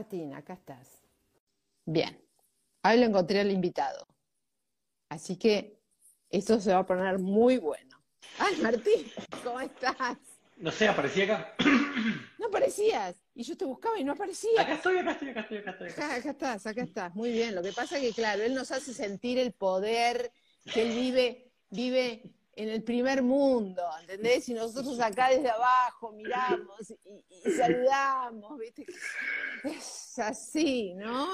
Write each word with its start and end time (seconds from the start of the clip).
Martín, 0.00 0.32
acá 0.32 0.54
estás. 0.54 1.02
Bien, 1.84 2.18
ahí 2.82 2.98
lo 2.98 3.04
encontré 3.04 3.40
al 3.40 3.50
invitado. 3.50 4.06
Así 5.10 5.36
que 5.36 5.78
esto 6.30 6.58
se 6.58 6.72
va 6.72 6.78
a 6.78 6.86
poner 6.86 7.18
muy 7.18 7.58
bueno. 7.58 8.02
Ay, 8.38 8.56
Martín, 8.62 9.12
¿cómo 9.44 9.60
estás? 9.60 10.16
No 10.56 10.70
sé, 10.70 10.88
aparecía 10.88 11.24
acá. 11.24 11.54
No 12.38 12.46
aparecías. 12.46 13.14
Y 13.34 13.42
yo 13.42 13.54
te 13.58 13.66
buscaba 13.66 13.98
y 13.98 14.04
no 14.04 14.12
aparecías. 14.12 14.58
Acá 14.58 14.74
estoy, 14.74 14.96
acá 14.96 15.12
estoy, 15.12 15.28
acá 15.28 15.40
estoy, 15.40 15.58
acá 15.58 15.70
estoy. 15.72 15.88
Acá, 15.90 16.14
acá 16.14 16.30
estás, 16.30 16.66
acá 16.66 16.82
estás. 16.82 17.14
Muy 17.14 17.30
bien. 17.32 17.54
Lo 17.54 17.62
que 17.62 17.72
pasa 17.72 17.98
es 17.98 18.02
que, 18.02 18.12
claro, 18.14 18.42
él 18.42 18.54
nos 18.54 18.70
hace 18.70 18.94
sentir 18.94 19.38
el 19.38 19.52
poder 19.52 20.32
que 20.72 20.80
él 20.82 20.88
vive, 20.88 21.52
vive 21.68 22.32
en 22.62 22.68
el 22.68 22.82
primer 22.82 23.22
mundo, 23.22 23.82
¿entendés? 24.00 24.48
Y 24.48 24.54
nosotros 24.54 24.98
acá 25.00 25.30
desde 25.30 25.48
abajo 25.50 26.12
miramos 26.12 26.90
y, 26.90 26.94
y 27.48 27.50
saludamos, 27.52 28.58
¿viste? 28.58 28.86
Es 29.64 30.18
así, 30.18 30.94
¿no? 30.94 31.26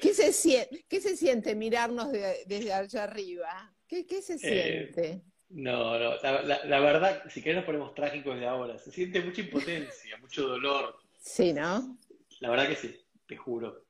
¿Qué 0.00 0.14
se 0.14 0.32
siente, 0.32 0.84
qué 0.88 1.00
se 1.00 1.16
siente 1.16 1.54
mirarnos 1.54 2.12
de- 2.12 2.44
desde 2.46 2.72
allá 2.72 3.04
arriba? 3.04 3.74
¿Qué, 3.88 4.06
qué 4.06 4.22
se 4.22 4.38
siente? 4.38 5.22
No, 5.48 5.98
no, 5.98 6.14
la, 6.22 6.42
la- 6.42 6.64
la 6.64 6.80
verdad, 6.80 7.22
si 7.28 7.42
querés 7.42 7.56
nos 7.56 7.64
ponemos 7.66 7.92
trágicos 7.94 8.38
de 8.38 8.46
ahora. 8.46 8.78
Se 8.78 8.92
siente 8.92 9.20
mucha 9.20 9.40
impotencia, 9.40 10.16
mucho 10.18 10.46
dolor. 10.46 10.96
Sí, 11.20 11.52
¿no? 11.52 11.98
La 12.38 12.50
verdad 12.50 12.68
que 12.68 12.76
sí, 12.76 12.96
te 13.26 13.36
juro. 13.36 13.84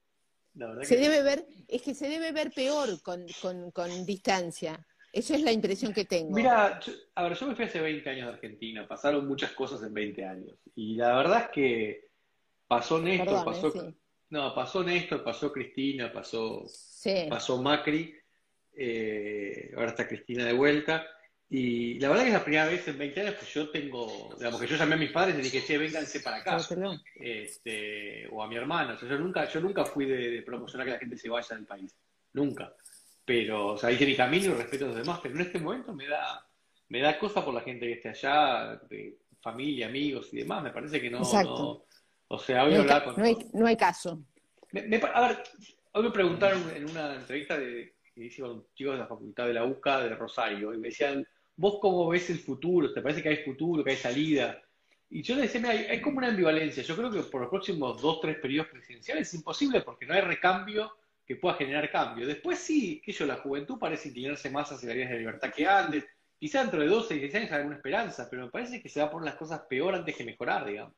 La 0.55 0.69
verdad 0.69 0.83
Se 0.83 0.97
que 0.97 1.03
debe 1.03 1.23
ver, 1.23 1.47
es 1.69 1.83
que 1.83 1.95
se 1.95 2.09
debe 2.09 2.33
ver 2.33 2.51
peor 2.53 3.01
con, 3.03 3.27
con, 3.43 3.71
con 3.73 4.07
distancia. 4.07 4.85
Esa 5.13 5.35
es 5.35 5.43
la 5.43 5.53
impresión 5.53 5.93
que 5.93 6.05
tengo. 6.05 6.31
Mira, 6.35 6.79
yo- 6.81 6.93
a 7.17 7.25
ver, 7.25 7.35
yo 7.37 7.47
me 7.47 7.57
fui 7.57 7.65
hace 7.65 7.81
20 7.81 8.09
años 8.11 8.29
de 8.29 8.33
Argentina, 8.35 8.87
pasaron 8.87 9.27
muchas 9.27 9.51
cosas 9.53 9.83
en 9.83 9.93
20 9.93 10.25
años. 10.25 10.55
Y 10.77 10.95
la 10.95 11.17
verdad 11.17 11.43
es 11.47 11.49
que 11.51 12.09
pasó 12.69 13.01
Néstor, 13.01 13.27
Perdón, 13.27 13.45
pasó, 13.45 13.69
eh, 13.69 13.73
sí. 13.75 13.95
no, 14.31 14.55
pasó 14.55 14.85
Néstor, 14.85 15.25
pasó 15.25 15.53
Cristina, 15.53 16.13
pasó, 16.13 16.65
Sí. 16.69 17.27
pasó 17.29 17.61
Macri, 17.61 18.15
eh, 18.77 19.73
ahora 19.77 19.91
está 19.91 20.07
Cristina 20.07 20.45
de 20.45 20.53
vuelta. 20.53 21.07
Y 21.53 21.99
la 21.99 22.09
verdad 22.11 22.23
que 22.23 22.29
es 22.29 22.35
la 22.35 22.45
primera 22.45 22.67
vez 22.67 22.87
en 22.87 22.97
20 22.97 23.21
años 23.23 23.35
que 23.35 23.47
yo 23.47 23.71
tengo, 23.71 24.33
digamos 24.39 24.61
que 24.61 24.69
yo 24.69 24.77
llamé 24.77 24.95
a 24.95 24.99
mis 24.99 25.11
padres 25.11 25.35
y 25.35 25.39
les 25.43 25.53
dije, 25.53 25.67
che, 25.67 25.77
vénganse 25.79 26.21
para 26.21 26.37
acá. 26.37 26.57
Córtelo. 26.59 26.93
Este, 27.17 28.29
o 28.31 28.41
a 28.41 28.47
mi 28.47 28.55
hermana. 28.55 28.95
O 28.95 28.97
sea, 28.97 29.09
yo 29.09 29.19
nunca, 29.19 29.49
yo 29.49 29.61
nunca 29.61 29.85
fui 29.85 30.05
de, 30.07 30.31
de 30.31 30.43
promocionar 30.43 30.87
que 30.87 30.93
la 30.93 30.99
gente 31.01 31.17
se 31.17 31.29
vaya 31.29 31.57
del 31.57 31.67
país. 31.67 31.97
Nunca. 32.35 32.73
Pero, 33.31 33.67
o 33.75 33.79
sea, 33.79 33.93
hice 33.93 34.07
mi 34.07 34.17
camino 34.17 34.47
y 34.47 34.55
respeto 34.57 34.87
a 34.87 34.89
los 34.89 34.97
demás, 34.97 35.21
pero 35.23 35.37
en 35.37 35.43
este 35.43 35.61
momento 35.61 35.95
me 35.95 36.09
da, 36.09 36.45
me 36.89 37.01
da 37.01 37.17
cosa 37.17 37.45
por 37.45 37.55
la 37.55 37.61
gente 37.61 37.87
que 37.87 37.93
esté 37.93 38.09
allá, 38.09 38.75
de 38.91 39.19
familia, 39.41 39.87
amigos 39.87 40.31
y 40.35 40.39
demás. 40.39 40.65
Me 40.65 40.71
parece 40.73 41.01
que 41.01 41.09
no, 41.09 41.19
Exacto. 41.19 41.49
no- 41.49 41.85
o 42.27 42.39
sea, 42.41 42.65
hoy 42.65 42.75
No 42.75 43.05
con, 43.05 43.17
no 43.19 43.25
hay- 43.25 43.49
no 43.53 43.67
hay 43.69 43.77
caso. 43.77 44.25
me- 44.73 44.83
me 44.83 44.97
a 44.97 45.29
ver, 45.29 45.45
hoy 45.93 46.03
me 46.03 46.11
preguntaron 46.11 46.61
en 46.75 46.91
una 46.91 47.15
entrevista 47.15 47.57
de, 47.57 47.95
que 48.13 48.25
hice 48.25 48.43
con 48.43 48.67
chicos 48.75 48.95
de 48.95 48.99
la 48.99 49.07
facultad 49.07 49.47
de 49.47 49.55
la 49.55 49.65
UCA 49.65 50.01
de 50.01 50.09
Rosario, 50.17 50.75
y 50.75 50.79
me 50.79 50.89
decían, 50.89 51.25
¿vos 51.55 51.79
cómo 51.81 52.09
ves 52.09 52.31
el 52.31 52.41
futuro? 52.41 52.93
¿Te 52.93 53.01
parece 53.01 53.23
que 53.23 53.29
hay 53.29 53.45
futuro, 53.45 53.85
que 53.85 53.91
hay 53.93 53.97
salida? 53.97 54.61
Y 55.09 55.23
yo 55.23 55.37
les 55.37 55.45
decía, 55.45 55.61
mira, 55.61 55.73
hay, 55.75 55.85
hay 55.89 56.01
como 56.01 56.19
una 56.19 56.31
ambivalencia. 56.31 56.83
Yo 56.83 56.97
creo 56.97 57.13
que 57.13 57.21
por 57.21 57.43
los 57.43 57.51
próximos 57.51 58.03
dos, 58.03 58.21
tres 58.21 58.39
periodos 58.39 58.71
presidenciales 58.73 59.29
es 59.29 59.35
imposible 59.35 59.83
porque 59.83 60.05
no 60.05 60.15
hay 60.15 60.21
recambio 60.23 60.97
que 61.31 61.37
pueda 61.37 61.55
generar 61.55 61.89
cambio. 61.93 62.27
Después 62.27 62.59
sí, 62.59 63.01
que 63.05 63.13
yo, 63.13 63.25
la 63.25 63.37
juventud 63.37 63.79
parece 63.79 64.09
inclinarse 64.09 64.51
más 64.51 64.73
hacia 64.73 64.89
las 64.89 64.97
ideas 64.97 65.11
de 65.11 65.19
libertad 65.19 65.53
que 65.55 65.65
antes. 65.65 66.05
Quizá 66.37 66.63
dentro 66.63 66.81
de 66.81 66.89
12, 66.89 67.15
16 67.15 67.35
años 67.37 67.53
hay 67.53 67.59
alguna 67.59 67.77
esperanza, 67.77 68.27
pero 68.29 68.47
me 68.47 68.51
parece 68.51 68.83
que 68.83 68.89
se 68.89 68.99
va 68.99 69.07
a 69.07 69.11
poner 69.13 69.27
las 69.27 69.37
cosas 69.37 69.61
peor 69.69 69.95
antes 69.95 70.17
que 70.17 70.25
mejorar, 70.25 70.67
digamos. 70.67 70.93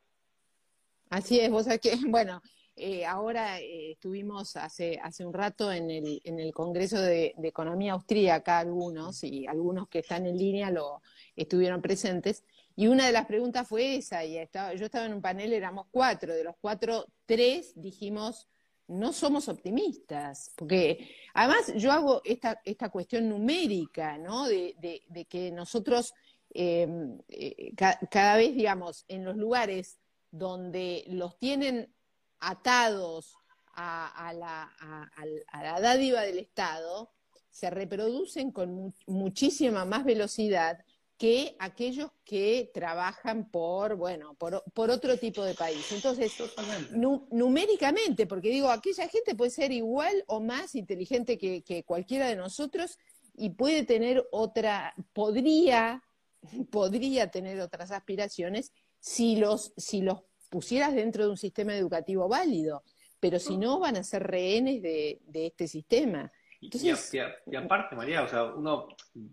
Así 1.11 1.39
es, 1.39 1.51
vos 1.51 1.65
sabés 1.65 1.81
que, 1.81 1.91
bueno, 2.07 2.41
eh, 2.75 3.05
ahora 3.05 3.59
eh, 3.59 3.91
estuvimos 3.91 4.55
hace, 4.55 4.99
hace 5.03 5.23
un 5.23 5.33
rato 5.33 5.71
en 5.71 5.91
el, 5.91 6.19
en 6.23 6.39
el 6.39 6.51
Congreso 6.51 6.99
de, 6.99 7.35
Economía 7.43 7.93
Austríaca, 7.93 8.57
algunos, 8.57 9.23
y 9.23 9.45
algunos 9.45 9.87
que 9.87 9.99
están 9.99 10.25
en 10.25 10.35
línea 10.35 10.71
lo 10.71 11.03
estuvieron 11.35 11.79
presentes, 11.79 12.43
y 12.75 12.87
una 12.87 13.05
de 13.05 13.11
las 13.11 13.27
preguntas 13.27 13.67
fue 13.67 13.97
esa, 13.97 14.25
y 14.25 14.33
yo 14.33 14.85
estaba 14.85 15.05
en 15.05 15.13
un 15.13 15.21
panel, 15.21 15.53
éramos 15.53 15.85
cuatro, 15.91 16.33
de 16.33 16.43
los 16.43 16.55
cuatro, 16.59 17.05
tres 17.27 17.73
dijimos, 17.75 18.49
no 18.87 19.13
somos 19.13 19.47
optimistas, 19.47 20.51
porque 20.55 21.09
además 21.33 21.73
yo 21.75 21.91
hago 21.91 22.21
esta, 22.25 22.61
esta 22.65 22.89
cuestión 22.89 23.29
numérica, 23.29 24.17
¿no? 24.17 24.47
De, 24.47 24.75
de- 25.09 25.25
que 25.25 25.51
nosotros 25.51 26.13
eh, 26.53 26.87
eh, 27.29 27.73
ca- 27.75 27.99
cada 28.11 28.35
vez, 28.37 28.53
digamos, 28.55 29.05
en 29.07 29.23
los 29.25 29.37
lugares 29.37 29.97
donde 30.31 31.03
los 31.07 31.37
tienen 31.39 31.93
atados 32.39 33.35
a, 33.75 34.27
a 34.27 34.33
la, 34.33 34.63
a- 34.79 35.09
a 35.51 35.63
la 35.63 35.79
dádiva 35.81 36.21
del 36.21 36.39
Estado, 36.39 37.11
se 37.49 37.69
reproducen 37.69 38.51
con 38.51 38.73
mu- 38.73 38.93
muchísima 39.07 39.85
más 39.85 40.03
velocidad 40.03 40.83
que 41.17 41.55
aquellos 41.59 42.11
que 42.25 42.71
trabajan 42.73 43.49
por, 43.49 43.95
bueno, 43.95 44.33
por, 44.35 44.63
por 44.73 44.89
otro 44.89 45.17
tipo 45.17 45.43
de 45.43 45.53
país. 45.53 45.91
Entonces, 45.91 46.33
nu- 46.91 47.27
numéricamente, 47.31 48.25
porque 48.27 48.49
digo, 48.49 48.69
aquella 48.69 49.07
gente 49.07 49.35
puede 49.35 49.51
ser 49.51 49.71
igual 49.71 50.23
o 50.27 50.39
más 50.41 50.75
inteligente 50.75 51.37
que, 51.37 51.61
que 51.63 51.83
cualquiera 51.83 52.27
de 52.27 52.35
nosotros 52.35 52.97
y 53.35 53.51
puede 53.51 53.83
tener 53.83 54.27
otra, 54.31 54.93
podría, 55.13 56.03
podría 56.71 57.29
tener 57.31 57.59
otras 57.61 57.91
aspiraciones 57.91 58.71
si 58.99 59.35
los, 59.35 59.73
si 59.77 60.01
los 60.01 60.21
pusieras 60.49 60.93
dentro 60.93 61.25
de 61.25 61.31
un 61.31 61.37
sistema 61.37 61.75
educativo 61.75 62.27
válido, 62.27 62.83
pero 63.19 63.39
si 63.39 63.57
no 63.57 63.79
van 63.79 63.95
a 63.97 64.03
ser 64.03 64.23
rehenes 64.23 64.81
de, 64.81 65.21
de 65.25 65.45
este 65.47 65.67
sistema. 65.67 66.31
Y, 66.63 66.65
Entonces- 66.67 67.13
y 67.13 67.19
a- 67.19 67.35
y 67.51 67.55
aparte, 67.55 67.95
María, 67.95 68.23
o 68.23 68.27
sea, 68.27 68.43
uno 68.45 68.87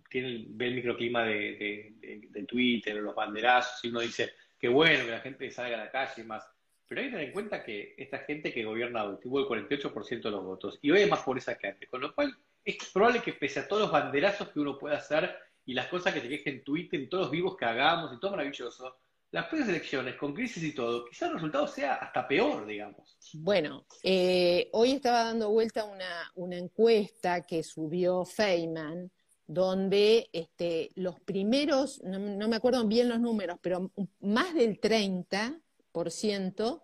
tiene 0.08 0.46
ve 0.48 0.66
el 0.68 0.74
microclima 0.74 1.24
de, 1.24 1.34
de, 1.34 1.92
de- 2.00 2.28
de 2.28 2.42
Twitter, 2.44 2.96
los 2.96 3.14
banderazos, 3.14 3.84
y 3.84 3.88
uno 3.88 4.00
dice, 4.00 4.32
qué 4.58 4.68
bueno 4.68 5.04
que 5.04 5.10
la 5.12 5.20
gente 5.20 5.50
salga 5.50 5.76
a 5.80 5.84
la 5.84 5.90
calle 5.90 6.22
y 6.22 6.24
más. 6.24 6.44
Pero 6.88 7.00
hay 7.00 7.06
que 7.06 7.12
tener 7.12 7.26
en 7.28 7.32
cuenta 7.32 7.62
que 7.62 7.94
esta 7.96 8.18
gente 8.20 8.52
que 8.52 8.64
gobierna 8.64 9.04
hoy 9.04 9.16
tuvo 9.22 9.38
el 9.40 9.46
48% 9.46 10.28
de 10.28 10.30
los 10.30 10.44
votos, 10.44 10.78
y 10.82 10.90
hoy 10.90 11.02
hay 11.02 11.08
más 11.10 11.20
pobreza 11.22 11.56
que 11.56 11.68
antes, 11.68 11.88
con 11.88 12.00
lo 12.00 12.12
cual 12.14 12.36
es 12.64 12.76
probable 12.92 13.20
que 13.22 13.32
pese 13.34 13.60
a 13.60 13.68
todos 13.68 13.82
los 13.82 13.92
banderazos 13.92 14.48
que 14.48 14.58
uno 14.60 14.76
pueda 14.76 14.96
hacer 14.96 15.34
y 15.64 15.72
las 15.74 15.86
cosas 15.86 16.12
que 16.12 16.20
te 16.20 16.28
quejen 16.28 16.54
en 16.56 16.64
Twitter, 16.64 17.00
y 17.00 17.08
todos 17.08 17.24
los 17.26 17.30
vivos 17.30 17.56
que 17.56 17.64
hagamos, 17.64 18.12
y 18.12 18.18
todo 18.18 18.32
maravilloso, 18.32 18.96
las 19.32 19.52
elecciones, 19.52 20.16
con 20.16 20.34
crisis 20.34 20.62
y 20.62 20.74
todo, 20.74 21.06
quizás 21.06 21.28
el 21.28 21.34
resultado 21.34 21.66
sea 21.66 21.94
hasta 21.94 22.26
peor, 22.26 22.66
digamos. 22.66 23.16
Bueno, 23.34 23.86
eh, 24.02 24.68
hoy 24.72 24.92
estaba 24.92 25.24
dando 25.24 25.50
vuelta 25.50 25.84
una, 25.84 26.56
encuesta 26.56 27.46
que 27.46 27.62
subió 27.62 28.24
Feynman, 28.24 29.10
donde 29.46 30.30
este, 30.32 30.90
los 30.94 31.20
primeros, 31.20 32.02
no, 32.02 32.18
no 32.18 32.48
me 32.48 32.56
acuerdo 32.56 32.84
bien 32.86 33.08
los 33.08 33.20
números, 33.20 33.58
pero 33.62 33.92
más 34.20 34.54
del 34.54 34.80
30% 34.80 36.82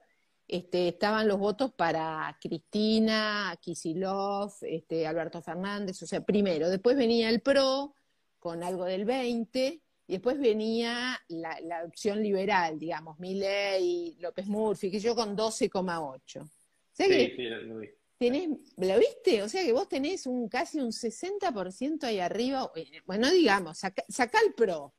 este, 0.49 0.89
estaban 0.89 1.27
los 1.27 1.39
votos 1.39 1.73
para 1.73 2.37
Cristina, 2.41 3.57
Kisilov, 3.61 4.53
este, 4.63 5.07
Alberto 5.07 5.43
Fernández, 5.43 6.01
o 6.03 6.07
sea, 6.07 6.25
primero. 6.25 6.71
Después 6.71 6.97
venía 6.97 7.29
el 7.29 7.41
PRO 7.41 7.95
con 8.39 8.63
algo 8.63 8.85
del 8.85 9.07
20%, 9.07 9.83
y 10.07 10.13
después 10.15 10.39
venía 10.39 11.21
la, 11.29 11.59
la 11.63 11.85
opción 11.85 12.23
liberal, 12.23 12.79
digamos, 12.79 13.19
Milei, 13.19 14.17
López 14.21 14.47
Murphy, 14.47 14.91
que 14.91 15.01
yo 15.01 15.15
con 15.15 15.37
12,8. 15.37 16.41
O 16.43 16.49
sea 16.93 17.07
Sí, 17.07 17.33
sí, 17.37 17.43
lo- 17.43 17.63
lo 17.63 17.77
vi. 17.79 17.89
tenés, 18.19 18.49
¿lo 18.79 18.99
viste? 18.99 19.43
O 19.43 19.49
sea 19.49 19.65
que 19.65 19.73
vos 19.73 19.89
tenés 19.89 20.27
un 20.27 20.49
casi 20.49 20.81
un 20.81 20.93
60% 20.93 22.05
ahí 22.07 22.21
arriba, 22.21 22.71
eh, 22.77 23.01
bueno, 23.05 23.31
digamos, 23.31 23.79
saca, 23.79 24.05
saca 24.09 24.39
el 24.47 24.55
PRO. 24.55 24.95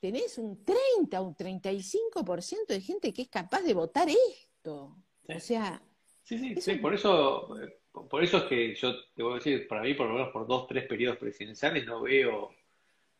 Tenés 0.00 0.36
un 0.38 0.64
30, 0.64 1.20
un 1.20 1.34
35% 1.36 2.74
de 2.74 2.80
gente 2.80 3.12
que 3.12 3.22
es 3.22 3.28
capaz 3.28 3.62
de 3.62 3.74
votar 3.74 4.08
esto. 4.08 4.96
Sí. 5.26 5.32
O 5.34 5.40
sea, 5.40 5.82
Sí, 6.24 6.38
sí, 6.38 6.54
sí, 6.60 6.74
por 6.76 6.94
eso, 6.94 7.60
eh, 7.60 7.80
por 7.92 8.22
eso 8.22 8.38
es 8.38 8.42
que 8.44 8.74
yo 8.76 8.94
te 9.14 9.22
voy 9.24 9.32
a 9.32 9.36
decir, 9.36 9.66
para 9.66 9.82
mí, 9.82 9.92
por 9.94 10.06
lo 10.06 10.14
menos 10.14 10.30
por 10.32 10.46
dos, 10.46 10.66
tres 10.68 10.86
periodos 10.86 11.18
presidenciales, 11.18 11.84
no 11.84 12.00
veo, 12.02 12.50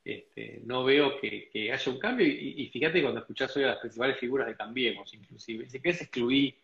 este, 0.05 0.61
no 0.65 0.85
veo 0.85 1.21
que, 1.21 1.49
que 1.53 1.73
haya 1.73 1.93
un 1.93 1.99
cambio. 1.99 2.27
Y, 2.27 2.55
y 2.63 2.69
fíjate 2.69 3.03
cuando 3.03 3.21
escuchás 3.21 3.57
hoy 3.57 3.65
a 3.65 3.69
las 3.69 3.79
principales 3.79 4.19
figuras 4.19 4.47
de 4.47 4.57
Cambiemos, 4.57 5.13
inclusive, 5.15 5.69
si 5.69 5.81
querés 5.81 6.03
excluí 6.03 6.55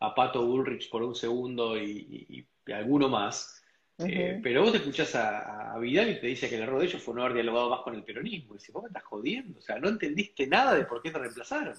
a 0.00 0.14
Pato 0.14 0.44
Bullrich 0.46 0.90
por 0.90 1.02
un 1.02 1.14
segundo 1.14 1.76
y, 1.78 2.26
y- 2.28 2.46
y 2.66 2.72
alguno 2.72 3.08
más, 3.08 3.62
eh, 3.98 4.40
pero 4.42 4.62
vos 4.62 4.72
te 4.72 4.78
escuchás 4.78 5.14
a, 5.14 5.72
a 5.74 5.78
Vidal 5.78 6.10
y 6.10 6.20
te 6.20 6.26
dice 6.26 6.48
que 6.48 6.56
el 6.56 6.62
error 6.62 6.80
de 6.80 6.86
ellos 6.86 7.02
fue 7.02 7.14
no 7.14 7.22
haber 7.22 7.34
dialogado 7.34 7.70
más 7.70 7.80
con 7.82 7.94
el 7.94 8.02
peronismo. 8.02 8.54
Y 8.54 8.58
dices, 8.58 8.72
vos 8.72 8.82
me 8.82 8.88
estás 8.88 9.04
jodiendo, 9.04 9.58
o 9.58 9.62
sea, 9.62 9.78
no 9.78 9.88
entendiste 9.88 10.46
nada 10.46 10.74
de 10.74 10.84
por 10.84 11.02
qué 11.02 11.10
te 11.10 11.18
reemplazaron. 11.18 11.74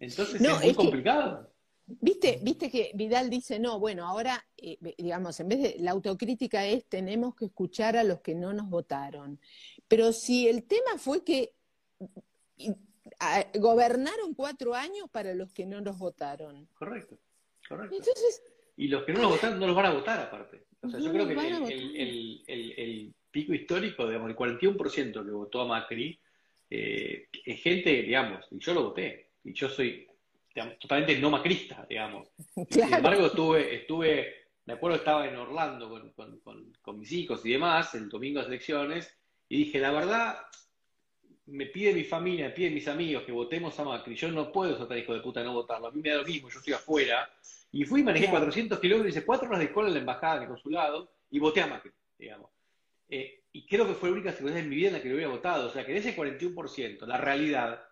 Entonces 0.00 0.40
No, 0.40 0.50
es 0.50 0.60
muy 0.60 0.66
es 0.70 0.72
que- 0.72 0.76
complicado. 0.76 1.50
Viste, 1.86 2.38
viste 2.42 2.70
que 2.70 2.92
Vidal 2.94 3.28
dice, 3.28 3.58
no, 3.58 3.78
bueno, 3.78 4.06
ahora, 4.06 4.42
eh, 4.56 4.78
digamos, 4.96 5.38
en 5.40 5.48
vez 5.50 5.60
de 5.60 5.76
la 5.80 5.90
autocrítica 5.90 6.64
es, 6.66 6.86
tenemos 6.86 7.34
que 7.36 7.44
escuchar 7.44 7.94
a 7.98 8.04
los 8.04 8.20
que 8.20 8.34
no 8.34 8.54
nos 8.54 8.70
votaron. 8.70 9.38
Pero 9.88 10.12
si 10.12 10.48
el 10.48 10.64
tema 10.64 10.98
fue 10.98 11.24
que 11.24 11.52
gobernaron 13.54 14.34
cuatro 14.34 14.74
años 14.74 15.08
para 15.10 15.34
los 15.34 15.52
que 15.52 15.66
no 15.66 15.80
nos 15.80 15.98
votaron. 15.98 16.66
Correcto. 16.74 17.18
correcto. 17.68 17.96
y 18.76 18.88
los 18.88 19.04
que 19.04 19.12
no 19.12 19.22
los 19.22 19.30
votan 19.32 19.58
no 19.58 19.66
los 19.66 19.76
van 19.76 19.86
a 19.86 19.92
votar 19.92 20.20
aparte. 20.20 20.64
O 20.82 20.88
sea, 20.88 21.00
yo 21.00 21.12
creo 21.12 21.26
que 21.26 21.34
el, 22.46 23.14
pico 23.30 23.52
histórico, 23.52 24.06
digamos, 24.06 24.30
el 24.30 24.36
41% 24.36 25.24
que 25.24 25.30
votó 25.30 25.62
a 25.62 25.66
Macri, 25.66 26.20
eh, 26.70 27.28
es 27.44 27.62
gente, 27.62 27.90
digamos, 28.02 28.46
y 28.50 28.58
yo 28.58 28.74
lo 28.74 28.84
voté, 28.84 29.30
y 29.42 29.52
yo 29.52 29.68
soy 29.68 30.06
totalmente 30.80 31.18
no 31.18 31.30
macrista, 31.30 31.84
digamos. 31.88 32.28
Sin 32.70 32.92
embargo, 32.92 33.26
estuve, 33.26 33.74
estuve, 33.74 34.34
me 34.66 34.74
acuerdo 34.74 34.98
estaba 34.98 35.26
en 35.26 35.36
Orlando 35.36 36.12
con, 36.14 36.38
con, 36.80 36.98
mis 36.98 37.10
hijos 37.12 37.44
y 37.44 37.52
demás, 37.52 37.94
el 37.94 38.08
domingo 38.08 38.40
de 38.40 38.46
elecciones, 38.46 39.16
y 39.48 39.58
dije, 39.58 39.78
la 39.78 39.90
verdad, 39.90 40.38
me 41.46 41.66
pide 41.66 41.92
mi 41.92 42.04
familia, 42.04 42.46
me 42.46 42.52
piden 42.52 42.74
mis 42.74 42.88
amigos 42.88 43.24
que 43.24 43.32
votemos 43.32 43.78
a 43.78 43.84
Macri, 43.84 44.14
yo 44.14 44.30
no 44.30 44.50
puedo 44.50 44.76
ser 44.76 44.88
tan 44.88 44.98
hijo 44.98 45.14
de 45.14 45.20
puta 45.20 45.42
no 45.42 45.52
votarlo, 45.52 45.88
a 45.88 45.92
mí 45.92 46.00
me 46.00 46.10
da 46.10 46.16
lo 46.16 46.24
mismo, 46.24 46.48
yo 46.48 46.58
estoy 46.58 46.74
afuera, 46.74 47.30
y 47.72 47.84
fui, 47.84 48.02
manejé 48.02 48.30
400 48.30 48.78
kilómetros, 48.78 49.14
hice 49.14 49.26
cuatro 49.26 49.48
horas 49.48 49.60
de 49.60 49.72
cola 49.72 49.88
en 49.88 49.94
la 49.94 50.00
embajada, 50.00 50.36
en 50.36 50.42
el 50.42 50.48
consulado, 50.48 51.10
y 51.30 51.38
voté 51.38 51.60
a 51.60 51.66
Macri, 51.66 51.90
digamos. 52.18 52.50
Eh, 53.08 53.42
y 53.52 53.66
creo 53.66 53.86
que 53.86 53.94
fue 53.94 54.08
la 54.08 54.14
única 54.14 54.30
circunstancia 54.30 54.64
en 54.64 54.70
mi 54.70 54.76
vida 54.76 54.88
en 54.88 54.94
la 54.94 55.02
que 55.02 55.08
lo 55.08 55.14
hubiera 55.16 55.30
votado, 55.30 55.68
o 55.68 55.70
sea 55.70 55.84
que 55.84 55.92
de 55.92 55.98
ese 55.98 56.16
41%, 56.16 57.06
la 57.06 57.18
realidad 57.18 57.82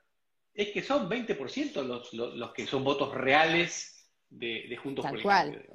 es 0.54 0.68
que 0.68 0.82
son 0.82 1.08
20% 1.08 1.84
los, 1.84 2.12
los, 2.12 2.34
los, 2.34 2.52
que 2.52 2.66
son 2.66 2.84
votos 2.84 3.14
reales 3.14 4.10
de, 4.28 4.66
de 4.68 4.76
Juntos 4.76 5.04
Tal 5.04 5.22
cual. 5.22 5.66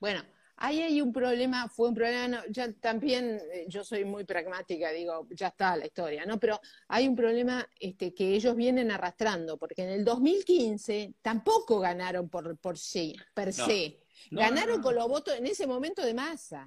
Bueno, 0.00 0.22
ahí 0.56 0.82
hay 0.82 1.00
un 1.00 1.12
problema, 1.12 1.68
fue 1.68 1.88
un 1.88 1.94
problema, 1.94 2.42
ya 2.48 2.72
también 2.72 3.40
eh, 3.52 3.66
yo 3.68 3.84
soy 3.84 4.04
muy 4.04 4.24
pragmática, 4.24 4.90
digo, 4.90 5.26
ya 5.30 5.48
está 5.48 5.76
la 5.76 5.86
historia, 5.86 6.24
¿no? 6.26 6.38
Pero 6.38 6.60
hay 6.88 7.08
un 7.08 7.16
problema 7.16 7.66
este, 7.78 8.14
que 8.14 8.34
ellos 8.34 8.54
vienen 8.54 8.90
arrastrando, 8.90 9.58
porque 9.58 9.82
en 9.82 9.90
el 9.90 10.04
2015 10.04 11.14
tampoco 11.22 11.80
ganaron 11.80 12.28
por, 12.28 12.56
por 12.58 12.78
sí, 12.78 13.14
per 13.34 13.52
se. 13.52 14.00
Ganaron 14.30 14.80
con 14.80 14.94
los 14.94 15.08
votos 15.08 15.34
en 15.34 15.46
ese 15.46 15.66
momento 15.66 16.02
de 16.02 16.14
masa. 16.14 16.66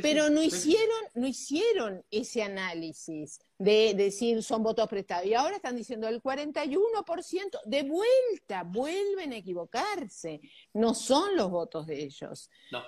pero 0.00 0.30
no 0.30 0.42
hicieron, 0.42 1.00
no 1.14 1.26
hicieron 1.26 2.04
ese 2.10 2.42
análisis 2.42 3.40
de 3.58 3.94
decir 3.94 4.42
son 4.42 4.62
votos 4.62 4.88
prestados. 4.88 5.26
Y 5.26 5.34
ahora 5.34 5.56
están 5.56 5.76
diciendo 5.76 6.08
el 6.08 6.22
41% 6.22 7.60
de 7.64 7.82
vuelta, 7.82 8.62
vuelven 8.64 9.32
a 9.32 9.36
equivocarse. 9.36 10.40
No 10.72 10.94
son 10.94 11.36
los 11.36 11.50
votos 11.50 11.86
de 11.86 12.02
ellos. 12.02 12.50
No. 12.70 12.82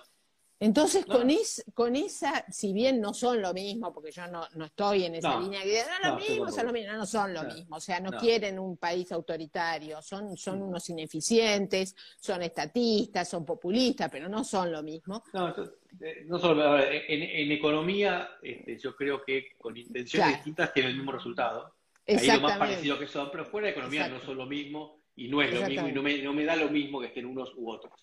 Entonces, 0.63 1.07
con, 1.07 1.27
con 1.73 1.97
esa, 1.97 2.45
si 2.53 2.75
bien 2.75 3.01
no 3.01 3.15
son 3.15 3.41
lo 3.41 3.55
mismo, 3.55 3.95
porque 3.95 4.13
yo 4.13 4.27
no, 4.27 4.47
no 4.57 4.67
estoy 4.67 5.05
en 5.05 5.15
esa 5.15 5.41
línea, 5.41 5.63
que 5.63 5.83
no, 6.03 6.11
lo 6.11 6.17
mismo, 6.19 6.51
son 6.51 6.67
lo 6.67 6.73
mismo, 6.75 6.93
no 6.93 7.07
son 7.07 7.33
lo 7.33 7.45
mismo, 7.45 7.77
o 7.77 7.81
sea, 7.81 7.99
no, 7.99 8.11
quieren 8.11 8.59
un 8.59 8.77
país 8.77 9.11
autoritario, 9.11 10.03
son, 10.03 10.37
son 10.37 10.61
unos 10.61 10.87
ineficientes, 10.91 11.97
son 12.19 12.43
estatistas, 12.43 13.27
son 13.27 13.47
populistas, 13.47 14.11
pero 14.13 14.29
no 14.29 14.45
son 14.45 14.71
lo 14.71 14.83
mismo. 14.83 15.25
No, 15.33 15.49
eh, 15.49 16.25
no 16.27 16.39
solo, 16.39 16.79
en, 16.79 17.23
en 17.23 17.53
economía, 17.53 18.29
este, 18.43 18.79
yo 18.79 18.95
creo 18.95 19.25
que 19.25 19.57
con 19.57 19.75
intenciones 19.75 20.37
distintas 20.37 20.75
tienen 20.75 20.91
el 20.91 20.99
mismo 20.99 21.13
resultado. 21.13 21.75
Ahí 22.07 22.27
lo 22.27 22.41
más 22.43 22.59
parecido 22.59 22.99
que 22.99 23.07
son, 23.07 23.31
pero 23.31 23.47
fuera 23.47 23.69
de 23.69 23.73
economía 23.73 24.09
no 24.09 24.21
son 24.21 24.37
lo 24.37 24.45
mismo 24.45 25.01
y 25.17 25.29
no 25.29 25.41
es 25.41 25.55
lo 25.55 25.67
mismo 25.67 25.89
y 25.89 25.93
no 25.93 26.03
me, 26.03 26.19
no 26.19 26.35
me 26.35 26.45
da 26.45 26.55
lo 26.57 26.69
mismo 26.69 27.01
que 27.01 27.07
estén 27.07 27.25
unos 27.25 27.55
u 27.57 27.71
otros. 27.71 27.95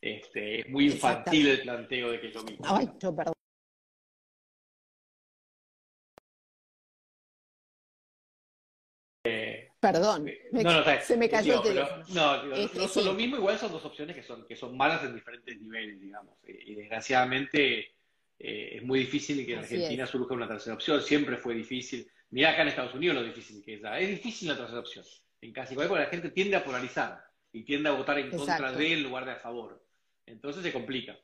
Este, 0.00 0.60
es 0.60 0.68
muy 0.68 0.86
infantil 0.86 1.48
el 1.48 1.62
planteo 1.62 2.10
de 2.10 2.20
que 2.20 2.28
es 2.28 2.34
lo 2.34 2.44
mismo. 2.44 2.64
Ay, 2.68 2.88
yo 3.00 3.14
perdón. 3.14 3.34
Eh, 9.24 9.68
perdón, 9.80 10.28
eh, 10.28 10.48
no, 10.52 10.62
no, 10.62 11.00
se 11.00 11.16
me 11.16 11.28
cayó 11.28 11.56
el 11.56 11.62
teléfono. 11.62 12.04
no, 12.14 12.44
no, 12.44 12.88
son 12.88 13.04
lo 13.04 13.14
mismo, 13.14 13.36
igual 13.36 13.58
son 13.58 13.72
dos 13.72 13.84
opciones 13.84 14.16
que 14.16 14.22
son, 14.22 14.46
que 14.46 14.56
son 14.56 14.76
malas 14.76 15.04
en 15.04 15.14
diferentes 15.14 15.60
niveles, 15.60 16.00
digamos. 16.00 16.34
Eh, 16.44 16.58
y 16.66 16.74
desgraciadamente 16.74 17.94
es 18.38 18.82
muy 18.84 19.00
difícil 19.00 19.44
que 19.44 19.54
en 19.54 19.58
Argentina 19.58 20.06
surja 20.06 20.32
una 20.32 20.46
tercera 20.46 20.74
opción, 20.74 21.02
siempre 21.02 21.36
fue 21.36 21.54
difícil. 21.54 22.08
Mirá 22.30 22.50
acá 22.50 22.62
en 22.62 22.68
Estados 22.68 22.94
Unidos 22.94 23.16
lo 23.16 23.24
difícil 23.24 23.62
que 23.64 23.74
es. 23.74 23.80
Es 23.82 24.08
difícil 24.08 24.48
la 24.48 24.56
tercera 24.56 24.78
opción. 24.78 25.04
En 25.40 25.52
casi 25.52 25.74
cualquier 25.74 26.00
la 26.00 26.06
gente 26.06 26.30
tiende 26.30 26.56
a 26.56 26.64
polarizar 26.64 27.24
y 27.52 27.64
tiende 27.64 27.88
a 27.88 27.92
votar 27.92 28.18
en 28.18 28.30
contra 28.30 28.70
de 28.70 28.92
en 28.92 29.02
lugar 29.02 29.24
de 29.24 29.32
a 29.32 29.36
favor. 29.36 29.87
Entonces 30.28 30.62
se 30.62 30.72
complica. 30.72 31.18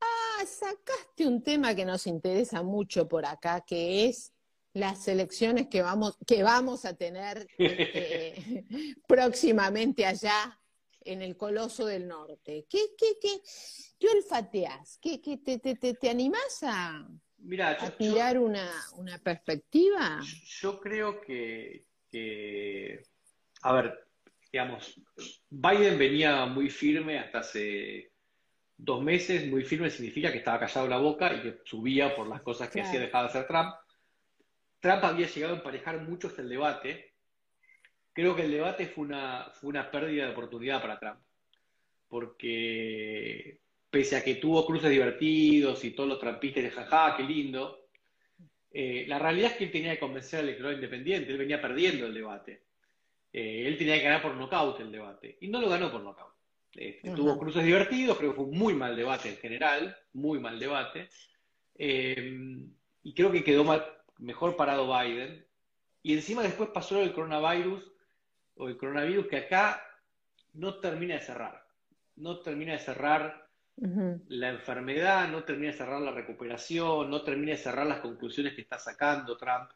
Ah, 0.00 0.44
sacaste 0.46 1.26
un 1.26 1.42
tema 1.42 1.74
que 1.74 1.84
nos 1.84 2.06
interesa 2.06 2.62
mucho 2.62 3.08
por 3.08 3.24
acá, 3.24 3.64
que 3.66 4.06
es 4.06 4.32
las 4.74 5.08
elecciones 5.08 5.68
que 5.68 5.80
vamos, 5.80 6.18
que 6.26 6.42
vamos 6.42 6.84
a 6.84 6.94
tener 6.94 7.46
este, 7.58 8.66
próximamente 9.08 10.04
allá 10.04 10.58
en 11.00 11.22
el 11.22 11.36
Coloso 11.36 11.86
del 11.86 12.06
Norte. 12.06 12.66
¿Qué, 12.68 12.88
qué, 12.98 13.16
qué, 13.20 13.40
qué 13.98 14.08
olfateás? 14.08 14.98
¿Qué, 15.00 15.20
qué 15.22 15.38
te, 15.38 15.58
te, 15.58 15.76
te, 15.76 15.94
te, 15.94 16.10
animás 16.10 16.58
a, 16.62 17.08
tirar 17.96 18.38
una, 18.38 18.70
una, 18.96 19.18
perspectiva? 19.18 20.20
Yo 20.60 20.78
creo 20.80 21.20
que, 21.20 21.86
que, 22.10 23.02
a 23.62 23.72
ver, 23.72 24.06
digamos, 24.52 25.00
Biden 25.48 25.98
venía 25.98 26.44
muy 26.46 26.68
firme 26.68 27.18
hasta 27.18 27.38
hace 27.38 28.10
dos 28.76 29.02
meses 29.02 29.46
muy 29.46 29.64
firme 29.64 29.90
significa 29.90 30.30
que 30.30 30.38
estaba 30.38 30.60
callado 30.60 30.88
la 30.88 30.98
boca 30.98 31.32
y 31.34 31.40
que 31.40 31.58
subía 31.64 32.14
por 32.14 32.26
las 32.26 32.42
cosas 32.42 32.68
que 32.68 32.80
hacía 32.80 33.00
dejar 33.00 33.22
de 33.22 33.28
hacer 33.28 33.46
Trump. 33.46 33.74
Trump 34.80 35.04
había 35.04 35.26
llegado 35.26 35.54
a 35.54 35.56
emparejar 35.56 36.00
mucho 36.02 36.28
hasta 36.28 36.42
el 36.42 36.48
debate. 36.48 37.14
Creo 38.12 38.36
que 38.36 38.42
el 38.42 38.50
debate 38.50 38.86
fue 38.86 39.04
una, 39.04 39.50
fue 39.54 39.70
una 39.70 39.90
pérdida 39.90 40.26
de 40.26 40.32
oportunidad 40.32 40.80
para 40.80 40.98
Trump, 40.98 41.20
porque 42.08 43.60
pese 43.90 44.16
a 44.16 44.24
que 44.24 44.36
tuvo 44.36 44.66
cruces 44.66 44.90
divertidos 44.90 45.84
y 45.84 45.90
todos 45.92 46.08
los 46.08 46.20
trampistas 46.20 46.64
de 46.64 46.70
jaja, 46.70 47.16
qué 47.16 47.22
lindo, 47.22 47.86
eh, 48.78 49.06
la 49.08 49.18
realidad 49.18 49.52
es 49.52 49.56
que 49.56 49.64
él 49.64 49.70
tenía 49.70 49.92
que 49.92 50.00
convencer 50.00 50.40
al 50.40 50.46
electorado 50.46 50.74
independiente, 50.74 51.32
él 51.32 51.38
venía 51.38 51.60
perdiendo 51.60 52.06
el 52.06 52.14
debate. 52.14 52.64
Eh, 53.32 53.64
él 53.66 53.78
tenía 53.78 53.96
que 53.96 54.04
ganar 54.04 54.22
por 54.22 54.34
nocaut 54.34 54.78
el 54.80 54.92
debate, 54.92 55.38
y 55.40 55.48
no 55.48 55.60
lo 55.60 55.68
ganó 55.68 55.90
por 55.90 56.02
nocaut. 56.02 56.35
Este, 56.76 57.10
tuvo 57.10 57.38
cruces 57.38 57.64
divertidos, 57.64 58.18
creo 58.18 58.30
que 58.30 58.36
fue 58.36 58.44
un 58.44 58.58
muy 58.58 58.74
mal 58.74 58.96
debate 58.96 59.30
en 59.30 59.36
general, 59.36 59.96
muy 60.12 60.38
mal 60.38 60.58
debate. 60.58 61.08
Eh, 61.74 62.58
y 63.02 63.14
creo 63.14 63.32
que 63.32 63.44
quedó 63.44 63.64
mejor 64.18 64.56
parado 64.56 64.86
Biden. 64.86 65.46
Y 66.02 66.14
encima 66.14 66.42
después 66.42 66.70
pasó 66.70 67.02
el 67.02 67.12
coronavirus, 67.12 67.92
o 68.56 68.68
el 68.68 68.76
coronavirus 68.76 69.26
que 69.26 69.36
acá 69.38 69.82
no 70.54 70.78
termina 70.80 71.14
de 71.14 71.20
cerrar. 71.20 71.66
No 72.16 72.40
termina 72.40 72.72
de 72.72 72.78
cerrar 72.78 73.46
la 73.76 74.48
enfermedad, 74.48 75.28
no 75.28 75.44
termina 75.44 75.72
de 75.72 75.78
cerrar 75.78 76.00
la 76.00 76.12
recuperación, 76.12 77.10
no 77.10 77.22
termina 77.22 77.52
de 77.52 77.58
cerrar 77.58 77.86
las 77.86 78.00
conclusiones 78.00 78.54
que 78.54 78.62
está 78.62 78.78
sacando 78.78 79.36
Trump. 79.36 79.70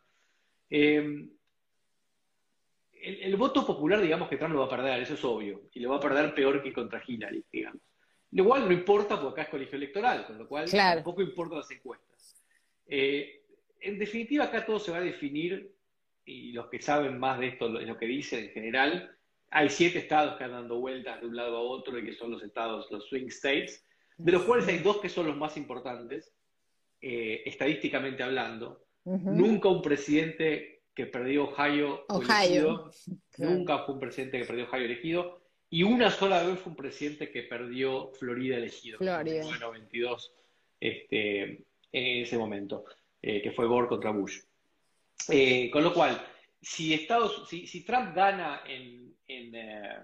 Eh, 0.70 1.28
el, 3.02 3.36
voto 3.36 3.66
popular, 3.66 4.00
digamos 4.00 4.28
que 4.28 4.36
Trump 4.36 4.54
lo 4.54 4.60
va 4.60 4.66
a 4.66 4.76
perder, 4.76 5.02
eso 5.02 5.14
es 5.14 5.24
obvio, 5.24 5.62
y 5.72 5.80
lo 5.80 5.90
va 5.90 5.96
a 5.96 6.00
perder 6.00 6.34
peor 6.34 6.62
que 6.62 6.72
contra 6.72 7.02
Hillary, 7.06 7.44
digamos. 7.50 7.80
Igual 8.32 8.66
no 8.66 8.72
importa 8.72 9.20
porque 9.20 9.40
acá 9.40 9.42
es 9.42 9.48
colegio 9.48 9.76
electoral, 9.76 10.26
con 10.26 10.38
lo 10.38 10.46
cual 10.46 10.70
tampoco 10.70 11.22
importan 11.22 11.58
las 11.58 11.70
encuestas. 11.70 12.36
Eh, 12.86 13.42
en 13.80 13.98
definitiva, 13.98 14.44
acá 14.44 14.64
todo 14.64 14.78
se 14.78 14.92
va 14.92 14.98
a 14.98 15.02
definir, 15.02 15.72
y 16.24 16.52
los 16.52 16.68
que 16.68 16.80
saben 16.80 17.18
más 17.18 17.38
de 17.40 17.48
esto, 17.48 17.68
lo 17.68 17.96
que 17.96 18.06
dicen 18.06 18.44
en 18.44 18.50
general, 18.50 19.16
hay 19.50 19.68
siete 19.68 19.98
estados 19.98 20.36
que 20.36 20.44
están 20.44 20.60
dando 20.60 20.78
vueltas 20.78 21.20
de 21.20 21.26
un 21.26 21.34
lado 21.34 21.56
a 21.56 21.60
otro 21.60 21.98
y 21.98 22.04
que 22.04 22.14
son 22.14 22.30
los 22.30 22.42
estados, 22.42 22.88
los 22.90 23.08
swing 23.08 23.28
states, 23.28 23.84
de 24.16 24.32
los 24.32 24.42
cuales 24.42 24.68
hay 24.68 24.78
dos 24.78 24.98
que 24.98 25.08
son 25.08 25.26
los 25.26 25.36
más 25.36 25.56
importantes, 25.56 26.32
eh, 27.00 27.42
estadísticamente 27.46 28.22
hablando. 28.22 28.84
Nunca 29.04 29.70
un 29.70 29.80
presidente 29.80 30.79
que 31.00 31.06
perdió 31.06 31.44
Ohio, 31.44 32.04
elegido, 32.10 32.90
nunca 33.38 33.78
fue 33.84 33.94
un 33.94 34.00
presidente 34.00 34.38
que 34.38 34.44
perdió 34.44 34.68
Ohio 34.68 34.84
elegido, 34.84 35.40
y 35.70 35.82
una 35.82 36.10
sola 36.10 36.42
vez 36.42 36.58
fue 36.58 36.72
un 36.72 36.76
presidente 36.76 37.30
que 37.30 37.44
perdió 37.44 38.12
Florida 38.12 38.58
elegido. 38.58 38.98
Florida. 38.98 39.70
22 39.70 40.32
este, 40.78 41.42
en 41.42 41.62
ese 42.22 42.36
momento, 42.36 42.84
eh, 43.22 43.40
que 43.40 43.50
fue 43.52 43.66
Gore 43.66 43.88
contra 43.88 44.10
Bush. 44.10 44.40
Eh, 45.30 45.70
con 45.70 45.84
lo 45.84 45.94
cual, 45.94 46.20
si, 46.60 46.92
Estados, 46.92 47.48
si, 47.48 47.82
Trump 47.84 48.14
gana 48.14 48.62
en, 48.66 49.14
eh, 49.26 50.00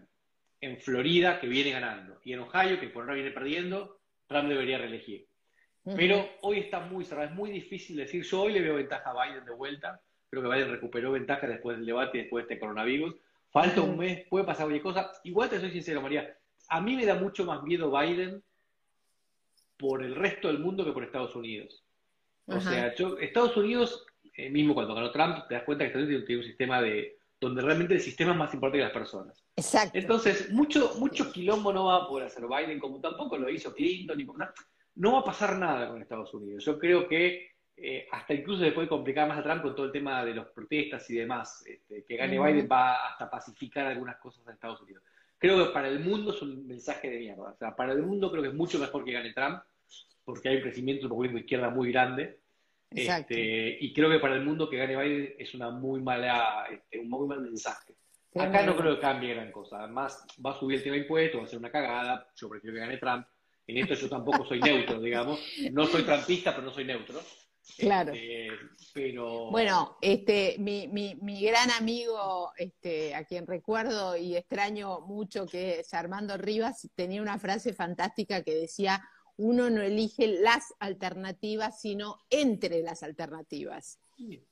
en, 0.62 0.78
Florida, 0.78 1.38
que 1.38 1.46
viene 1.46 1.72
ganando, 1.72 2.20
y 2.24 2.32
en 2.32 2.40
Ohio, 2.40 2.80
que 2.80 2.88
por 2.88 3.02
ahora 3.02 3.16
viene 3.16 3.32
perdiendo, 3.32 4.00
Trump 4.26 4.48
debería 4.48 4.78
reelegir. 4.78 5.26
Pero 5.84 6.28
hoy 6.40 6.58
está 6.58 6.80
muy 6.80 7.04
cerrado, 7.04 7.28
es 7.28 7.34
muy 7.34 7.50
difícil 7.50 7.96
decir, 7.96 8.24
yo 8.24 8.42
hoy 8.42 8.54
le 8.54 8.60
veo 8.60 8.74
ventaja 8.74 9.10
a 9.10 9.26
Biden 9.26 9.44
de 9.44 9.52
vuelta, 9.52 10.00
Creo 10.30 10.42
que 10.42 10.49
Biden 10.49 10.71
recuperó 10.71 11.12
ventaja 11.12 11.47
después 11.47 11.76
del 11.76 11.87
debate 11.87 12.18
y 12.18 12.21
después 12.23 12.47
de 12.47 12.54
este 12.54 12.61
coronavirus. 12.61 13.14
Falta 13.50 13.80
un 13.80 13.97
mes, 13.97 14.26
puede 14.28 14.45
pasar 14.45 14.66
cualquier 14.66 14.83
cosa. 14.83 15.12
Igual 15.25 15.49
te 15.49 15.61
soy 15.61 15.71
sincero, 15.71 16.02
María. 16.02 16.37
A 16.68 16.80
mí 16.80 16.97
me 16.97 17.06
da 17.06 17.14
mucho 17.14 17.45
más 17.45 17.62
miedo 17.62 17.90
Biden 17.90 18.42
por 19.78 20.02
el 20.02 20.14
resto 20.14 20.49
del 20.49 20.59
mundo 20.59 20.85
que 20.85 20.92
por 20.92 21.04
Estados 21.04 21.35
Unidos. 21.37 21.85
O 22.47 22.61
sea, 22.61 22.88
Estados 23.21 23.56
Unidos, 23.56 24.06
eh, 24.37 24.50
mismo 24.50 24.75
cuando 24.75 24.95
ganó 24.95 25.11
Trump, 25.11 25.49
te 25.49 25.54
das 25.54 25.64
cuenta 25.64 25.85
que 25.85 25.88
Estados 25.88 26.06
Unidos 26.06 26.26
tiene 26.26 26.42
un 26.42 26.47
sistema 26.47 26.80
de 26.80 27.16
donde 27.40 27.62
realmente 27.62 27.95
el 27.95 28.00
sistema 28.00 28.33
es 28.33 28.38
más 28.38 28.54
importante 28.54 28.78
que 28.78 28.85
las 28.85 28.92
personas. 28.92 29.45
Exacto. 29.56 29.99
Entonces, 29.99 30.50
mucho, 30.50 30.95
mucho 30.99 31.30
quilombo 31.33 31.73
no 31.73 31.87
va 31.87 31.97
a 31.97 32.09
poder 32.09 32.26
hacer 32.26 32.45
Biden, 32.47 32.78
como 32.78 33.00
tampoco 33.00 33.37
lo 33.37 33.50
hizo 33.50 33.75
Clinton, 33.75 34.16
ni 34.16 34.26
no 34.95 35.12
va 35.12 35.18
a 35.21 35.25
pasar 35.25 35.59
nada 35.59 35.88
con 35.88 36.00
Estados 36.00 36.33
Unidos. 36.33 36.64
Yo 36.64 36.78
creo 36.78 37.06
que 37.09 37.55
eh, 37.78 38.09
hasta 38.11 38.33
incluso 38.33 38.64
se 38.64 38.73
puede 38.73 38.88
complicar 38.88 39.28
más 39.28 39.38
a 39.38 39.42
Trump 39.42 39.62
con 39.62 39.75
todo 39.75 39.87
el 39.87 39.92
tema 39.92 40.25
de 40.25 40.35
las 40.35 40.49
protestas 40.49 41.09
y 41.11 41.14
demás. 41.16 41.62
Este, 41.66 42.04
que 42.04 42.16
gane 42.16 42.38
Biden 42.38 42.68
va 42.71 43.06
hasta 43.06 43.30
pacificar 43.30 43.87
algunas 43.87 44.16
cosas 44.16 44.47
en 44.47 44.54
Estados 44.54 44.80
Unidos. 44.80 45.02
Creo 45.38 45.66
que 45.66 45.73
para 45.73 45.88
el 45.88 46.00
mundo 46.00 46.33
es 46.33 46.40
un 46.40 46.66
mensaje 46.66 47.11
de 47.11 47.18
mierda. 47.18 47.50
O 47.50 47.56
sea, 47.56 47.76
para 47.76 47.92
el 47.92 48.02
mundo 48.02 48.30
creo 48.30 48.42
que 48.42 48.49
es 48.49 48.54
mucho 48.54 48.78
mejor 48.78 49.04
que 49.04 49.12
gane 49.12 49.35
Trump, 49.35 49.61
porque 50.25 50.49
hay 50.49 50.56
un 50.56 50.62
crecimiento 50.62 51.02
del 51.02 51.11
movimiento 51.11 51.37
de 51.37 51.40
izquierda 51.45 51.71
muy 51.71 51.92
grande. 51.92 52.40
Este, 52.90 53.76
y 53.80 53.92
creo 53.92 54.09
que 54.09 54.21
para 54.21 54.37
el 54.37 54.45
mundo 54.45 54.71
que 54.71 54.78
gane 54.78 54.97
Biden 54.97 55.35
es 55.38 55.54
una 55.54 55.71
muy 55.71 56.00
mala, 56.00 56.66
este, 56.71 56.99
un 56.99 57.11
muy 57.11 57.26
mal 57.26 57.42
mensaje. 57.42 57.95
Acá 58.35 58.64
no 58.64 58.76
creo 58.76 58.95
que 58.95 59.00
cambie 59.00 59.35
gran 59.35 59.52
cosa. 59.52 59.80
Además, 59.80 60.26
va 60.45 60.52
a 60.52 60.59
subir 60.59 60.78
el 60.78 60.83
tema 60.83 60.95
de 60.95 61.02
impuestos, 61.02 61.40
va 61.40 61.45
a 61.45 61.49
ser 61.49 61.59
una 61.59 61.71
cagada. 61.71 62.26
Yo 62.35 62.49
prefiero 62.49 62.75
que 62.75 62.80
gane 62.80 62.97
Trump. 62.97 63.26
En 63.66 63.78
esto 63.78 63.95
yo 63.95 64.09
tampoco 64.09 64.47
soy 64.47 64.61
neutro, 64.61 65.00
digamos. 65.00 65.40
No 65.73 65.87
soy 65.87 66.02
trumpista, 66.04 66.54
pero 66.54 66.66
no 66.66 66.73
soy 66.73 66.85
neutro. 66.85 67.21
Claro. 67.78 68.12
Este, 68.12 68.49
pero... 68.94 69.50
Bueno, 69.50 69.99
este, 70.00 70.56
mi, 70.58 70.88
mi, 70.88 71.16
mi, 71.16 71.42
gran 71.42 71.70
amigo, 71.73 72.52
este, 72.56 73.14
a 73.14 73.25
quien 73.25 73.46
recuerdo 73.46 74.16
y 74.16 74.37
extraño 74.37 75.00
mucho, 75.00 75.46
que 75.46 75.80
es 75.80 75.92
Armando 75.94 76.37
Rivas, 76.37 76.88
tenía 76.94 77.23
una 77.23 77.38
frase 77.38 77.73
fantástica 77.73 78.42
que 78.42 78.54
decía, 78.54 79.02
uno 79.37 79.68
no 79.70 79.82
elige 79.82 80.26
las 80.26 80.75
alternativas, 80.78 81.80
sino 81.80 82.18
entre 82.30 82.82
las 82.82 83.02
alternativas. 83.02 84.00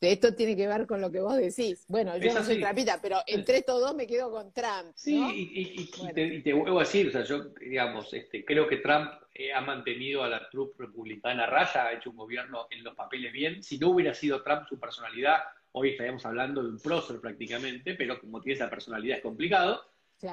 Esto 0.00 0.34
tiene 0.34 0.56
que 0.56 0.66
ver 0.66 0.86
con 0.86 1.00
lo 1.00 1.10
que 1.10 1.20
vos 1.20 1.36
decís. 1.36 1.86
Bueno, 1.88 2.18
yo 2.18 2.34
no 2.34 2.44
soy 2.44 2.60
trapita, 2.60 3.00
pero 3.00 3.20
entre 3.26 3.58
estos 3.58 3.80
dos 3.80 3.94
me 3.94 4.06
quedo 4.06 4.30
con 4.30 4.52
Trump. 4.52 4.92
Sí, 4.94 5.18
y, 5.26 6.42
te, 6.42 6.52
vuelvo 6.52 6.80
a 6.80 6.82
decir, 6.82 7.08
o 7.08 7.10
sea, 7.12 7.24
yo, 7.24 7.44
digamos, 7.60 8.12
este, 8.12 8.44
creo 8.44 8.68
que 8.68 8.76
Trump 8.78 9.10
eh, 9.34 9.52
ha 9.52 9.60
mantenido 9.60 10.22
a 10.22 10.28
la 10.28 10.48
trupe 10.48 10.84
republicana 10.84 11.46
raya, 11.46 11.86
ha 11.86 11.92
hecho 11.92 12.10
un 12.10 12.16
gobierno 12.16 12.68
en 12.70 12.84
los 12.84 12.94
papeles 12.94 13.32
bien. 13.32 13.62
Si 13.62 13.78
no 13.78 13.88
hubiera 13.90 14.14
sido 14.14 14.42
Trump 14.42 14.68
su 14.68 14.78
personalidad, 14.78 15.42
hoy 15.72 15.90
estaríamos 15.90 16.24
hablando 16.24 16.62
de 16.62 16.68
un 16.68 16.78
prócer 16.78 17.20
prácticamente, 17.20 17.94
pero 17.94 18.20
como 18.20 18.40
tiene 18.40 18.54
esa 18.54 18.70
personalidad 18.70 19.16
es 19.16 19.22
complicado. 19.22 19.82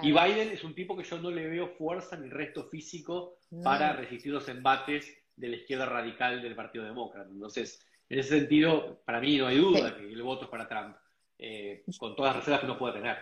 Y 0.04 0.12
Biden 0.12 0.50
es 0.50 0.64
un 0.64 0.76
tipo 0.76 0.96
que 0.96 1.04
yo 1.04 1.20
no 1.20 1.32
le 1.32 1.48
veo 1.48 1.68
fuerza 1.68 2.16
ni 2.16 2.30
resto 2.30 2.70
físico 2.70 3.40
para 3.64 3.94
resistir 3.94 4.32
los 4.32 4.48
embates 4.48 5.12
de 5.36 5.50
la 5.50 5.56
izquierda 5.56 5.86
radical 5.86 6.42
del 6.42 6.56
Partido 6.56 6.86
Demócrata. 6.86 7.30
Entonces, 7.30 7.86
en 8.08 8.20
ese 8.20 8.40
sentido, 8.40 9.02
para 9.04 9.20
mí 9.20 9.38
no 9.38 9.48
hay 9.48 9.58
duda 9.58 9.98
que 9.98 10.04
el 10.04 10.22
voto 10.22 10.46
es 10.46 10.50
para 10.52 10.70
Trump, 10.70 10.96
eh, 11.44 11.84
con 11.98 12.16
todas 12.16 12.36
las 12.36 12.46
reservas 12.46 12.60
que 12.60 12.66
uno 12.68 12.78
pueda 12.78 12.94
tener. 12.94 13.18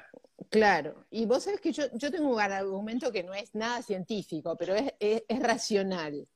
Claro, 0.50 1.06
y 1.10 1.26
vos 1.26 1.44
sabés 1.44 1.62
que 1.62 1.72
yo, 1.72 1.86
yo 1.94 2.12
tengo 2.12 2.30
un 2.30 2.42
argumento 2.42 3.14
que 3.14 3.24
no 3.24 3.34
es 3.34 3.56
nada 3.56 3.82
científico, 3.82 4.58
pero 4.58 4.76
es, 4.76 4.94
es, 5.00 5.24
es 5.26 5.40
racional. 5.40 6.28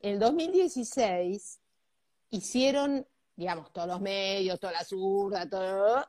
En 0.00 0.14
el 0.14 0.18
2016 0.18 1.60
hicieron, 2.30 3.06
digamos, 3.36 3.70
todos 3.70 3.88
los 3.88 4.00
medios, 4.00 4.58
toda 4.58 4.72
la 4.72 4.84
zurda, 4.84 5.46
todo, 5.46 6.06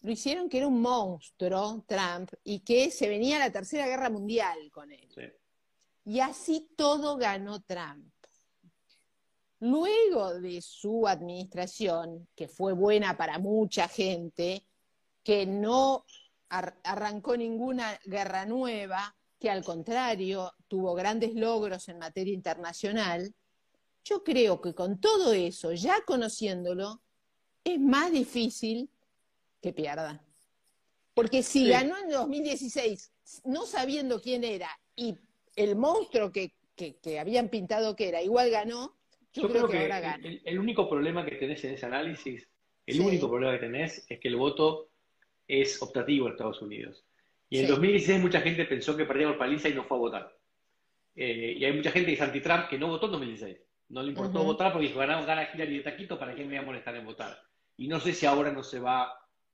lo 0.00 0.10
hicieron 0.10 0.48
que 0.48 0.56
era 0.56 0.68
un 0.68 0.80
monstruo, 0.80 1.84
Trump, 1.86 2.32
y 2.42 2.60
que 2.60 2.90
se 2.90 3.08
venía 3.08 3.38
la 3.38 3.52
Tercera 3.52 3.86
Guerra 3.86 4.08
Mundial 4.08 4.70
con 4.70 4.90
él. 4.90 5.06
Y 6.04 6.20
así 6.20 6.70
todo 6.76 7.18
ganó 7.18 7.60
Trump. 7.60 8.10
Luego 9.60 10.34
de 10.34 10.60
su 10.60 11.08
administración, 11.08 12.28
que 12.34 12.46
fue 12.46 12.74
buena 12.74 13.16
para 13.16 13.38
mucha 13.38 13.88
gente, 13.88 14.66
que 15.22 15.46
no 15.46 16.04
arrancó 16.48 17.36
ninguna 17.36 17.98
guerra 18.04 18.46
nueva, 18.46 19.16
que 19.38 19.50
al 19.50 19.64
contrario 19.64 20.52
tuvo 20.68 20.94
grandes 20.94 21.34
logros 21.34 21.88
en 21.88 21.98
materia 21.98 22.34
internacional, 22.34 23.34
yo 24.04 24.22
creo 24.22 24.60
que 24.60 24.74
con 24.74 25.00
todo 25.00 25.32
eso, 25.32 25.72
ya 25.72 26.00
conociéndolo, 26.06 27.02
es 27.64 27.80
más 27.80 28.12
difícil 28.12 28.88
que 29.60 29.72
pierda. 29.72 30.22
Porque 31.12 31.42
si 31.42 31.68
ganó 31.68 31.96
en 31.98 32.10
2016 32.10 33.10
no 33.44 33.66
sabiendo 33.66 34.20
quién 34.20 34.44
era 34.44 34.68
y 34.94 35.16
el 35.56 35.74
monstruo 35.74 36.30
que, 36.30 36.54
que 36.76 37.18
habían 37.18 37.48
pintado 37.48 37.96
que 37.96 38.08
era, 38.08 38.22
igual 38.22 38.50
ganó, 38.50 38.95
yo, 39.42 39.48
creo, 39.48 39.68
que, 39.68 39.78
ahora 39.78 40.18
El, 40.22 40.58
único 40.58 40.88
problema 40.88 41.24
que 41.24 41.36
tenés 41.36 41.62
en 41.64 41.74
ese 41.74 41.86
análisis, 41.86 42.48
el 42.86 43.00
único 43.00 43.28
problema 43.28 43.52
que 43.52 43.66
tenés 43.66 44.06
es 44.08 44.18
que 44.18 44.28
el 44.28 44.36
voto 44.36 44.90
es 45.46 45.80
optativo 45.82 46.26
en 46.26 46.32
Estados 46.32 46.62
Unidos. 46.62 47.04
Y 47.48 47.60
en 47.60 47.68
2016 47.68 48.20
mucha 48.20 48.40
gente 48.40 48.64
pensó 48.64 48.96
que 48.96 49.04
perdía 49.04 49.28
por 49.28 49.38
paliza 49.38 49.68
y 49.68 49.74
no 49.74 49.84
fue 49.84 49.96
a 49.96 50.00
votar. 50.00 50.36
Eh, 51.14 51.56
y 51.58 51.64
hay 51.64 51.72
mucha 51.72 51.90
gente 51.90 52.08
que 52.08 52.14
es 52.14 52.20
anti-Trump 52.20 52.68
que 52.68 52.78
no 52.78 52.88
votó 52.88 53.06
en 53.06 53.12
2016. 53.12 53.58
No 53.88 54.02
le 54.02 54.08
importó 54.08 54.42
votar 54.42 54.72
porque 54.72 54.88
dijo, 54.88 54.98
gana, 54.98 55.24
gana 55.24 55.48
Hillary 55.52 55.78
de 55.78 55.84
taquito, 55.84 56.18
¿para 56.18 56.34
qué 56.34 56.42
me 56.42 56.48
voy 56.48 56.56
a 56.56 56.62
molestar 56.62 56.96
en 56.96 57.04
votar? 57.04 57.38
Y 57.76 57.88
no 57.88 58.00
sé 58.00 58.12
si 58.12 58.26
ahora 58.26 58.50
no 58.50 58.62
se 58.62 58.80
va 58.80 59.12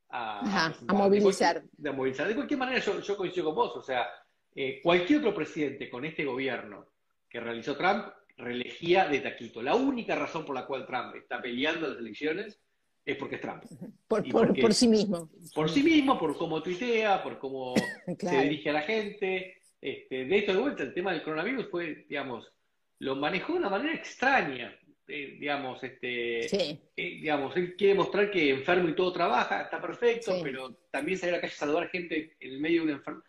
a, 0.08 0.72
movilizar. 0.88 1.62
De, 1.72 1.92
movilizar. 1.92 2.28
De 2.28 2.34
cualquier 2.34 2.58
manera, 2.58 2.80
yo, 2.80 3.16
coincido 3.16 3.46
con 3.46 3.54
vos. 3.54 3.76
O 3.76 3.82
sea, 3.82 4.08
eh, 4.54 4.80
cualquier 4.82 5.20
otro 5.20 5.34
presidente 5.34 5.90
con 5.90 6.04
este 6.04 6.24
gobierno 6.24 6.86
que 7.28 7.40
realizó 7.40 7.76
Trump 7.76 8.06
reelegía 8.36 9.08
de 9.08 9.20
taquito. 9.20 9.62
La 9.62 9.74
única 9.74 10.14
razón 10.14 10.44
por 10.44 10.54
la 10.54 10.66
cual 10.66 10.86
Trump 10.86 11.14
está 11.16 11.40
peleando 11.40 11.88
las 11.88 11.98
elecciones 11.98 12.58
es 13.04 13.16
porque 13.16 13.36
es 13.36 13.40
Trump. 13.40 13.64
Por, 14.06 14.28
por, 14.30 14.74
sí 14.74 14.88
mismo. 14.88 15.30
Por 15.54 15.70
sí 15.70 15.82
mismo, 15.82 16.18
por 16.18 16.36
cómo 16.36 16.62
tuitea, 16.62 17.22
por 17.22 17.38
cómo 17.38 17.74
se 18.18 18.40
dirige 18.42 18.70
a 18.70 18.74
la 18.74 18.82
gente. 18.82 19.56
Este, 19.80 20.26
de 20.26 20.38
esto 20.38 20.52
de 20.52 20.60
vuelta, 20.60 20.82
el 20.84 20.94
tema 20.94 21.12
del 21.12 21.22
coronavirus 21.22 21.68
fue, 21.68 22.06
digamos, 22.08 22.52
lo 23.00 23.16
manejó 23.16 23.54
de 23.54 23.58
una 23.58 23.70
manera 23.70 23.94
extraña. 23.94 24.78
Eh, 25.08 25.36
digamos, 25.40 25.82
este, 25.82 26.46
eh, 26.46 26.80
digamos, 26.96 27.56
él 27.56 27.74
quiere 27.76 27.94
mostrar 27.94 28.30
que 28.30 28.50
enfermo 28.50 28.88
y 28.88 28.94
todo 28.94 29.12
trabaja, 29.12 29.62
está 29.62 29.80
perfecto, 29.80 30.38
pero 30.42 30.72
también 30.90 31.18
salir 31.18 31.34
a 31.34 31.36
la 31.38 31.40
calle 31.40 31.52
a 31.52 31.56
saludar 31.56 31.88
gente 31.88 32.36
en 32.38 32.52
el 32.52 32.60
medio 32.60 32.82
de 32.82 32.84
una 32.86 32.96
enfermedad. 32.98 33.26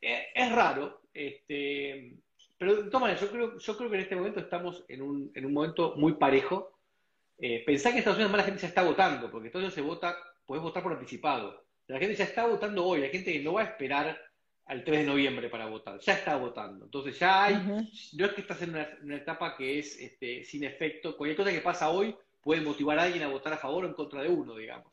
Eh, 0.00 0.26
es 0.34 0.52
raro, 0.52 1.02
este, 1.14 2.16
pero 2.64 2.88
toma, 2.88 3.14
yo 3.14 3.30
creo, 3.30 3.58
yo 3.58 3.76
creo 3.76 3.90
que 3.90 3.96
en 3.96 4.02
este 4.02 4.16
momento 4.16 4.40
estamos 4.40 4.84
en 4.88 5.02
un, 5.02 5.30
en 5.34 5.44
un 5.44 5.52
momento 5.52 5.94
muy 5.96 6.14
parejo. 6.14 6.78
Eh, 7.38 7.62
pensá 7.66 7.90
que 7.90 7.96
en 7.96 7.98
Estados 7.98 8.16
Unidos 8.16 8.32
más 8.32 8.38
la 8.38 8.46
gente 8.46 8.62
ya 8.62 8.68
está 8.68 8.82
votando, 8.82 9.30
porque 9.30 9.48
entonces 9.48 9.74
se 9.74 9.82
vota, 9.82 10.16
puedes 10.46 10.62
votar 10.62 10.82
por 10.82 10.92
anticipado. 10.92 11.62
La 11.88 11.98
gente 11.98 12.14
ya 12.14 12.24
está 12.24 12.46
votando 12.46 12.86
hoy, 12.86 13.02
la 13.02 13.08
gente 13.08 13.32
que 13.32 13.40
no 13.40 13.52
va 13.54 13.60
a 13.60 13.64
esperar 13.64 14.18
al 14.64 14.82
3 14.82 15.00
de 15.00 15.04
noviembre 15.04 15.50
para 15.50 15.66
votar, 15.66 16.00
ya 16.00 16.14
está 16.14 16.36
votando. 16.36 16.86
Entonces 16.86 17.18
ya 17.18 17.44
hay, 17.44 17.54
no 18.14 18.24
es 18.24 18.32
que 18.32 18.40
estás 18.40 18.62
en 18.62 18.70
una, 18.70 19.16
etapa 19.16 19.54
que 19.58 19.78
es 19.78 20.00
este, 20.00 20.42
sin 20.44 20.64
efecto, 20.64 21.18
cualquier 21.18 21.36
cosa 21.36 21.52
que 21.52 21.60
pasa 21.60 21.90
hoy 21.90 22.16
puede 22.40 22.62
motivar 22.62 22.98
a 22.98 23.02
alguien 23.02 23.24
a 23.24 23.28
votar 23.28 23.52
a 23.52 23.58
favor 23.58 23.84
o 23.84 23.88
en 23.88 23.94
contra 23.94 24.22
de 24.22 24.30
uno, 24.30 24.54
digamos. 24.54 24.90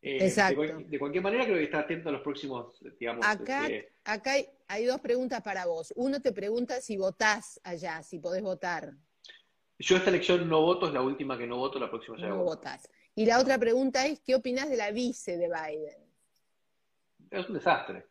Eh, 0.00 0.26
Exacto. 0.26 0.62
De, 0.62 0.98
cualquier 0.98 1.22
manera, 1.22 1.44
creo 1.44 1.56
que 1.56 1.64
está 1.64 1.80
atento 1.80 2.08
a 2.08 2.12
los 2.12 2.22
próximos, 2.22 2.78
digamos. 2.98 3.26
Acá, 3.26 3.66
este, 3.66 3.92
acá 4.04 4.32
hay, 4.68 4.84
dos 4.84 5.00
preguntas 5.00 5.42
para 5.42 5.66
vos. 5.66 5.92
Uno 5.96 6.20
te 6.20 6.32
pregunta 6.32 6.80
si 6.80 6.96
votás 6.96 7.60
allá, 7.64 8.02
si 8.02 8.18
podés 8.18 8.42
votar. 8.42 8.92
Yo 9.78 9.96
esta 9.96 10.10
elección 10.10 10.48
no 10.48 10.62
voto, 10.62 10.86
es 10.86 10.94
la 10.94 11.02
última 11.02 11.36
que 11.36 11.46
no 11.46 11.56
voto, 11.56 11.78
la 11.78 11.90
próxima 11.90 12.16
ya 12.18 12.28
No 12.28 12.44
votás. 12.44 12.88
Y 13.14 13.26
la 13.26 13.40
otra 13.40 13.58
pregunta 13.58 14.06
es, 14.06 14.20
¿qué 14.20 14.34
opinás 14.34 14.70
de 14.70 14.76
la 14.76 14.92
vice 14.92 15.36
de 15.36 15.48
Biden? 15.48 16.08
Es 17.30 17.48
un 17.48 17.54
desastre. 17.54 18.06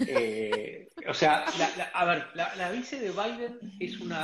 Eh, 0.00 0.88
o 1.08 1.14
sea, 1.14 1.44
a 1.92 2.04
ver, 2.04 2.26
la, 2.34 2.70
vice 2.72 2.98
de 2.98 3.10
Biden 3.10 3.76
es 3.78 4.00
una, 4.00 4.22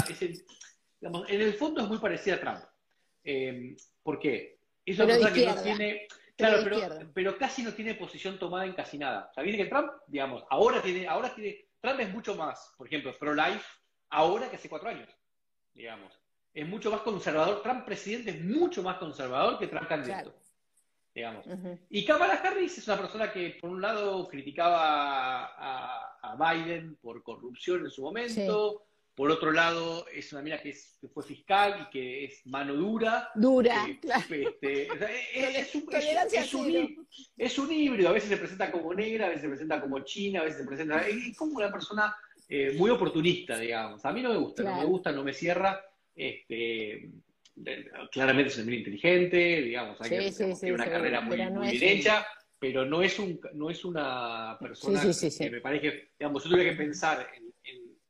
digamos, 1.01 1.29
en 1.29 1.41
el 1.41 1.55
fondo 1.55 1.83
es 1.83 1.89
muy 1.89 1.99
parecida 1.99 2.37
a 2.37 2.41
Trump. 2.41 2.65
Eh, 3.25 3.77
¿Por 4.03 4.19
qué? 4.19 4.59
Es 4.85 4.99
una 4.99 5.17
cosa 5.17 5.33
que 5.33 5.47
no 5.47 5.63
tiene, 5.63 6.09
Claro, 6.43 7.11
pero, 7.15 7.39
casi 7.39 7.63
no 7.63 7.73
tiene 7.73 7.95
posición 7.95 8.39
tomada 8.39 8.67
en 8.67 8.73
casi 8.73 8.99
nada. 8.99 9.29
O 9.31 9.35
sea, 9.35 9.45
que 9.45 9.65
Trump, 9.67 9.93
digamos, 10.07 10.45
ahora 10.51 10.83
tiene, 10.83 11.07
ahora 11.07 11.35
tiene, 11.35 11.67
Trump 11.81 12.01
es 12.01 12.13
mucho 12.13 12.35
más, 12.35 12.75
por 12.77 12.87
ejemplo, 12.87 13.13
pro-life, 13.19 13.65
ahora 14.11 14.49
que 14.51 14.57
hace 14.57 14.69
cuatro 14.69 14.89
años, 14.89 15.09
digamos. 15.75 16.13
Es 16.55 16.69
mucho 16.69 16.91
más 16.91 17.01
conservador. 17.01 17.63
Trump 17.63 17.85
presidente 17.87 18.31
es 18.31 18.45
mucho 18.45 18.83
más 18.83 18.99
conservador 18.99 19.59
que 19.59 19.69
Trump 19.69 19.89
candidato. 19.89 20.35
Digamos. 21.15 21.47
Y 21.91 22.05
Kamala 22.05 22.35
Harris 22.35 22.79
es 22.79 22.89
una 22.89 22.99
persona 22.99 23.33
que, 23.33 23.59
por 23.61 23.71
un 23.71 23.83
lado, 23.83 24.27
criticaba 24.29 25.53
a, 25.57 26.09
Biden 26.35 26.97
por 26.97 27.23
corrupción 27.23 27.85
en 27.85 27.91
su 27.91 28.03
momento. 28.03 28.87
Por 29.15 29.31
otro 29.31 29.53
lado, 29.53 30.07
es 30.09 30.33
una 30.33 30.43
mina 30.43 30.59
que, 30.59 30.71
es, 30.71 30.97
que 31.01 31.09
fue 31.09 31.23
fiscal 31.23 31.87
y 31.87 31.91
que 31.91 32.25
es 32.25 32.47
mano 32.47 32.75
dura. 32.75 33.31
Dura, 33.35 33.87
eh, 33.87 33.99
claro. 34.01 34.25
Este, 34.31 34.89
es, 37.37 37.59
un, 37.59 37.73
híbrido. 37.73 38.09
A 38.09 38.13
veces 38.13 38.31
se 38.31 38.37
presenta 38.39 38.73
como 38.73 38.95
negra, 38.95 39.27
a 39.27 39.29
veces 39.29 39.43
se 39.43 39.49
presenta 39.49 39.81
como 39.81 40.01
china, 40.01 40.41
a 40.41 40.45
veces 40.45 40.61
se 40.61 40.67
presenta. 40.67 41.07
Es 41.07 41.37
como 41.37 41.57
una 41.57 41.71
persona 41.71 42.17
eh, 42.49 42.75
muy 42.77 42.91
oportunista, 42.91 43.59
digamos. 43.59 44.05
A 44.05 44.13
mí 44.13 44.23
no 44.23 44.31
me 44.31 44.39
gusta, 44.39 44.63
no 44.63 44.79
me 44.79 44.85
gusta, 44.87 45.13
no 45.13 45.23
me 45.23 45.35
cierra. 45.35 45.85
Este, 46.15 47.11
claramente 48.11 48.51
es 48.51 48.65
muy 48.65 48.77
inteligente, 48.77 49.63
digamos, 49.63 50.01
hay 50.01 50.11
que, 50.11 50.73
una 50.73 50.85
carrera 50.85 51.21
muy, 51.21 51.37
derecha, 51.79 52.27
pero 52.59 52.85
no 52.85 53.03
es, 53.03 53.19
un, 53.19 53.41
no 53.55 53.71
es 53.71 53.85
una 53.85 54.57
persona 54.61 55.01
que 55.01 55.51
me 55.51 55.61
parece, 55.61 56.11
digamos, 56.19 56.45
yo 56.45 56.51
tuviera 56.51 56.71
que 56.71 56.77
pensar 56.77 57.29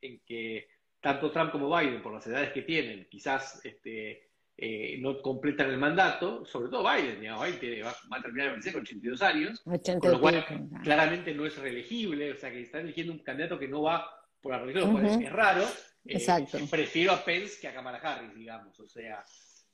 en, 0.00 0.21
que 0.26 0.66
tanto 1.02 1.30
Trump 1.30 1.50
como 1.50 1.76
Biden, 1.76 2.00
por 2.00 2.14
las 2.14 2.26
edades 2.26 2.52
que 2.52 2.62
tienen, 2.62 3.06
quizás 3.11 3.61
este, 3.64 4.30
eh, 4.56 4.97
no 5.00 5.21
completan 5.21 5.68
el 5.68 5.76
mandato, 5.76 6.47
sobre 6.47 6.71
todo 6.71 6.88
Biden, 6.88 7.21
digamos, 7.21 7.61
Biden 7.61 7.85
va, 7.85 8.16
a 8.16 8.23
terminar 8.23 8.54
el 8.54 8.73
con 8.73 8.82
82 8.82 9.23
años, 9.23 9.61
con 9.61 10.12
lo 10.12 10.21
cual 10.21 10.44
claramente 10.85 11.35
no 11.35 11.44
es 11.44 11.59
reelegible, 11.59 12.32
o 12.32 12.37
sea 12.37 12.50
que 12.50 12.62
están 12.62 12.82
eligiendo 12.82 13.12
un 13.12 13.18
candidato 13.18 13.59
que 13.59 13.66
no 13.66 13.82
va 13.82 14.09
por 14.40 14.52
la 14.52 14.61
religión, 14.61 15.04
es, 15.04 15.32
raro. 15.32 15.64
Eh, 16.04 16.14
Exacto. 16.14 16.59
prefiero 16.71 17.12
a 17.12 17.25
Pence 17.25 17.61
que 17.61 17.66
a 17.66 17.75
Kamala 17.75 17.99
Harris, 17.99 18.35
digamos, 18.35 18.78
o 18.78 18.88
sea, 18.88 19.25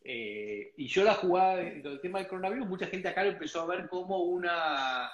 eh, 0.02 0.72
y 0.78 0.86
yo 0.86 1.04
la 1.04 1.14
jugada 1.14 1.56
del 1.56 2.00
tema 2.00 2.20
del 2.20 2.28
coronavirus, 2.28 2.66
mucha 2.66 2.86
gente 2.86 3.08
acá 3.08 3.22
lo 3.22 3.30
empezó 3.30 3.60
a 3.60 3.66
ver 3.66 3.88
como 3.88 4.22
una... 4.22 5.10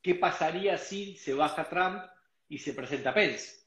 ¿Qué 0.00 0.16
pasaría 0.16 0.76
si 0.78 1.16
se 1.16 1.32
baja 1.32 1.68
Trump 1.68 2.02
y 2.48 2.58
se 2.58 2.72
presenta 2.72 3.14
Pence? 3.14 3.61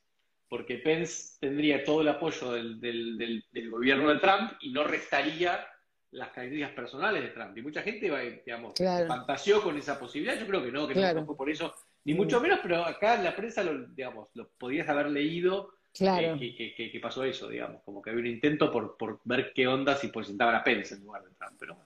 Porque 0.55 0.77
Pence 0.77 1.37
tendría 1.41 1.83
todo 1.83 1.99
el 1.99 2.07
apoyo 2.07 2.53
del, 2.53 3.43
gobierno 3.69 4.07
de 4.07 4.19
Trump 4.19 4.53
y 4.61 4.71
no 4.71 4.85
restaría 4.85 5.67
las 6.11 6.29
características 6.29 6.71
personales 6.71 7.23
de 7.23 7.29
Trump. 7.31 7.57
Y 7.57 7.61
mucha 7.61 7.81
gente, 7.81 8.09
digamos, 8.45 8.73
fantaseó 9.05 9.61
con 9.61 9.77
esa 9.77 9.99
posibilidad. 9.99 10.39
Yo 10.39 10.47
creo 10.47 10.63
que 10.63 10.71
no, 10.71 10.87
que 10.87 10.95
no 10.95 11.25
fue 11.25 11.35
por 11.35 11.49
eso, 11.49 11.75
ni 12.05 12.13
mucho 12.13 12.39
menos, 12.39 12.59
pero 12.63 12.85
acá 12.85 13.15
en 13.15 13.25
la 13.25 13.35
prensa, 13.35 13.65
lo, 13.65 13.85
digamos, 13.87 14.29
lo 14.33 14.47
podías 14.57 14.87
haber 14.87 15.09
leído 15.11 15.73
Claro. 15.93 16.37
que, 16.39 16.99
pasó 17.01 17.25
eso, 17.25 17.49
digamos, 17.49 17.81
como 17.83 18.01
que 18.01 18.11
había 18.11 18.21
un 18.21 18.27
intento 18.27 18.71
por, 18.71 18.95
por 18.97 19.19
ver 19.25 19.51
qué 19.53 19.67
onda 19.67 19.95
si 19.95 20.07
presentaban 20.07 20.55
a 20.55 20.63
Pence 20.63 20.93
en 20.93 21.03
lugar 21.03 21.23
de 21.23 21.31
Trump, 21.35 21.55
pero 21.59 21.77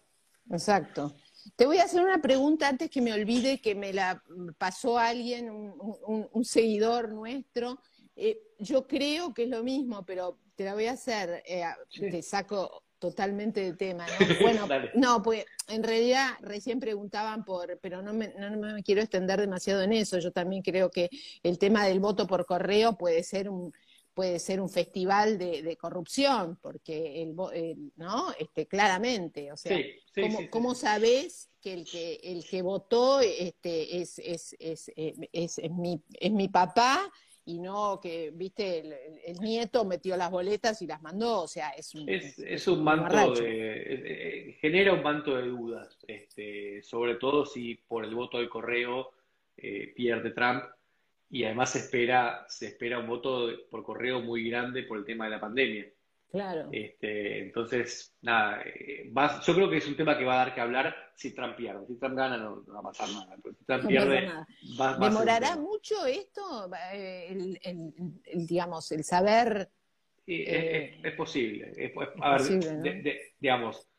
Exacto. 0.51 1.15
Te 1.55 1.65
voy 1.65 1.77
a 1.77 1.83
hacer 1.83 2.03
una 2.03 2.21
pregunta 2.21 2.67
antes 2.67 2.89
que 2.89 3.01
me 3.01 3.13
olvide 3.13 3.61
que 3.61 3.75
me 3.75 3.93
la 3.93 4.21
pasó 4.57 4.97
alguien, 4.97 5.49
un, 5.49 6.45
seguidor 6.45 7.09
nuestro. 7.09 7.79
Eh, 8.15 8.41
yo 8.59 8.87
creo 8.87 9.33
que 9.33 9.43
es 9.43 9.49
lo 9.49 9.63
mismo, 9.63 10.05
pero 10.05 10.37
te 10.55 10.65
la 10.65 10.73
voy 10.73 10.85
a 10.85 10.91
hacer, 10.91 11.41
eh, 11.45 11.63
te 11.89 12.21
saco 12.21 12.83
totalmente 12.99 13.61
de 13.61 13.73
tema, 13.73 14.05
¿no? 14.05 14.09
Bueno, 14.41 14.67
no, 14.95 15.23
pues 15.23 15.45
en 15.69 15.83
realidad 15.83 16.31
recién 16.41 16.79
preguntaban 16.79 17.45
por, 17.45 17.79
pero 17.79 18.01
no 18.01 18.13
me, 18.13 18.33
no 18.37 18.73
me 18.73 18.83
quiero 18.83 19.01
extender 19.01 19.39
demasiado 19.39 19.81
en 19.81 19.93
eso, 19.93 20.19
yo 20.19 20.31
también 20.31 20.61
creo 20.61 20.91
que 20.91 21.09
el 21.43 21.57
tema 21.57 21.85
del 21.85 21.99
voto 21.99 22.27
por 22.27 22.45
correo 22.45 22.97
puede 22.97 23.23
ser 23.23 23.49
un, 23.49 23.73
puede 24.13 24.39
ser 24.39 24.59
un 24.59 24.69
festival 24.69 25.37
de, 25.37 25.77
corrupción, 25.79 26.59
porque 26.61 27.21
el, 27.21 27.33
¿no? 27.95 28.33
Este, 28.37 28.67
claramente, 28.67 29.49
o 29.53 29.55
sea, 29.55 29.77
¿cómo, 30.49 30.75
sabés 30.75 31.49
que 31.61 31.71
el 31.71 31.85
que 31.85 32.19
el 32.21 32.43
que 32.45 32.61
votó 32.61 33.21
este, 33.21 34.01
es, 34.01 34.19
es, 34.19 34.57
es, 34.59 34.91
es, 35.31 35.71
mi, 35.71 36.01
es 36.19 36.31
mi 36.33 36.49
papá 36.49 37.09
y 37.49 37.57
no 37.57 37.99
que, 37.99 38.29
viste, 38.31 39.23
el, 39.25 39.39
nieto 39.39 39.83
metió 39.83 40.15
las 40.15 40.29
boletas 40.29 40.83
y 40.83 40.87
las 40.87 41.01
mandó, 41.01 41.41
o 41.41 41.47
sea, 41.47 41.71
es 41.71 41.95
un... 41.95 42.07
Es, 42.07 42.67
un 42.67 42.83
manto 42.83 43.33
de... 43.33 44.55
genera 44.61 44.93
un 44.93 45.01
manto 45.01 45.35
de 45.35 45.47
dudas, 45.47 45.97
este, 46.07 46.83
sobre 46.83 47.15
todo 47.15 47.47
si 47.47 47.73
por 47.73 48.05
el 48.05 48.13
voto 48.13 48.37
de 48.37 48.47
correo 48.47 49.09
eh, 49.57 49.91
pierde 49.95 50.29
Trump, 50.29 50.63
y 51.31 51.43
además 51.43 51.71
se 51.71 51.79
espera, 51.79 52.45
se 52.47 52.67
espera 52.67 52.99
un 52.99 53.07
voto 53.07 53.49
por 53.71 53.83
correo 53.83 54.21
muy 54.21 54.47
grande 54.47 54.83
por 54.83 54.99
el 54.99 55.05
tema 55.05 55.25
de 55.25 55.31
la 55.31 55.39
pandemia. 55.39 55.87
Claro. 56.31 56.69
Este, 56.71 57.39
entonces, 57.39 58.15
nada, 58.21 58.61
eh, 58.63 59.11
yo 59.45 59.55
creo 59.55 59.69
que 59.69 59.77
es 59.77 59.87
un 59.87 59.95
tema 59.95 60.17
que 60.17 60.25
va 60.25 60.35
a 60.35 60.45
dar 60.45 60.53
que 60.53 60.61
hablar 60.61 60.95
si 61.15 61.33
Trump 61.33 61.55
pierde. 61.55 61.87
Si 61.87 61.97
Trump 61.97 62.15
gana 62.15 62.37
no, 62.37 62.63
va 62.65 62.79
a 62.79 62.83
pasar 62.83 63.09
nada. 63.09 63.35
si 63.43 63.65
Trump 63.65 63.87
pierde, 63.87 64.29
¿Demorará 64.99 65.55
mucho 65.55 66.05
esto? 66.05 66.69
El, 66.93 67.59
digamos, 68.35 68.91
el 68.91 69.03
saber... 69.03 69.69
es, 70.27 71.03
eh, 71.03 71.13
posible. 71.17 71.73
a 72.21 72.37
ver, 72.37 73.31
digamos, 73.39 73.89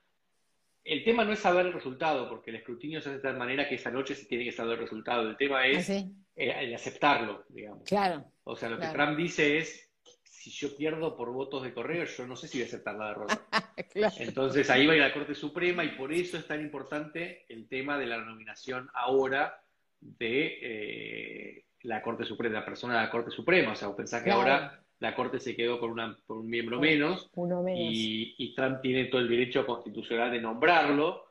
el 0.85 1.05
tema 1.05 1.25
no 1.25 1.33
es 1.33 1.41
saber 1.41 1.67
el 1.67 1.73
resultado, 1.73 2.29
porque 2.29 2.51
el 2.51 2.57
escrutinio 2.57 3.01
se 3.01 3.09
hace 3.09 3.17
de 3.19 3.23
tal 3.23 3.37
manera 3.37 3.69
que 3.69 3.75
esa 3.75 3.91
noche 3.91 4.15
se 4.15 4.27
tiene 4.27 4.45
que 4.45 4.53
saber 4.53 4.75
el 4.75 4.85
resultado. 4.85 5.29
El 5.29 5.37
tema 5.37 5.67
es 5.67 5.91
¿Ah, 5.91 6.63
el 6.63 6.75
aceptarlo, 6.75 7.45
digamos. 7.49 7.85
Claro. 7.85 8.25
O 8.45 8.57
sea, 8.57 8.71
lo 8.71 8.79
que 8.79 8.87
Trump 8.87 9.17
dice 9.17 9.59
es, 9.59 9.90
si 10.31 10.49
yo 10.51 10.75
pierdo 10.77 11.17
por 11.17 11.33
votos 11.33 11.65
de 11.65 11.75
correo, 11.75 12.05
yo 12.05 12.27
no 12.27 12.37
sé 12.37 12.47
si 12.47 12.59
voy 12.59 12.65
a 12.65 12.67
aceptar 12.69 12.95
la 12.95 13.09
derrota. 13.09 13.47
Entonces 14.21 14.71
ahí 14.71 14.87
va 14.87 14.93
a 14.93 14.97
ir 14.97 15.03
la 15.03 15.13
Corte 15.13 15.35
Suprema 15.35 15.85
y 15.85 15.97
por 15.97 16.13
eso 16.13 16.39
es 16.39 16.47
tan 16.47 16.61
importante 16.61 17.45
el 17.49 17.69
tema 17.69 17.99
de 17.99 18.07
la 18.07 18.19
nominación 18.19 18.89
ahora 18.95 19.61
de 20.01 20.59
eh, 20.63 21.65
la 21.83 22.01
Corte 22.01 22.25
Suprema, 22.25 22.61
la 22.61 22.65
persona 22.65 22.95
de 22.95 23.01
la 23.01 23.11
Corte 23.11 23.31
Suprema. 23.31 23.73
O 23.73 23.75
sea, 23.75 23.95
pensás 23.95 24.23
que 24.23 24.31
ahora 24.31 24.81
la 25.01 25.15
Corte 25.17 25.41
se 25.41 25.57
quedó 25.57 25.81
con, 25.81 25.91
una, 25.91 26.17
un 26.29 26.49
miembro 26.49 26.79
menos, 26.79 27.29
Y, 27.77 28.55
Trump 28.55 28.81
tiene 28.81 29.07
todo 29.07 29.21
el 29.21 29.29
derecho 29.29 29.67
constitucional 29.67 30.31
de 30.31 30.41
nombrarlo. 30.41 31.27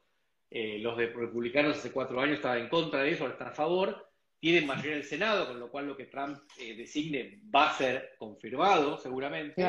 Eh, 0.51 0.79
los 0.79 0.97
de 0.97 1.07
republicanos 1.07 1.77
hace 1.77 1.91
cuatro 1.91 2.19
años 2.19 2.35
estaban 2.35 2.59
en 2.59 2.69
contra 2.69 3.01
de 3.01 3.11
eso, 3.11 3.23
ahora 3.23 3.33
están 3.33 3.47
a 3.49 3.55
favor. 3.55 4.08
Tienen 4.39 4.65
mayoría 4.65 4.93
en 4.93 4.97
el 4.99 5.03
Senado, 5.03 5.47
con 5.47 5.59
lo 5.59 5.69
cual 5.69 5.87
lo 5.87 5.97
que 5.97 6.05
Trump 6.05 6.39
eh, 6.59 6.75
designe 6.75 7.41
va 7.53 7.71
a 7.71 7.77
ser 7.77 8.15
confirmado 8.17 8.97
seguramente. 8.97 9.61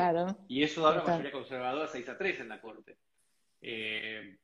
y 0.47 0.63
eso 0.63 0.81
da 0.81 0.91
una 0.91 1.03
mayoría 1.03 1.31
conservadora 1.31 1.87
6 1.87 2.09
a 2.09 2.17
3 2.17 2.39
en 2.39 2.49
la 2.49 2.61
Corte. 2.61 2.97
Eh, 3.61 4.37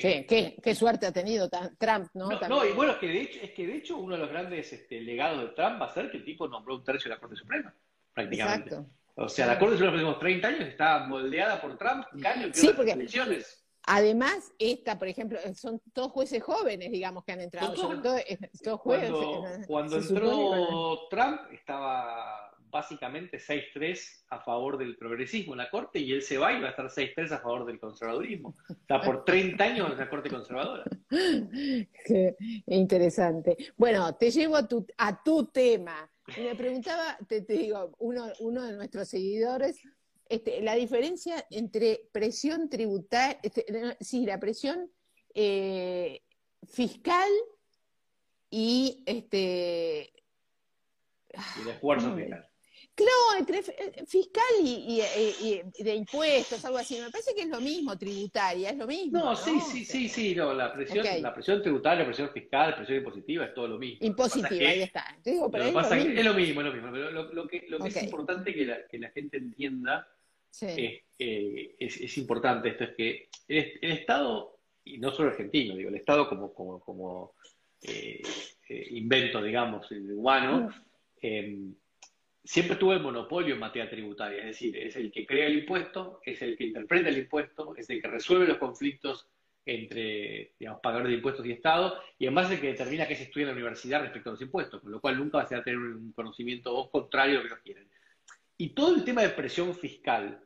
sí, 0.00 0.26
qué, 0.62 0.74
suerte 0.74 1.06
ha 1.06 1.12
tenido 1.12 1.48
Trump, 1.48 2.08
¿no? 2.14 2.28
No, 2.48 2.64
y 2.64 2.72
bueno, 2.72 2.92
es 2.92 2.98
que, 2.98 3.08
de 3.08 3.22
hecho, 3.22 3.40
es 3.42 3.50
que 3.50 3.66
de 3.66 3.76
hecho 3.76 3.96
uno 3.96 4.14
de 4.14 4.20
los 4.20 4.30
grandes 4.30 4.72
este, 4.72 5.00
legados 5.00 5.40
de 5.40 5.48
Trump 5.48 5.82
va 5.82 5.86
a 5.86 5.94
ser 5.94 6.10
que 6.10 6.18
el 6.18 6.24
tipo 6.24 6.46
nombró 6.46 6.76
un 6.76 6.84
tercio 6.84 7.08
de 7.08 7.16
la 7.16 7.20
Corte 7.20 7.36
Suprema 7.36 7.74
prácticamente. 8.14 8.76
O 9.16 9.28
sea, 9.28 9.46
la 9.46 9.58
Corte 9.58 9.74
de 9.74 9.80
los 9.80 9.90
próximos 9.90 10.18
30 10.20 10.48
años 10.48 10.60
está 10.60 11.00
moldeada 11.06 11.60
por 11.60 11.76
Trump, 11.76 12.06
cambio 12.22 12.50
sí, 12.52 12.70
porque 12.74 12.92
elecciones. 12.92 13.57
Además, 13.90 14.52
esta, 14.58 14.98
por 14.98 15.08
ejemplo, 15.08 15.38
son 15.54 15.80
todos 15.94 16.12
jueces 16.12 16.42
jóvenes, 16.42 16.90
digamos, 16.90 17.24
que 17.24 17.32
han 17.32 17.40
entrado. 17.40 17.74
Sobre 17.74 17.98
todo, 17.98 18.18
eh, 18.18 18.38
todos 18.62 18.80
jueces, 18.80 19.10
cuando, 19.10 19.66
cuando 19.66 19.96
entró 19.96 21.08
Trump, 21.08 21.40
estaba 21.52 22.48
básicamente 22.70 23.38
6-3 23.38 24.24
a 24.28 24.40
favor 24.40 24.76
del 24.76 24.96
progresismo 24.96 25.54
en 25.54 25.58
la 25.58 25.70
Corte 25.70 25.98
y 25.98 26.12
él 26.12 26.22
se 26.22 26.36
va 26.36 26.52
y 26.52 26.60
va 26.60 26.68
a 26.68 26.70
estar 26.70 26.86
6-3 26.86 27.32
a 27.32 27.38
favor 27.38 27.64
del 27.64 27.80
conservadurismo. 27.80 28.54
Está 28.68 29.00
por 29.00 29.24
30 29.24 29.64
años 29.64 29.90
en 29.90 29.98
la 29.98 30.10
Corte 30.10 30.28
conservadora. 30.28 30.84
Qué 31.08 32.36
interesante. 32.66 33.56
Bueno, 33.76 34.14
te 34.16 34.30
llevo 34.30 34.56
a 34.56 34.68
tu, 34.68 34.86
a 34.98 35.22
tu 35.22 35.46
tema. 35.46 36.10
Me 36.36 36.54
preguntaba, 36.54 37.16
te, 37.26 37.40
digo, 37.40 37.96
uno, 38.00 38.26
uno 38.40 38.62
de 38.64 38.72
nuestros 38.74 39.08
seguidores, 39.08 39.80
este, 40.28 40.60
la 40.60 40.74
diferencia 40.74 41.46
entre 41.50 42.08
presión 42.12 42.68
tributaria, 42.68 43.38
este, 43.42 43.64
sí, 44.00 44.26
la 44.26 44.38
presión 44.38 44.90
eh, 45.34 46.22
fiscal 46.66 47.30
y 48.50 49.02
este 49.06 50.12
y 51.56 51.62
el 51.62 51.68
esfuerzo 51.68 52.14
fiscal. 52.14 52.48
Claro, 52.94 53.38
entre 53.38 53.58
eh, 53.58 54.04
fiscal 54.06 54.42
y, 54.60 55.00
de 55.78 55.94
impuestos, 55.94 56.64
algo 56.64 56.78
así. 56.78 56.98
Me 57.00 57.10
parece 57.10 57.32
que 57.32 57.42
es 57.42 57.48
lo 57.48 57.60
mismo, 57.60 57.96
tributaria, 57.96 58.70
es 58.70 58.76
lo 58.76 58.88
mismo. 58.88 59.20
No, 59.20 59.36
sí, 59.36 59.60
sí, 59.60 59.84
sí, 59.84 60.08
sí, 60.08 60.34
no, 60.34 60.52
la 60.52 60.72
presión, 60.72 61.06
la 61.22 61.32
presión 61.32 61.62
tributaria, 61.62 62.00
la 62.00 62.06
presión 62.06 62.30
fiscal, 62.30 62.70
la 62.70 62.76
presión 62.76 62.98
impositiva 62.98 63.44
es 63.44 63.54
todo 63.54 63.68
lo 63.68 63.78
mismo. 63.78 64.04
Impositiva, 64.04 64.68
ahí 64.68 64.82
está. 64.82 65.16
Digo, 65.24 65.48
pero 65.48 65.64
es, 65.64 65.72
lo 65.72 65.80
mismo. 65.80 65.94
es, 65.94 66.24
lo 66.24 66.34
mismo. 66.34 66.60
es 66.60 66.66
lo 66.66 66.72
mismo, 66.72 66.90
Pero 66.92 67.10
lo, 67.10 67.46
que, 67.46 67.66
lo 67.68 67.78
que 67.78 67.88
es 67.88 68.02
importante 68.02 68.52
que 68.52 68.66
la, 68.66 68.86
que 68.88 68.98
la 68.98 69.10
gente 69.10 69.36
entienda 69.36 70.08
es, 70.50 71.02
eh, 71.18 71.74
es, 71.78 72.00
es, 72.00 72.18
importante 72.18 72.70
esto, 72.70 72.84
es 72.84 72.94
que 72.94 73.28
el, 73.48 73.92
Estado, 73.92 74.58
y 74.84 74.98
no 74.98 75.10
solo 75.10 75.30
argentino, 75.30 75.76
digo, 75.76 75.88
el 75.88 75.96
Estado 75.96 76.28
como, 76.28 76.52
como, 76.52 76.80
como 76.80 77.34
eh, 77.82 78.22
invento, 78.90 79.42
digamos, 79.42 79.90
humano, 79.90 80.70
mm 81.22 81.72
siempre 82.48 82.76
tuvo 82.76 82.94
el 82.94 83.02
monopolio 83.02 83.52
en 83.52 83.60
materia 83.60 83.90
tributaria, 83.90 84.38
es 84.38 84.46
decir, 84.46 84.74
es 84.74 84.96
el 84.96 85.12
que 85.12 85.26
crea 85.26 85.48
el 85.48 85.58
impuesto, 85.58 86.20
es 86.24 86.40
el 86.40 86.56
que 86.56 86.64
interpreta 86.64 87.10
el 87.10 87.18
impuesto, 87.18 87.76
es 87.76 87.90
el 87.90 88.00
que 88.00 88.08
resuelve 88.08 88.46
los 88.46 88.56
conflictos 88.56 89.28
entre 89.66 90.54
digamos, 90.58 90.80
pagadores 90.80 91.10
de 91.10 91.16
impuestos 91.16 91.44
y 91.44 91.52
Estado, 91.52 92.00
y 92.18 92.24
además 92.24 92.46
es 92.46 92.52
el 92.52 92.60
que 92.62 92.68
determina 92.68 93.06
qué 93.06 93.16
se 93.16 93.24
estudia 93.24 93.42
en 93.42 93.48
la 93.48 93.52
universidad 93.52 94.00
respecto 94.00 94.30
a 94.30 94.32
los 94.32 94.40
impuestos, 94.40 94.80
con 94.80 94.90
lo 94.90 94.98
cual 94.98 95.18
nunca 95.18 95.36
va 95.36 95.44
a 95.44 95.62
tener 95.62 95.76
un 95.78 96.10
conocimiento 96.12 96.88
contrario 96.90 97.40
a 97.40 97.42
lo 97.42 97.42
que 97.42 97.48
ellos 97.48 97.62
quieren. 97.62 97.88
Y 98.58 98.70
todo 98.70 98.94
el 98.94 99.04
tema 99.04 99.22
de 99.22 99.30
presión 99.30 99.74
fiscal, 99.74 100.44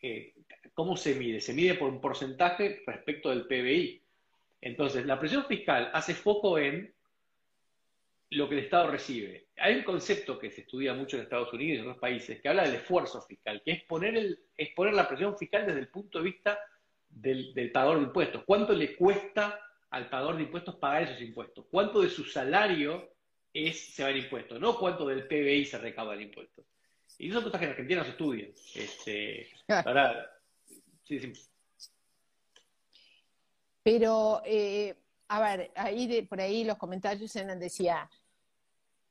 eh, 0.00 0.34
¿cómo 0.72 0.96
se 0.96 1.14
mide? 1.14 1.40
Se 1.40 1.52
mide 1.52 1.74
por 1.74 1.90
un 1.90 2.00
porcentaje 2.00 2.82
respecto 2.86 3.28
del 3.28 3.46
PBI. 3.46 4.02
Entonces, 4.62 5.04
la 5.04 5.18
presión 5.18 5.44
fiscal 5.44 5.90
hace 5.92 6.14
foco 6.14 6.58
en 6.58 6.94
lo 8.30 8.48
que 8.48 8.54
el 8.54 8.64
Estado 8.64 8.90
recibe. 8.90 9.48
Hay 9.56 9.74
un 9.74 9.82
concepto 9.82 10.38
que 10.38 10.50
se 10.50 10.62
estudia 10.62 10.94
mucho 10.94 11.16
en 11.16 11.24
Estados 11.24 11.52
Unidos 11.52 11.74
y 11.74 11.80
en 11.80 11.82
otros 11.82 11.98
países 11.98 12.40
que 12.40 12.48
habla 12.48 12.62
del 12.62 12.76
esfuerzo 12.76 13.20
fiscal, 13.20 13.60
que 13.62 13.72
es 13.72 13.82
poner, 13.84 14.16
el, 14.16 14.38
la 14.94 15.08
presión 15.08 15.36
fiscal 15.36 15.66
desde 15.66 15.80
el 15.80 15.88
punto 15.88 16.18
de 16.18 16.24
vista 16.24 16.58
del, 17.08 17.70
pagador 17.72 17.98
de 17.98 18.04
impuestos. 18.04 18.44
¿Cuánto 18.46 18.72
le 18.72 18.94
cuesta 18.94 19.60
al 19.90 20.08
pagador 20.08 20.36
de 20.36 20.44
impuestos 20.44 20.76
pagar 20.76 21.02
esos 21.02 21.20
impuestos. 21.20 21.66
¿Cuánto 21.70 22.00
de 22.00 22.08
su 22.08 22.24
salario 22.24 23.12
es, 23.52 23.94
se 23.94 24.02
va 24.02 24.10
en 24.10 24.18
impuestos? 24.18 24.60
No 24.60 24.78
cuánto 24.78 25.06
del 25.06 25.26
PBI 25.26 25.64
se 25.64 25.78
recauda 25.78 26.14
en 26.14 26.22
impuestos. 26.22 26.64
Y 27.20 27.30
son 27.30 27.44
cosas 27.44 27.60
que 27.60 27.66
en 27.66 27.70
Argentina 27.72 28.00
no 28.00 28.04
se 28.06 28.12
estudian. 28.12 28.50
Este, 28.74 29.46
sí, 31.04 31.32
Pero, 33.82 34.40
eh, 34.46 34.96
a 35.28 35.40
ver, 35.42 35.70
ahí 35.76 36.06
de, 36.06 36.22
por 36.22 36.40
ahí 36.40 36.64
los 36.64 36.78
comentarios 36.78 37.36
eran, 37.36 37.60
decía, 37.60 38.08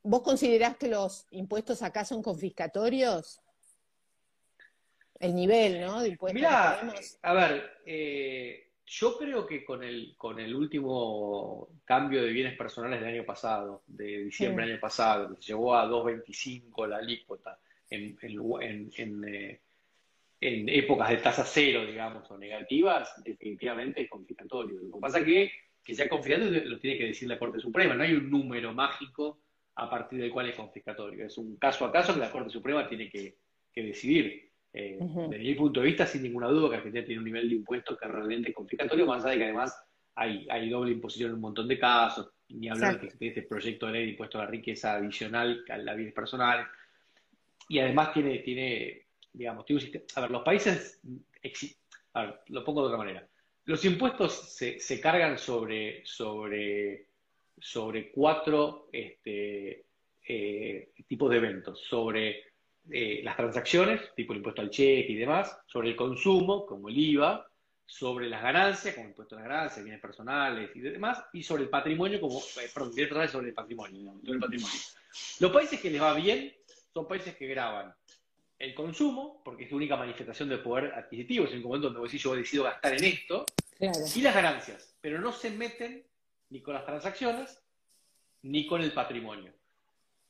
¿vos 0.01 0.23
considerás 0.23 0.75
que 0.77 0.87
los 0.87 1.27
impuestos 1.29 1.83
acá 1.83 2.03
son 2.03 2.23
confiscatorios? 2.23 3.41
El 5.19 5.35
nivel, 5.35 5.79
¿no? 5.81 6.01
De 6.01 6.09
impuestos. 6.09 6.33
Mira, 6.33 6.81
a 7.21 7.33
ver, 7.33 7.81
eh, 7.85 8.71
yo 8.87 9.19
creo 9.19 9.45
que 9.45 9.63
con 9.63 9.83
el, 9.83 10.15
con 10.17 10.39
el 10.39 10.55
último 10.55 11.69
cambio 11.85 12.23
de 12.23 12.31
bienes 12.31 12.57
personales 12.57 13.01
del 13.01 13.09
año 13.09 13.25
pasado, 13.25 13.83
de 13.85 14.23
diciembre 14.23 14.65
del 14.65 14.73
año 14.73 14.81
pasado, 14.81 15.29
que 15.29 15.35
se 15.35 15.49
llegó 15.49 15.75
a 15.75 15.85
2.25 15.85 16.87
la 16.87 16.97
alícuota 16.97 17.59
en, 17.89 18.17
en, 18.21 19.23
eh, 19.25 19.59
en, 20.41 20.69
épocas 20.69 21.09
de 21.09 21.17
tasa 21.17 21.43
cero, 21.43 21.85
digamos, 21.85 22.29
o 22.29 22.37
negativas, 22.37 23.21
definitivamente 23.23 24.01
es 24.01 24.09
confiscatorio. 24.09 24.79
Lo 24.81 24.95
que 24.95 25.01
pasa 25.01 25.19
es 25.19 25.25
que 25.25 25.51
que 25.89 25.95
sea 25.95 26.07
confiscatorio 26.07 26.65
lo 26.65 26.79
tiene 26.79 26.99
que 26.99 27.05
decir 27.07 27.27
la 27.27 27.39
Corte 27.39 27.59
Suprema, 27.59 27.95
no 27.95 28.03
hay 28.03 28.13
un 28.13 28.29
número 28.29 28.73
mágico 28.73 29.39
a 29.73 29.89
partir 29.89 30.19
del 30.19 30.31
cual 30.31 30.47
es 30.47 30.55
confiscatorio. 30.55 31.25
Es 31.25 31.35
un 31.39 31.55
caso 31.55 31.83
a 31.83 31.91
caso 31.91 32.13
que 32.13 32.19
la 32.19 32.31
Corte 32.31 32.51
Suprema 32.51 32.87
tiene 32.87 33.09
que, 33.09 33.37
que 33.73 33.83
decidir. 33.83 34.49
Eh, 34.71 34.99
desde 34.99 35.43
mi 35.43 35.55
punto 35.55 35.79
de 35.79 35.87
vista, 35.87 36.05
sin 36.05 36.21
ninguna 36.21 36.47
duda, 36.47 36.69
que 36.69 36.75
Argentina 36.75 37.03
tiene 37.03 37.19
un 37.19 37.25
nivel 37.25 37.49
de 37.49 37.55
impuestos 37.55 37.97
que 37.97 38.07
realmente 38.07 38.49
es 38.49 38.55
confiscatorio, 38.55 39.07
más 39.07 39.23
allá 39.23 39.31
de 39.31 39.37
que 39.39 39.43
además 39.45 39.83
hay, 40.13 40.45
hay 40.51 40.69
doble 40.69 40.91
imposición 40.91 41.29
en 41.29 41.35
un 41.35 41.41
montón 41.41 41.67
de 41.67 41.79
casos, 41.79 42.29
ni 42.49 42.69
hablar 42.69 43.01
de, 43.01 43.27
este 43.27 43.41
proyecto 43.41 43.87
de 43.87 43.93
ley 43.93 44.03
de 44.03 44.11
impuesto 44.11 44.37
a 44.37 44.43
la 44.43 44.51
riqueza 44.51 44.93
adicional 44.93 45.63
a 45.69 45.77
la 45.79 45.95
vida 45.95 46.11
personal. 46.11 46.67
Y 47.69 47.79
además 47.79 48.11
tiene, 48.13 48.39
tiene 48.39 49.05
digamos, 49.31 49.65
tiene 49.65 49.77
un 49.77 49.81
sistema. 49.81 50.05
A 50.15 50.21
ver, 50.21 50.31
los 50.31 50.43
países. 50.43 50.99
A 52.13 52.23
ver, 52.23 52.41
lo 52.47 52.63
pongo 52.63 52.81
de 52.81 52.87
otra 52.87 52.97
manera. 52.97 53.27
Los 53.65 53.85
impuestos 53.85 54.33
se, 54.53 54.79
se 54.79 54.99
cargan 54.99 55.37
sobre, 55.37 56.05
sobre, 56.05 57.07
sobre 57.57 58.11
cuatro 58.11 58.89
este, 58.91 59.85
eh, 60.27 60.91
tipos 61.07 61.29
de 61.29 61.37
eventos. 61.37 61.79
Sobre 61.81 62.43
eh, 62.89 63.21
las 63.23 63.37
transacciones, 63.37 64.13
tipo 64.15 64.33
el 64.33 64.37
impuesto 64.37 64.61
al 64.61 64.71
cheque 64.71 65.11
y 65.11 65.15
demás, 65.15 65.59
sobre 65.67 65.89
el 65.89 65.95
consumo, 65.95 66.65
como 66.65 66.89
el 66.89 66.97
IVA, 66.97 67.47
sobre 67.85 68.27
las 68.29 68.41
ganancias, 68.41 68.95
como 68.95 69.05
el 69.05 69.11
impuesto 69.11 69.35
a 69.35 69.39
las 69.39 69.47
ganancias, 69.47 69.83
bienes 69.83 70.01
personales 70.01 70.71
y 70.75 70.79
demás, 70.79 71.23
y 71.33 71.43
sobre 71.43 71.63
el 71.63 71.69
patrimonio, 71.69 72.19
como, 72.19 72.39
eh, 72.39 72.69
perdón, 72.73 72.93
bienes 72.95 73.31
sobre 73.31 73.49
el 73.49 73.53
patrimonio, 73.53 74.19
el 74.25 74.39
patrimonio. 74.39 74.77
Los 75.39 75.51
países 75.51 75.79
que 75.79 75.89
les 75.89 76.01
va 76.01 76.13
bien 76.13 76.53
son 76.93 77.07
países 77.07 77.35
que 77.35 77.47
graban 77.47 77.93
el 78.57 78.73
consumo, 78.73 79.41
porque 79.43 79.63
es 79.63 79.71
la 79.71 79.77
única 79.77 79.95
manifestación 79.95 80.49
de 80.49 80.57
poder 80.57 80.93
adquisitivo, 80.93 81.45
es 81.45 81.53
un 81.53 81.63
momento 81.63 81.87
donde 81.87 81.99
vos 81.99 82.09
decís, 82.09 82.23
yo 82.23 82.35
decido 82.35 82.63
gastar 82.65 82.93
en 82.93 83.03
esto, 83.05 83.45
y 83.79 84.21
las 84.21 84.35
ganancias, 84.35 84.95
pero 84.99 85.19
no 85.19 85.31
se 85.31 85.51
meten 85.51 86.03
ni 86.49 86.61
con 86.61 86.73
las 86.73 86.85
transacciones 86.85 87.61
ni 88.41 88.67
con 88.67 88.81
el 88.81 88.91
patrimonio. 88.91 89.53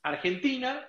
Argentina 0.02 0.86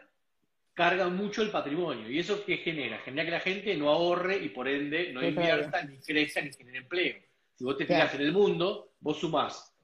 carga 0.73 1.09
mucho 1.09 1.41
el 1.41 1.51
patrimonio. 1.51 2.09
¿Y 2.09 2.19
eso 2.19 2.43
qué 2.45 2.57
genera? 2.57 2.99
Genera 2.99 3.25
que 3.25 3.31
la 3.31 3.39
gente 3.39 3.75
no 3.75 3.89
ahorre 3.89 4.37
y 4.37 4.49
por 4.49 4.67
ende 4.67 5.11
no 5.13 5.25
invierta, 5.25 5.83
ni 5.83 5.97
crezca, 5.97 6.41
ni 6.41 6.51
genere 6.53 6.79
empleo. 6.79 7.17
Si 7.55 7.63
vos 7.63 7.77
te 7.77 7.85
fijas 7.85 8.13
en 8.15 8.21
el 8.21 8.31
mundo, 8.31 8.93
vos 8.99 9.19
sumás 9.19 9.75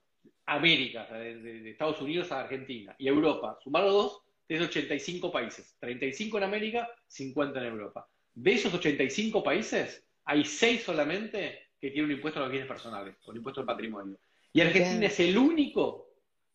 América, 0.46 1.06
de, 1.12 1.70
Estados 1.70 2.02
Unidos 2.02 2.32
a 2.32 2.42
Argentina, 2.42 2.96
y 2.98 3.08
Europa, 3.08 3.60
sumar 3.62 3.84
los 3.84 3.94
dos, 3.94 4.22
tenés 4.48 4.64
85 4.64 5.32
países. 5.32 5.76
35 5.80 6.38
en 6.38 6.44
América, 6.44 6.90
50 7.08 7.60
en 7.60 7.66
Europa. 7.66 8.08
De 8.34 8.54
esos 8.54 8.74
85 8.74 9.44
países, 9.44 10.04
hay 10.26 10.46
6 10.46 10.84
solamente 10.84 11.70
que 11.80 11.92
tienen 11.92 12.06
un 12.06 12.16
impuesto 12.18 12.40
a 12.40 12.44
los 12.44 12.52
bienes 12.52 12.68
personales, 12.68 13.16
o 13.26 13.32
un 13.32 13.38
impuesto 13.38 13.62
al 13.62 13.68
patrimonio. 13.68 14.18
Y 14.54 14.62
Argentina 14.62 15.06
es 15.06 15.20
el 15.20 15.38
único 15.38 16.14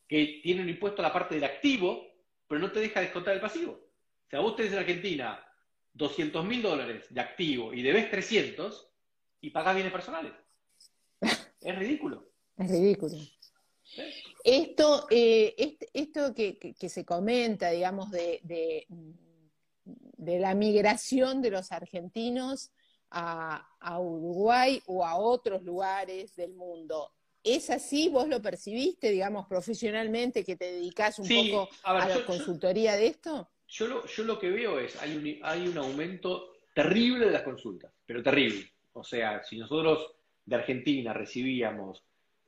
que 0.08 0.40
tiene 0.42 0.62
un 0.62 0.68
impuesto 0.68 1.02
a 1.02 1.06
la 1.06 1.12
parte 1.12 1.36
del 1.36 1.44
activo, 1.44 2.06
pero 2.48 2.60
no 2.60 2.72
te 2.72 2.80
deja 2.80 3.00
descontar 3.00 3.34
el 3.34 3.40
pasivo 3.40 3.92
sea, 4.32 4.40
vos 4.40 4.56
tenés 4.56 4.72
en 4.72 4.78
Argentina 4.78 5.44
200 5.92 6.44
mil 6.46 6.62
dólares 6.62 7.04
de 7.10 7.20
activo 7.20 7.74
y 7.74 7.82
debes 7.82 8.10
300 8.10 8.90
y 9.42 9.50
pagás 9.50 9.74
bienes 9.74 9.92
personales. 9.92 10.32
es 11.60 11.78
ridículo. 11.78 12.30
Es 12.56 12.70
ridículo. 12.70 13.18
Esto, 14.44 15.06
eh, 15.10 15.76
esto 15.92 16.34
que, 16.34 16.74
se 16.88 17.04
comenta, 17.04 17.70
digamos, 17.70 18.10
de, 18.10 18.40
de, 18.42 20.38
la 20.38 20.54
migración 20.54 21.42
de 21.42 21.50
los 21.50 21.72
argentinos 21.72 22.72
a, 23.10 23.66
Uruguay 24.00 24.82
o 24.86 25.04
a 25.04 25.16
otros 25.16 25.62
lugares 25.62 26.34
del 26.36 26.54
mundo, 26.54 27.12
¿es 27.44 27.70
así? 27.70 28.08
¿Vos 28.08 28.28
lo 28.28 28.40
percibiste, 28.40 29.10
digamos, 29.10 29.46
profesionalmente, 29.46 30.44
que 30.44 30.56
te 30.56 30.72
dedicás 30.72 31.18
un 31.18 31.28
poco 31.28 31.68
a, 31.82 32.08
la 32.08 32.24
consultoría 32.24 32.96
de 32.96 33.08
esto? 33.08 33.48
yo 33.72 33.86
lo, 33.86 34.06
yo 34.06 34.24
lo 34.24 34.38
que 34.38 34.50
veo 34.50 34.78
es, 34.78 35.00
hay 35.00 35.16
un, 35.16 35.38
hay 35.42 35.66
un 35.66 35.78
aumento 35.78 36.52
terrible 36.74 37.26
de 37.26 37.32
las 37.32 37.42
consultas, 37.42 37.92
pero 38.04 38.22
terrible. 38.22 38.70
O 38.92 39.02
sea, 39.02 39.42
si 39.42 39.56
nosotros 39.56 40.14
de 40.44 40.56
Argentina 40.56 41.12
recibíamos, 41.12 42.02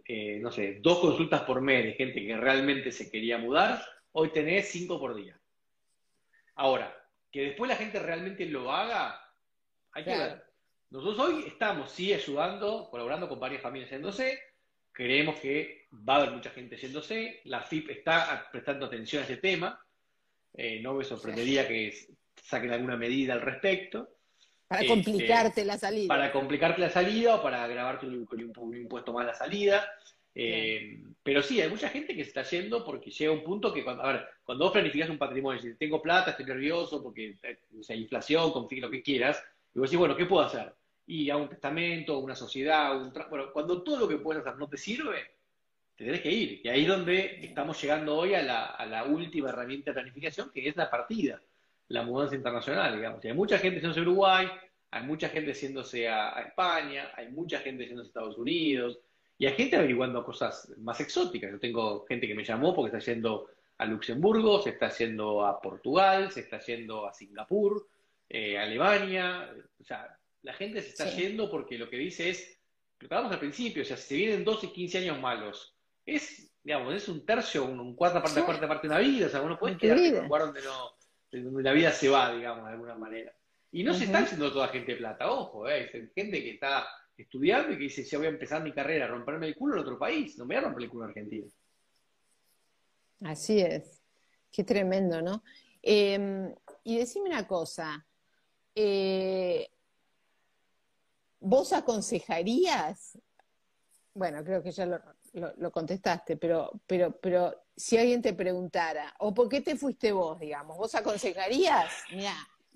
eh, 0.07 0.39
no 0.41 0.51
sé, 0.51 0.79
dos 0.81 0.99
consultas 0.99 1.43
por 1.43 1.61
mes 1.61 1.85
de 1.85 1.93
gente 1.95 2.25
que 2.25 2.37
realmente 2.37 2.93
se 2.93 3.11
quería 3.11 3.39
mudar, 3.39 3.85
hoy 4.13 4.31
tenés 4.31 4.69
cinco 4.69 4.99
por 5.01 5.15
día. 5.15 5.39
Ahora, 6.57 6.95
que 7.31 7.43
después 7.43 7.69
la 7.69 7.77
gente 7.77 7.99
realmente 7.99 8.47
lo 8.47 8.73
haga, 8.73 9.21
hay 9.93 10.05
que 10.05 10.17
ver. 10.17 10.45
Nosotros 10.91 11.19
hoy 11.19 11.45
estamos, 11.47 11.91
sí, 11.91 12.13
ayudando, 12.13 12.89
colaborando 12.91 13.29
con 13.29 13.41
varias 13.41 13.63
familias 13.63 13.91
yéndose. 13.91 14.39
Creemos 14.93 15.41
que 15.41 15.89
va 15.93 16.15
a 16.15 16.17
haber 16.19 16.31
mucha 16.31 16.51
gente 16.51 16.77
yéndose. 16.77 17.41
La 17.45 17.63
FIP 17.63 17.91
está 17.91 18.49
prestando 18.53 18.87
atención 18.87 19.23
a 19.23 19.25
ese 19.25 19.39
tema. 19.39 19.85
Eh, 20.53 20.81
no 20.81 20.95
me 20.95 21.03
sorprendería 21.03 21.67
que 21.67 21.93
saquen 22.37 22.73
alguna 22.73 22.97
medida 22.97 23.33
al 23.33 23.41
respecto. 23.41 24.09
Para 24.67 24.83
este, 24.83 24.95
complicarte 24.95 25.65
la 25.65 25.79
salida. 25.79 26.09
Para 26.09 26.33
complicarte 26.33 26.81
la 26.81 26.91
salida 26.91 27.37
o 27.37 27.43
para 27.43 27.65
agravarte 27.65 28.07
un, 28.07 28.27
un, 28.57 28.77
impuesto 28.77 29.13
más 29.13 29.27
la 29.27 29.35
salida. 29.35 29.87
Eh, 30.35 31.01
pero 31.23 31.43
sí, 31.43 31.61
hay 31.61 31.71
mucha 31.71 31.89
gente 31.89 32.15
que 32.15 32.25
se 32.25 32.29
está 32.29 32.43
yendo 32.43 32.85
porque 32.85 33.11
llega 33.11 33.33
un 33.33 33.45
punto 33.45 33.73
que 33.73 33.85
cuando, 33.85 34.03
a 34.03 34.13
ver, 34.13 34.27
cuando 34.43 34.65
vos 34.65 34.73
planificas 34.73 35.09
un 35.09 35.19
patrimonio, 35.19 35.61
si 35.61 35.75
tengo 35.75 36.03
plata, 36.03 36.33
estoy 36.33 36.47
nervioso 36.47 37.03
porque 37.03 37.39
hay 37.43 37.57
eh, 37.89 37.97
inflación, 37.97 38.53
confío 38.53 38.83
lo 38.83 38.91
que 38.91 39.03
quieras, 39.03 39.43
y 39.75 39.79
vos 39.79 39.89
decís, 39.89 39.99
bueno, 39.99 40.17
¿qué 40.17 40.27
puedo 40.27 40.45
hacer? 40.45 40.75
Y 41.07 41.31
a 41.31 41.37
un 41.37 41.49
testamento, 41.49 42.19
una 42.19 42.35
sociedad, 42.35 42.97
un 43.01 43.13
bueno, 43.31 43.53
cuando 43.53 43.83
todo 43.83 44.01
lo 44.01 44.09
que 44.09 44.17
puedes 44.17 44.45
hacer 44.45 44.59
no 44.59 44.69
te 44.69 44.77
sirve, 44.77 45.25
te 45.97 46.05
tenés 46.05 46.21
que 46.21 46.31
ir. 46.31 46.61
Y 46.65 46.69
ahí 46.69 46.83
es 46.83 46.89
donde 46.89 47.39
estamos 47.45 47.81
llegando 47.81 48.17
hoy 48.17 48.35
a 48.35 48.43
la, 48.43 49.05
última 49.05 49.51
herramienta 49.51 49.91
de 49.91 49.95
planificación, 49.95 50.51
que 50.51 50.69
es 50.69 50.77
la 50.77 50.91
partida, 50.91 51.41
la 51.89 52.03
mudanza 52.03 52.35
internacional, 52.35 52.97
digamos. 52.97 53.25
Y 53.25 53.29
hay 53.29 53.35
mucha 53.35 53.59
gente 53.59 53.81
yéndose 53.81 54.01
a 54.01 54.03
Uruguay, 54.03 54.49
hay 54.91 55.03
mucha 55.03 55.29
gente 55.29 55.53
yéndose 55.53 56.09
a, 56.09 56.41
España, 56.41 57.11
hay 57.17 57.29
mucha 57.31 57.59
gente 57.61 57.87
yéndose 57.87 58.07
a 58.07 58.09
Estados 58.09 58.39
Unidos, 58.39 58.99
y 59.37 59.47
hay 59.47 59.55
gente 59.55 59.77
averiguando 59.77 60.25
cosas 60.25 60.73
más 60.79 61.01
exóticas. 61.01 61.51
Yo 61.51 61.59
tengo 61.59 62.05
gente 62.07 62.27
que 62.27 62.35
me 62.35 62.45
llamó 62.45 62.75
porque 62.75 62.97
está 62.97 63.13
yendo 63.13 63.49
a 63.79 63.87
Luxemburgo, 63.87 64.63
se 64.63 64.71
está 64.71 64.89
yendo 64.91 65.45
a 65.45 65.61
Portugal, 65.61 66.31
se 66.31 66.41
está 66.41 66.61
yendo 66.61 67.07
a 67.07 67.13
Singapur, 67.13 67.87
eh, 68.29 68.57
a 68.57 68.63
Alemania. 68.63 69.51
O 69.81 69.85
sea, 69.85 70.17
la 70.43 70.53
gente 70.53 70.81
se 70.81 70.91
está 70.91 71.11
yendo 71.11 71.51
porque 71.51 71.77
lo 71.77 71.91
que 71.91 71.97
dice 71.97 72.31
es, 72.31 72.59
preparamos 72.97 73.33
al 73.33 73.41
principio, 73.41 73.83
o 73.83 73.85
sea, 73.85 73.97
si 73.97 74.09
se 74.09 74.15
vienen 74.15 74.45
12, 74.45 74.71
15 74.73 74.99
años 74.99 75.21
malos 75.21 75.75
es, 76.07 76.51
digamos, 76.63 76.95
es 76.95 77.09
un 77.09 77.25
tercio, 77.25 77.65
un, 77.65 77.95
cuarta 77.95 78.23
parte, 78.23 78.43
cuarta 78.43 78.69
parte 78.69 78.89
de 78.89 78.95
una 78.95 79.03
vida, 79.03 79.27
o 79.27 79.31
sea, 79.31 79.43
uno 79.43 79.59
puede 79.59 79.77
quedar 79.77 79.99
en 79.99 80.19
un 80.19 80.25
lugar 80.25 80.43
donde, 80.43 80.63
no, 80.63 80.93
donde 81.43 81.63
la 81.63 81.73
vida 81.73 81.93
se 81.93 82.09
va, 82.09 82.33
digamos, 82.33 82.65
de 82.65 82.73
alguna 82.73 82.95
manera. 82.95 83.33
Y 83.73 83.83
no 83.83 83.93
se 83.93 84.05
está 84.05 84.19
haciendo 84.19 84.53
toda 84.53 84.69
gente 84.69 84.93
de 84.93 84.99
plata, 84.99 85.31
ojo, 85.31 85.69
eh, 85.69 85.91
hay 85.93 86.11
gente 86.15 86.43
que 86.43 86.51
está 86.53 86.87
estudiando 87.17 87.73
y 87.73 87.77
que 87.77 87.85
dice, 87.85 88.05
ya 88.05 88.19
voy 88.19 88.29
a 88.29 88.31
empezar 88.31 88.63
mi 88.63 88.73
carrera 88.73 89.07
a 89.07 89.09
romperme 89.09 89.49
el 89.49 89.57
culo 89.57 89.75
en 89.75 89.81
otro 89.81 89.99
país, 89.99 90.39
no 90.39 90.47
me 90.47 90.55
voy 90.55 90.63
a 90.63 90.67
romper 90.67 90.85
el 90.85 90.91
culo 90.91 91.05
en 91.05 91.09
Argentina. 91.11 91.47
Así 93.23 93.61
es, 93.61 94.03
qué 94.53 94.65
tremendo, 94.65 95.23
¿no? 95.23 95.43
Em, 95.83 96.55
y 96.85 96.99
decime 96.99 97.29
una 97.29 97.47
cosa, 97.47 98.07
eh, 98.75 99.69
¿vos 101.41 101.73
aconsejarías? 101.73 103.19
Bueno, 104.15 104.45
creo 104.45 104.63
que 104.63 104.71
ya 104.71 104.87
lo, 104.87 105.01
lo, 105.35 105.71
contestaste, 105.71 106.37
pero, 106.37 106.71
pero, 106.87 107.13
pero 107.21 107.65
si 107.77 107.99
alguien 107.99 108.23
te 108.23 108.35
preguntara, 108.35 109.15
¿o 109.19 109.35
por 109.35 109.49
qué 109.49 109.61
te 109.61 109.77
fuiste 109.77 110.13
vos, 110.13 110.39
digamos? 110.39 110.77
¿Vos 110.77 110.95
aconsejarías? 110.95 112.05
Mira, 112.11 112.35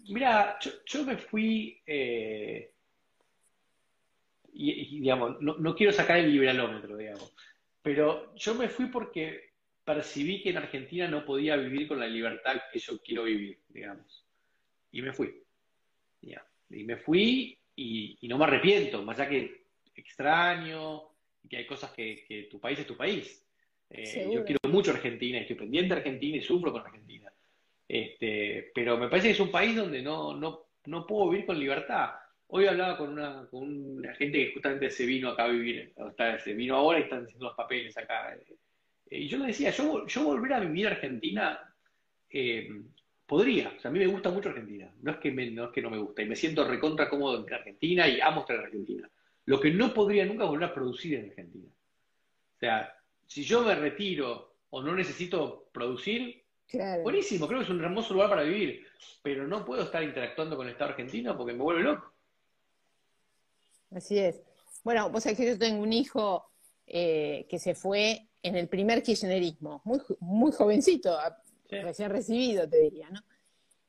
Mira, 0.08 0.58
yo, 0.86 1.04
me 1.04 1.18
fui, 1.18 1.82
eh, 1.86 2.72
y, 4.52 5.00
digamos, 5.00 5.40
no, 5.40 5.74
quiero 5.74 5.92
sacar 5.92 6.18
el 6.18 6.32
liberalómetro, 6.32 6.96
digamos, 6.96 7.34
pero 7.82 8.34
yo 8.34 8.54
me 8.54 8.68
fui 8.68 8.86
porque 8.86 9.52
percibí 9.84 10.42
que 10.42 10.50
en 10.50 10.58
Argentina 10.58 11.08
no 11.08 11.24
podía 11.24 11.56
vivir 11.56 11.88
con 11.88 12.00
la 12.00 12.06
libertad 12.06 12.56
que 12.72 12.78
yo 12.78 13.00
quiero 13.00 13.24
vivir, 13.24 13.60
digamos. 13.68 14.24
Y 14.90 15.02
me 15.02 15.12
fui. 15.12 15.42
Y 16.70 16.84
me 16.84 16.96
fui 16.96 17.58
y, 17.76 18.18
no 18.28 18.38
me 18.38 18.44
arrepiento, 18.44 19.02
más 19.02 19.18
allá 19.18 19.30
que 19.30 19.66
extraño, 19.94 21.07
que 21.48 21.56
hay 21.56 21.66
cosas 21.66 21.92
que, 21.92 22.48
tu 22.50 22.60
país 22.60 22.78
es 22.78 22.86
tu 22.86 22.96
país. 22.96 23.44
Eh, 23.90 24.28
yo 24.32 24.44
quiero 24.44 24.60
mucho 24.68 24.90
Argentina, 24.90 25.38
estoy 25.38 25.56
pendiente 25.56 25.94
de 25.94 26.00
Argentina 26.00 26.36
y 26.36 26.42
sufro 26.42 26.72
con 26.72 26.82
Argentina. 26.82 27.32
Este, 27.86 28.70
pero 28.74 28.98
me 28.98 29.08
parece 29.08 29.28
que 29.28 29.34
es 29.34 29.40
un 29.40 29.50
país 29.50 29.74
donde 29.74 30.02
no, 30.02 30.36
no, 30.36 30.66
no 30.86 31.06
puedo 31.06 31.30
vivir 31.30 31.46
con 31.46 31.58
libertad. 31.58 32.10
Hoy 32.48 32.66
hablaba 32.66 32.96
con 32.96 33.10
una, 33.10 33.46
con 33.50 33.62
una 33.62 34.14
gente 34.14 34.38
que 34.38 34.52
justamente 34.52 34.90
se 34.90 35.06
vino 35.06 35.30
acá 35.30 35.44
a 35.44 35.48
vivir, 35.48 35.92
se 36.42 36.54
vino 36.54 36.76
ahora 36.76 36.98
y 36.98 37.02
están 37.02 37.24
haciendo 37.24 37.46
los 37.46 37.56
papeles 37.56 37.96
acá. 37.96 38.34
Eh, 38.34 39.20
y 39.20 39.28
yo 39.28 39.38
le 39.38 39.46
decía, 39.46 39.70
yo, 39.70 40.06
yo 40.06 40.24
volver 40.24 40.54
a 40.54 40.60
vivir 40.60 40.86
a 40.86 40.90
Argentina 40.92 41.60
eh, 42.30 42.68
podría, 43.26 43.68
o 43.76 43.80
sea, 43.80 43.90
a 43.90 43.92
mí 43.92 43.98
me 43.98 44.06
gusta 44.06 44.30
mucho 44.30 44.48
Argentina, 44.48 44.90
no 45.02 45.12
es, 45.12 45.18
que 45.18 45.30
no 45.30 45.64
es 45.66 45.70
que 45.70 45.82
no 45.82 45.90
me 45.90 45.98
gusta, 45.98 46.22
y 46.22 46.26
me 46.26 46.36
siento 46.36 46.66
recontra 46.66 47.08
cómodo 47.08 47.46
en 47.46 47.52
Argentina 47.52 48.08
y 48.08 48.20
amo 48.20 48.40
estar 48.40 48.56
en 48.56 48.62
Argentina. 48.62 49.10
Lo 49.48 49.58
que 49.58 49.70
no 49.70 49.94
podría 49.94 50.26
nunca 50.26 50.44
volver 50.44 50.68
a 50.68 50.74
producir 50.74 51.14
en 51.14 51.30
Argentina. 51.30 51.70
O 52.54 52.58
sea, 52.58 52.94
si 53.26 53.44
yo 53.44 53.62
me 53.62 53.74
retiro 53.74 54.56
o 54.68 54.82
no 54.82 54.94
necesito 54.94 55.70
producir, 55.72 56.44
buenísimo, 57.02 57.48
creo 57.48 57.60
que 57.60 57.64
es 57.64 57.70
un 57.70 57.82
hermoso 57.82 58.12
lugar 58.12 58.28
para 58.28 58.42
vivir, 58.42 58.86
pero 59.22 59.48
no 59.48 59.64
puedo 59.64 59.84
estar 59.84 60.02
interactuando 60.02 60.54
con 60.54 60.66
el 60.66 60.72
Estado 60.72 60.90
argentino 60.90 61.34
porque 61.34 61.54
me 61.54 61.62
vuelve 61.62 61.82
loco. 61.82 62.12
Así 63.90 64.18
es. 64.18 64.42
Bueno, 64.84 65.08
vos 65.08 65.22
sabés 65.22 65.38
que 65.38 65.46
yo 65.46 65.58
tengo 65.58 65.82
un 65.82 65.94
hijo 65.94 66.50
eh, 66.86 67.46
que 67.48 67.58
se 67.58 67.74
fue 67.74 68.28
en 68.42 68.54
el 68.54 68.68
primer 68.68 69.02
kirchnerismo, 69.02 69.80
muy, 69.86 70.00
muy 70.20 70.52
jovencito, 70.52 71.16
recién 71.70 72.10
recibido, 72.10 72.68
te 72.68 72.80
diría, 72.80 73.08
¿no? 73.08 73.22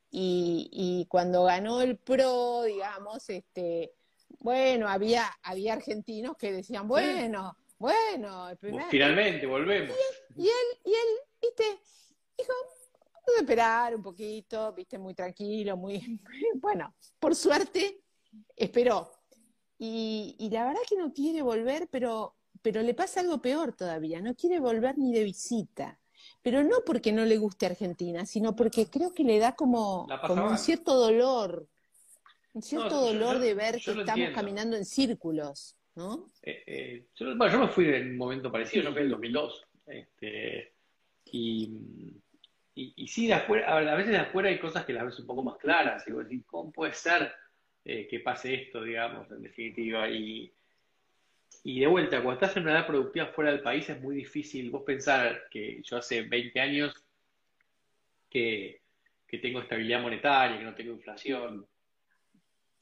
Y, 0.10 1.06
cuando 1.10 1.44
ganó 1.44 1.82
el 1.82 1.98
PRO, 1.98 2.64
digamos, 2.64 3.30
este, 3.30 3.94
bueno, 4.40 4.88
había, 4.88 5.26
había 5.44 5.74
argentinos 5.74 6.38
que 6.38 6.52
decían, 6.52 6.88
bueno, 6.88 7.58
bueno, 7.78 8.50
el 8.50 8.58
primer... 8.58 8.86
Finalmente, 8.90 9.46
volvemos. 9.46 9.96
Y 10.36 10.44
él, 10.44 10.80
y 10.86 10.90
él, 10.90 11.18
viste, 11.42 11.64
dijo, 12.38 12.54
vamos 13.14 13.38
a 13.38 13.42
esperar 13.42 13.96
un 13.96 14.02
poquito, 14.02 14.74
viste, 14.74 14.98
muy 14.98 15.14
tranquilo, 15.14 15.78
muy, 15.78 16.20
bueno, 16.56 16.94
por 17.20 17.36
suerte, 17.36 18.02
esperó. 18.56 19.12
Y, 19.78 20.36
y 20.40 20.50
la 20.50 20.66
verdad 20.66 20.82
que 20.88 20.98
no 20.98 21.14
quiere 21.14 21.42
volver, 21.42 21.88
pero, 21.90 22.36
pero 22.62 22.82
le 22.82 22.94
pasa 22.94 23.22
algo 23.22 23.42
peor 23.42 23.74
todavía, 23.74 24.22
no 24.22 24.36
quiere 24.36 24.60
volver 24.60 24.98
ni 24.98 25.14
de 25.14 25.24
visita. 25.24 26.00
Pero 26.42 26.64
no 26.64 26.78
porque 26.86 27.12
no 27.12 27.26
le 27.26 27.38
guste 27.38 27.66
Argentina, 27.66 28.26
sino 28.26 28.56
porque 28.56 28.88
creo 28.88 29.14
que 29.14 29.24
le 29.24 29.40
da 29.40 29.56
como, 29.56 30.08
un 30.30 30.58
cierto 30.58 30.96
dolor, 30.96 31.68
un 32.54 32.62
cierto 32.62 33.00
dolor 33.02 33.40
de 33.40 33.54
ver 33.54 33.76
que 33.76 33.92
estamos 33.92 34.30
caminando 34.34 34.76
en 34.76 34.86
círculos, 34.86 35.76
¿no? 35.96 36.28
Eh, 36.42 36.64
eh, 36.66 37.06
yo, 37.16 37.36
bueno, 37.36 37.54
yo 37.54 37.60
me 37.60 37.68
fui 37.68 37.88
en 37.88 38.12
un 38.12 38.18
momento 38.18 38.52
parecido, 38.52 38.86
yo 38.86 38.92
fui 38.92 39.00
en 39.00 39.06
el 39.06 39.12
2002, 39.12 39.68
este, 39.88 40.74
y, 41.26 42.14
y, 42.76 43.08
sí, 43.08 43.28
de 43.28 43.34
afuera, 43.34 43.78
a 43.78 43.96
veces 43.96 44.12
de 44.12 44.18
afuera 44.18 44.50
hay 44.50 44.60
cosas 44.60 44.86
que 44.86 44.94
las 44.94 45.06
ves 45.06 45.20
un 45.20 45.28
poco 45.28 45.44
más 45.44 45.58
claras, 45.58 46.04
y 46.08 46.42
¿cómo 46.42 46.72
puede 46.72 46.94
ser 46.94 47.32
eh, 47.86 48.08
que 48.08 48.20
pase 48.20 48.54
esto, 48.54 48.84
digamos, 48.84 49.30
en 49.32 49.44
definitiva? 49.44 50.10
Y, 50.10 50.52
y 51.64 51.80
de 51.80 51.88
vuelta, 51.88 52.22
cuando 52.24 52.42
estás 52.42 52.56
en 52.58 52.64
una 52.64 52.74
edad 52.74 52.88
productiva 52.88 53.28
fuera 53.28 53.52
del 53.52 53.62
país 53.62 53.90
es 53.90 54.02
muy 54.02 54.16
difícil 54.16 54.70
vos 54.70 54.84
pensar 54.84 55.48
que 55.50 55.82
yo 55.84 55.98
hace 55.98 56.22
20 56.22 56.60
años 56.60 56.94
que, 58.30 58.82
tengo 59.42 59.62
estabilidad 59.62 60.02
monetaria, 60.02 60.58
que 60.58 60.64
no 60.64 60.76
tengo 60.76 60.94
inflación, 60.94 61.68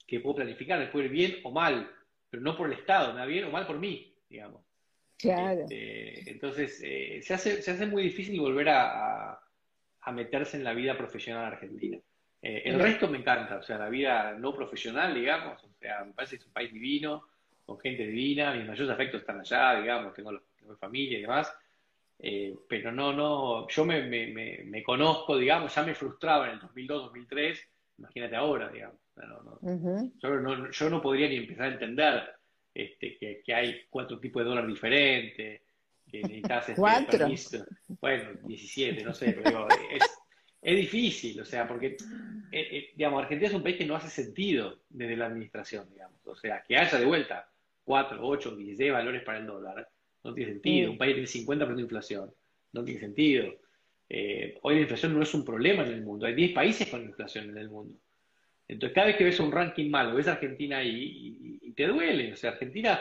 que 0.08 0.20
puedo 0.20 0.36
planificar, 0.36 0.78
me 0.78 0.86
puede 0.86 1.04
ir 1.04 1.12
bien 1.12 1.36
o 1.44 1.52
mal, 1.52 1.88
pero 2.30 2.42
no 2.42 2.56
por 2.56 2.66
el 2.66 2.78
Estado, 2.78 3.12
me 3.12 3.26
bien 3.26 3.44
o 3.44 3.50
mal 3.50 3.66
por 3.66 3.78
mí, 3.78 4.16
digamos. 4.28 4.62
Claro. 5.18 5.66
Este, 5.68 6.30
entonces, 6.30 6.80
eh, 6.82 7.20
se, 7.22 7.34
hace, 7.34 7.60
se 7.60 7.72
hace 7.72 7.86
muy 7.86 8.04
difícil 8.04 8.40
volver 8.40 8.70
a, 8.70 9.38
meterse 10.10 10.56
en 10.56 10.64
la 10.64 10.72
vida 10.72 10.96
profesional 10.96 11.44
argentina. 11.44 11.98
Eh, 12.40 12.62
el 12.64 12.80
resto 12.80 13.08
me 13.08 13.18
encanta, 13.18 13.58
o 13.58 13.62
sea, 13.62 13.76
la 13.76 13.90
vida 13.90 14.32
no 14.38 14.54
profesional, 14.54 15.12
digamos, 15.12 15.62
o 15.62 15.68
sea, 15.78 16.02
me 16.02 16.14
parece 16.14 16.36
que 16.36 16.40
es 16.40 16.46
un 16.46 16.54
país 16.54 16.72
divino, 16.72 17.28
con 17.66 17.78
gente 17.78 18.06
divina, 18.06 18.54
mis 18.54 18.66
mayores 18.66 18.90
afectos 18.90 19.20
están 19.20 19.40
allá, 19.40 19.78
digamos, 19.78 20.14
tengo, 20.14 20.32
los, 20.32 20.42
familia 20.80 21.18
y 21.18 21.22
demás, 21.22 21.54
eh, 22.20 22.54
pero 22.66 22.90
no, 22.90 23.12
no, 23.12 23.68
yo 23.68 23.84
me, 23.84 24.00
me, 24.00 24.62
me, 24.64 24.82
conozco, 24.82 25.36
digamos, 25.36 25.74
ya 25.74 25.82
me 25.82 25.94
frustraba 25.94 26.46
en 26.46 26.52
el 26.52 26.60
2002, 26.60 27.02
2003, 27.02 27.68
imagínate 27.98 28.36
ahora, 28.36 28.70
digamos. 28.70 28.96
Yo, 30.22 30.40
no, 30.40 30.70
yo 30.70 30.90
no 30.90 31.02
podría 31.02 31.28
ni 31.28 31.36
empezar 31.36 31.66
a 31.66 31.72
entender 31.72 32.22
este, 32.74 33.16
que, 33.18 33.42
que 33.44 33.54
hay 33.54 33.82
cuatro 33.90 34.18
tipos 34.18 34.42
de 34.42 34.48
dólar 34.48 34.66
diferentes, 34.66 35.62
que 36.10 36.22
necesitas 36.22 36.68
este, 36.68 36.80
¿Cuatro? 36.80 37.28
Bueno, 38.00 38.30
17, 38.44 39.04
no 39.04 39.12
sé, 39.12 39.32
pero 39.42 39.68
es, 39.68 40.02
es 40.62 40.76
difícil, 40.76 41.40
o 41.40 41.44
sea, 41.44 41.66
porque, 41.66 41.96
eh, 42.52 42.68
eh, 42.70 42.90
digamos, 42.94 43.22
Argentina 43.22 43.48
es 43.48 43.54
un 43.54 43.62
país 43.62 43.76
que 43.76 43.86
no 43.86 43.96
hace 43.96 44.08
sentido 44.08 44.80
desde 44.88 45.16
la 45.16 45.26
administración, 45.26 45.88
digamos, 45.90 46.26
o 46.26 46.36
sea, 46.36 46.62
que 46.66 46.76
haya 46.76 46.98
de 46.98 47.04
vuelta 47.04 47.48
4, 47.88 48.18
8, 48.20 48.56
16 48.56 48.92
valores 48.92 49.22
para 49.22 49.38
el 49.38 49.46
dólar. 49.46 49.88
No 50.22 50.34
tiene 50.34 50.52
sentido. 50.52 50.92
Un 50.92 50.98
país 50.98 51.14
tiene 51.14 51.46
50% 51.46 51.74
de 51.74 51.82
inflación. 51.82 52.34
No 52.72 52.84
tiene 52.84 53.00
sentido. 53.00 53.54
Eh, 54.10 54.58
hoy 54.62 54.74
la 54.74 54.80
inflación 54.82 55.14
no 55.14 55.22
es 55.22 55.32
un 55.32 55.42
problema 55.42 55.84
en 55.84 55.94
el 55.94 56.02
mundo. 56.02 56.26
Hay 56.26 56.34
10 56.34 56.52
países 56.52 56.88
con 56.88 57.02
inflación 57.02 57.48
en 57.48 57.56
el 57.56 57.70
mundo. 57.70 57.98
Entonces, 58.68 58.94
cada 58.94 59.06
vez 59.08 59.16
que 59.16 59.24
ves 59.24 59.40
un 59.40 59.50
ranking 59.50 59.90
malo, 59.90 60.14
ves 60.14 60.28
a 60.28 60.32
Argentina 60.32 60.78
ahí 60.78 61.58
y, 61.62 61.72
te 61.72 61.86
duele. 61.86 62.32
O 62.32 62.36
sea, 62.36 62.50
Argentina, 62.50 63.00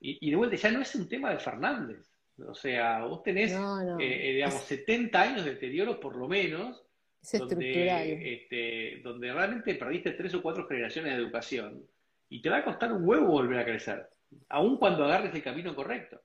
y, 0.00 0.30
de 0.30 0.36
vuelta, 0.36 0.56
ya 0.56 0.70
no 0.70 0.80
es 0.80 0.94
un 0.94 1.08
tema 1.08 1.30
de 1.30 1.38
Fernández. 1.38 2.10
O 2.46 2.54
sea, 2.54 3.04
vos 3.04 3.22
tenés, 3.22 3.52
eh, 3.52 3.96
eh, 3.98 4.32
digamos, 4.34 4.62
70 4.62 5.20
años 5.20 5.44
de 5.44 5.54
deterioro 5.54 5.98
por 5.98 6.14
lo 6.14 6.28
menos, 6.28 6.84
donde, 7.32 8.34
este, 8.34 9.00
donde 9.02 9.32
realmente 9.32 9.74
perdiste 9.74 10.12
tres 10.12 10.34
o 10.34 10.42
cuatro 10.42 10.68
generaciones 10.68 11.12
de 11.12 11.18
educación 11.18 11.84
y 12.28 12.40
te 12.40 12.48
va 12.48 12.58
a 12.58 12.64
costar 12.64 12.92
un 12.92 13.04
huevo 13.04 13.26
volver 13.26 13.58
a 13.58 13.64
crecer 13.64 14.08
aun 14.48 14.76
cuando 14.76 15.04
agarres 15.04 15.34
el 15.34 15.42
camino 15.42 15.74
correcto. 15.74 16.20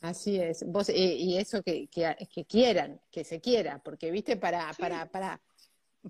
Así 0.00 0.40
es, 0.40 0.64
vos, 0.66 0.88
eh, 0.88 0.94
y 0.94 1.38
eso 1.38 1.62
que, 1.62 1.86
que, 1.86 2.44
quieran, 2.44 3.00
que 3.10 3.22
se 3.22 3.40
quiera, 3.40 3.78
porque 3.78 4.10
viste, 4.10 4.36
para, 4.36 4.72
para, 4.74 5.06
para, 5.06 5.40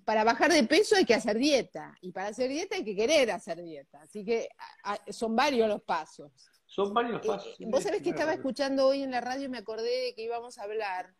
para 0.04 0.24
bajar 0.24 0.52
de 0.52 0.64
peso 0.64 0.96
hay 0.96 1.04
que 1.04 1.14
hacer 1.14 1.38
dieta, 1.38 1.96
y 2.00 2.12
para 2.12 2.28
hacer 2.28 2.48
dieta 2.48 2.76
hay 2.76 2.84
que 2.84 2.96
querer 2.96 3.30
hacer 3.30 3.62
dieta, 3.62 4.00
así 4.02 4.24
que 4.24 4.48
son 5.08 5.36
varios 5.36 5.68
los 5.68 5.82
pasos. 5.82 6.32
Son 6.66 6.94
varios 6.94 7.14
los 7.14 7.24
eh, 7.24 7.28
pasos. 7.28 7.56
vos 7.66 7.82
sabés 7.82 8.02
que 8.02 8.10
estaba 8.10 8.32
escuchando 8.32 8.86
hoy 8.86 9.02
en 9.02 9.10
la 9.10 9.20
radio 9.20 9.44
y 9.44 9.48
me 9.48 9.58
acordé 9.58 10.06
de 10.06 10.14
que 10.14 10.22
íbamos 10.22 10.58
a 10.58 10.62
hablar, 10.62 11.14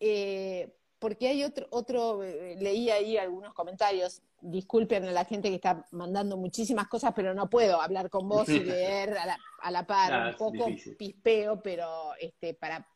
eh, 0.00 0.74
porque 0.98 1.28
hay 1.28 1.44
otro, 1.44 1.66
otro, 1.70 2.22
leí 2.22 2.90
ahí 2.90 3.16
algunos 3.16 3.54
comentarios 3.54 4.22
disculpen 4.40 5.04
a 5.04 5.12
la 5.12 5.24
gente 5.24 5.48
que 5.48 5.56
está 5.56 5.84
mandando 5.92 6.36
muchísimas 6.36 6.88
cosas, 6.88 7.12
pero 7.14 7.34
no 7.34 7.48
puedo 7.48 7.80
hablar 7.80 8.10
con 8.10 8.28
vos 8.28 8.48
y 8.48 8.60
leer 8.60 9.16
a 9.60 9.70
la, 9.70 9.86
par, 9.86 10.30
un 10.30 10.36
poco 10.36 10.66
pispeo, 10.98 11.60
pero 11.62 12.14
este, 12.20 12.54
para 12.54 12.86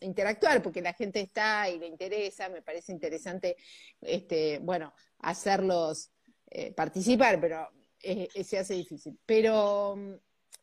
interactuar, 0.00 0.62
porque 0.62 0.82
la 0.82 0.92
gente 0.92 1.20
está 1.20 1.68
y 1.70 1.78
le 1.78 1.86
interesa, 1.86 2.48
me 2.48 2.62
parece 2.62 2.92
interesante, 2.92 3.56
este, 4.00 4.58
bueno, 4.58 4.92
hacerlos 5.18 6.10
eh, 6.50 6.72
participar, 6.72 7.40
pero 7.40 7.68
eh, 8.02 8.28
eh, 8.34 8.44
se 8.44 8.58
hace 8.58 8.74
difícil. 8.74 9.18
Pero 9.24 9.96
mm, 9.96 10.14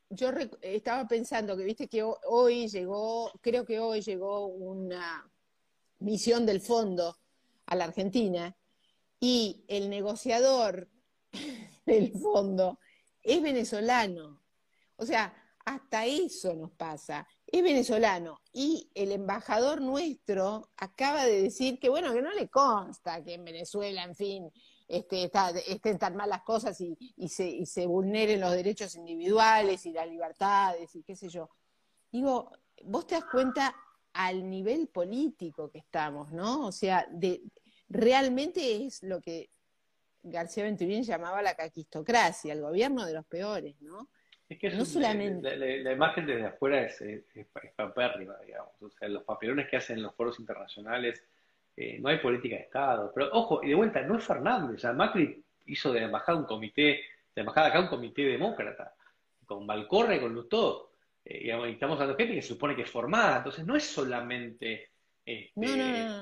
yo 0.10 0.30
estaba 0.62 1.08
pensando 1.08 1.58
que, 1.58 1.64
viste, 1.64 1.88
que 1.88 2.04
hoy 2.04 2.68
llegó, 2.68 3.32
creo 3.42 3.66
que 3.66 3.80
hoy 3.80 4.02
llegó 4.02 4.46
una 4.48 5.30
misión 6.00 6.46
del 6.46 6.62
fondo 6.62 7.18
a 7.66 7.76
la 7.76 7.86
Argentina, 7.86 8.56
y 9.22 9.64
el 9.68 9.90
negociador 9.90 10.90
del 11.86 12.12
fondo 12.12 12.80
es 13.22 13.42
venezolano. 13.42 14.42
O 14.98 15.06
sea, 15.06 15.34
hasta 15.64 16.06
eso 16.06 16.54
nos 16.56 16.72
pasa. 16.72 17.26
Es 17.52 17.64
venezolano 17.64 18.42
y 18.54 18.90
el 18.96 19.12
embajador 19.12 19.82
nuestro 19.82 20.70
acaba 20.78 21.26
de 21.26 21.42
decir 21.42 21.80
que, 21.80 21.90
bueno, 21.90 22.14
que 22.14 22.22
no 22.22 22.32
le 22.32 22.48
consta 22.50 23.22
que 23.24 23.34
en 23.34 23.44
Venezuela, 23.44 24.04
en 24.04 24.16
fin, 24.16 24.52
este, 24.88 25.30
estén 25.68 26.00
tan 26.00 26.16
malas 26.16 26.44
cosas 26.44 26.80
y, 26.80 26.98
se, 27.28 27.50
y 27.50 27.66
se 27.66 27.86
vulneren 27.86 28.40
los 28.40 28.52
derechos 28.52 28.96
individuales 28.96 29.86
y 29.86 29.92
las 29.92 30.08
libertades 30.08 30.96
y 30.96 31.04
qué 31.04 31.16
sé 31.16 31.28
yo. 31.28 31.50
Digo, 32.12 32.52
vos 32.86 33.06
te 33.06 33.16
das 33.16 33.26
cuenta 33.26 33.76
al 34.14 34.50
nivel 34.50 34.88
político 34.88 35.70
que 35.70 35.80
estamos, 35.80 36.32
¿no? 36.32 36.68
O 36.68 36.72
sea, 36.72 37.08
de, 37.12 37.42
realmente 37.90 38.86
es 38.86 39.04
lo 39.04 39.22
que 39.22 39.50
García 40.24 40.64
Venturín 40.64 41.04
llamaba 41.04 41.42
la 41.42 41.56
caquistocracia, 41.56 42.54
el 42.54 42.62
gobierno 42.62 43.06
de 43.06 43.14
los 43.14 43.26
peores, 43.26 43.76
¿no? 43.82 44.10
Es 44.52 44.60
que 44.60 44.70
no 44.70 44.84
solamente... 44.84 45.56
la, 45.56 45.94
imagen 45.94 46.26
desde 46.26 46.48
afuera 46.48 46.82
es, 46.82 47.00
es, 47.00 47.24
digamos. 47.32 48.82
O 48.82 48.90
sea, 48.90 49.08
los 49.08 49.24
papelones 49.24 49.70
que 49.70 49.78
hacen 49.78 50.04
los 50.04 50.14
foros 50.14 50.42
internacionales, 50.42 51.24
eh, 51.78 52.00
no 52.02 52.10
hay 52.10 52.18
política 52.18 52.58
de 52.58 52.64
Estado. 52.64 53.14
Pero 53.16 53.30
ojo, 53.32 53.64
y 53.64 53.70
de 53.70 53.76
vuelta, 53.76 54.02
no 54.02 54.18
es 54.18 54.26
Fernández. 54.26 54.76
O 54.76 54.80
sea, 54.80 54.92
Macri 54.92 55.42
hizo 55.68 55.94
de 55.94 56.02
la 56.02 56.08
embajada 56.08 56.38
un 56.38 56.44
comité, 56.44 56.82
de 56.82 57.02
la 57.34 57.42
embajada 57.44 57.68
acá 57.68 57.80
un 57.80 57.88
comité 57.88 58.24
demócrata, 58.24 58.94
con 59.46 59.66
Valcorre, 59.66 60.20
con 60.20 60.34
Lustó. 60.34 60.92
Eh, 61.24 61.46
y 61.46 61.72
estamos 61.72 61.96
hablando 61.96 62.18
de 62.18 62.22
gente 62.22 62.36
que 62.36 62.42
se 62.42 62.50
supone 62.50 62.76
que 62.76 62.82
es 62.82 62.92
formada. 62.92 63.38
Entonces, 63.38 63.66
no 63.66 63.78
es 63.78 63.86
solamente. 63.86 64.90
Este, 65.26 65.62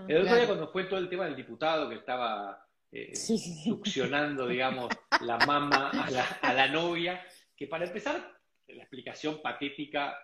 el 0.08 0.22
otro 0.22 0.36
día, 0.36 0.46
cuando 0.46 0.68
fue 0.68 0.84
todo 0.84 1.00
el 1.00 1.10
tema 1.10 1.26
del 1.26 1.36
diputado 1.36 1.90
que 1.90 1.96
estaba 1.96 2.64
eh, 2.92 3.16
succionando, 3.16 4.46
digamos, 4.46 4.90
la 5.22 5.40
mamá 5.48 5.90
a 5.90 6.12
la, 6.12 6.24
a 6.44 6.54
la 6.54 6.68
novia 6.68 7.26
que 7.60 7.68
para 7.68 7.86
empezar, 7.86 8.40
la 8.68 8.84
explicación 8.84 9.42
patética, 9.42 10.18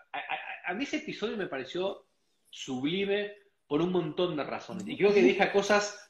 a, 0.66 0.74
mí 0.74 0.86
ese 0.86 0.98
episodio 0.98 1.36
me 1.36 1.48
pareció 1.48 2.08
sublime 2.50 3.34
por 3.68 3.82
un 3.82 3.92
montón 3.92 4.38
de 4.38 4.44
razones. 4.46 4.88
Y 4.88 4.96
creo 4.96 5.14
que 5.14 5.22
deja 5.22 5.52
cosas... 5.52 6.02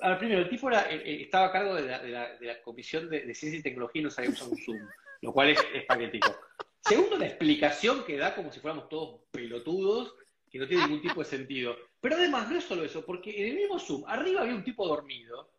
A 0.00 0.16
primero, 0.16 0.42
el 0.42 0.48
tipo 0.48 0.70
eh, 0.70 0.76
eh, 0.90 1.22
estaba 1.22 1.46
a 1.46 1.52
cargo 1.52 1.74
de 1.74 1.88
la, 1.88 2.62
Comisión 2.62 3.10
de, 3.10 3.34
Ciencia 3.34 3.58
y 3.58 3.62
Tecnología 3.62 4.00
y 4.00 4.04
no 4.04 4.10
sabía 4.10 4.30
usar 4.30 4.48
un 4.48 4.58
Zoom, 4.58 4.78
lo 5.22 5.32
cual 5.32 5.50
es, 5.50 5.60
patético. 5.88 6.38
Segundo, 6.80 7.18
la 7.18 7.26
explicación 7.26 8.04
que 8.04 8.16
da 8.16 8.34
como 8.34 8.52
si 8.52 8.60
fuéramos 8.60 8.88
todos 8.88 9.22
pelotudos, 9.32 10.14
que 10.48 10.58
no 10.58 10.68
tiene 10.68 10.84
ningún 10.84 11.02
tipo 11.02 11.20
de 11.20 11.28
sentido. 11.28 11.76
Pero 12.00 12.14
además, 12.14 12.48
no 12.48 12.58
es 12.58 12.64
solo 12.64 12.84
eso, 12.84 13.04
porque 13.04 13.42
en 13.42 13.48
el 13.48 13.56
mismo 13.56 13.80
Zoom, 13.80 14.04
arriba 14.06 14.42
había 14.42 14.54
un 14.54 14.62
tipo 14.62 14.86
dormido, 14.86 15.50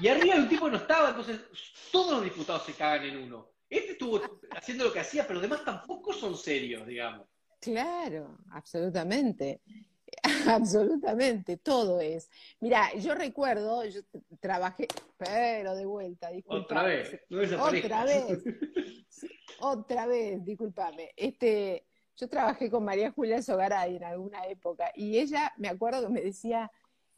y 0.00 0.08
arriba 0.08 0.34
había 0.34 0.44
un 0.44 0.48
tipo 0.48 0.64
que 0.64 0.70
no 0.70 0.78
estaba, 0.78 1.10
entonces 1.10 1.40
todos 1.92 2.12
los 2.12 2.24
diputados 2.24 2.64
se 2.64 2.72
cagan 2.72 3.04
en 3.04 3.18
uno. 3.18 3.57
Este 3.68 3.92
estuvo 3.92 4.20
haciendo 4.50 4.84
lo 4.84 4.92
que 4.92 5.00
hacía, 5.00 5.26
pero 5.26 5.40
demás 5.40 5.64
tampoco 5.64 6.12
son 6.12 6.36
serios, 6.36 6.86
digamos. 6.86 7.26
Claro, 7.60 8.38
absolutamente. 8.50 9.60
Absolutamente, 10.48 11.58
todo 11.58 12.00
es. 12.00 12.30
Mira, 12.60 12.94
yo 12.94 13.14
recuerdo, 13.14 13.84
yo 13.84 14.00
trabajé, 14.40 14.88
pero 15.16 15.74
de 15.76 15.84
vuelta, 15.84 16.30
disculpame. 16.30 16.64
Otra 16.64 16.82
vez, 16.84 17.20
Otra 17.60 18.04
vez. 18.04 18.42
Otra 19.60 20.06
vez, 20.06 20.44
discúlpame. 20.44 21.12
Este, 21.14 21.86
yo 22.16 22.28
trabajé 22.28 22.70
con 22.70 22.84
María 22.84 23.12
Julia 23.12 23.42
Sogaray 23.42 23.96
en 23.96 24.04
alguna 24.04 24.46
época 24.46 24.92
y 24.94 25.18
ella, 25.18 25.52
me 25.58 25.68
acuerdo 25.68 26.02
que 26.02 26.12
me 26.12 26.20
decía 26.20 26.70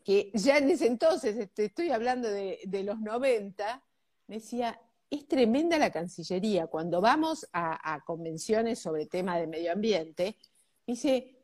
que 0.04 0.30
ya 0.34 0.58
en 0.58 0.70
ese 0.70 0.86
entonces, 0.86 1.36
este, 1.36 1.66
estoy 1.66 1.90
hablando 1.90 2.28
de, 2.28 2.58
de 2.64 2.82
los 2.82 2.98
90, 3.00 3.84
me 4.26 4.36
decía, 4.36 4.80
es 5.10 5.26
tremenda 5.26 5.76
la 5.76 5.90
Cancillería. 5.90 6.68
Cuando 6.68 7.00
vamos 7.00 7.48
a, 7.52 8.00
convenciones 8.04 8.78
sobre 8.78 9.06
tema 9.06 9.38
de 9.38 9.48
medio 9.48 9.72
ambiente, 9.72 10.38
dice, 10.86 11.36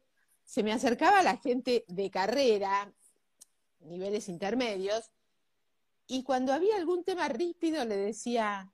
se 0.45 0.63
me 0.63 0.73
acercaba 0.73 1.23
la 1.23 1.37
gente 1.37 1.85
de 1.89 2.11
carrera, 2.11 2.95
niveles 3.81 4.29
intermedios, 4.29 5.11
y 6.07 6.23
cuando 6.23 6.53
había 6.53 6.77
algún 6.77 7.03
tema 7.03 7.29
rípido 7.29 7.85
le 7.85 7.97
decía, 7.97 8.73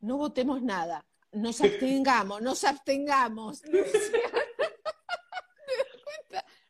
no 0.00 0.16
votemos 0.16 0.62
nada, 0.62 1.06
nos 1.32 1.60
abstengamos, 1.60 2.40
nos 2.40 2.64
abstengamos. 2.64 3.62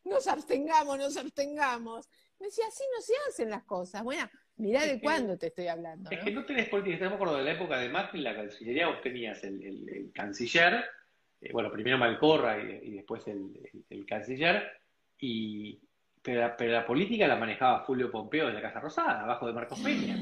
nos 0.05 0.27
abstengamos, 0.27 0.99
nos 0.99 1.17
abstengamos. 1.17 2.09
Me 2.41 2.47
decía, 2.47 2.67
así 2.67 2.83
no 2.93 3.01
se 3.01 3.13
hacen 3.29 3.51
las 3.51 3.63
cosas. 3.63 4.03
Bueno, 4.03 4.29
Mirá 4.57 4.85
de 4.87 5.01
cuándo 5.01 5.37
te 5.37 5.49
estoy 5.49 5.67
hablando. 5.67 6.11
Es 6.11 6.21
que 6.21 6.31
no 6.31 6.45
tenés 6.45 6.69
política, 6.69 6.95
estamos 6.95 7.15
acuerdo 7.15 7.39
de 7.39 7.45
la 7.45 7.53
época 7.53 7.79
de 7.79 7.89
Macri, 7.89 8.21
la 8.21 8.35
Cancillería, 8.35 8.89
vos 8.89 9.01
tenías 9.01 9.43
el, 9.45 10.11
canciller, 10.15 10.85
eh, 11.41 11.51
bueno, 11.53 11.71
primero 11.71 11.99
Malcorra 11.99 12.59
y, 12.59 12.93
después 12.93 13.27
el, 13.27 14.07
canciller, 14.07 14.71
y, 15.19 15.81
pero, 16.23 16.55
la 16.59 16.87
política 16.87 17.27
la 17.27 17.37
manejaba 17.37 17.81
Julio 17.81 18.11
Pompeo 18.11 18.47
de 18.47 18.53
la 18.53 18.63
Casa 18.63 18.81
Rosada, 18.81 19.23
abajo 19.23 19.47
de 19.47 19.53
Marcos 19.53 19.81
Peña. 19.81 20.17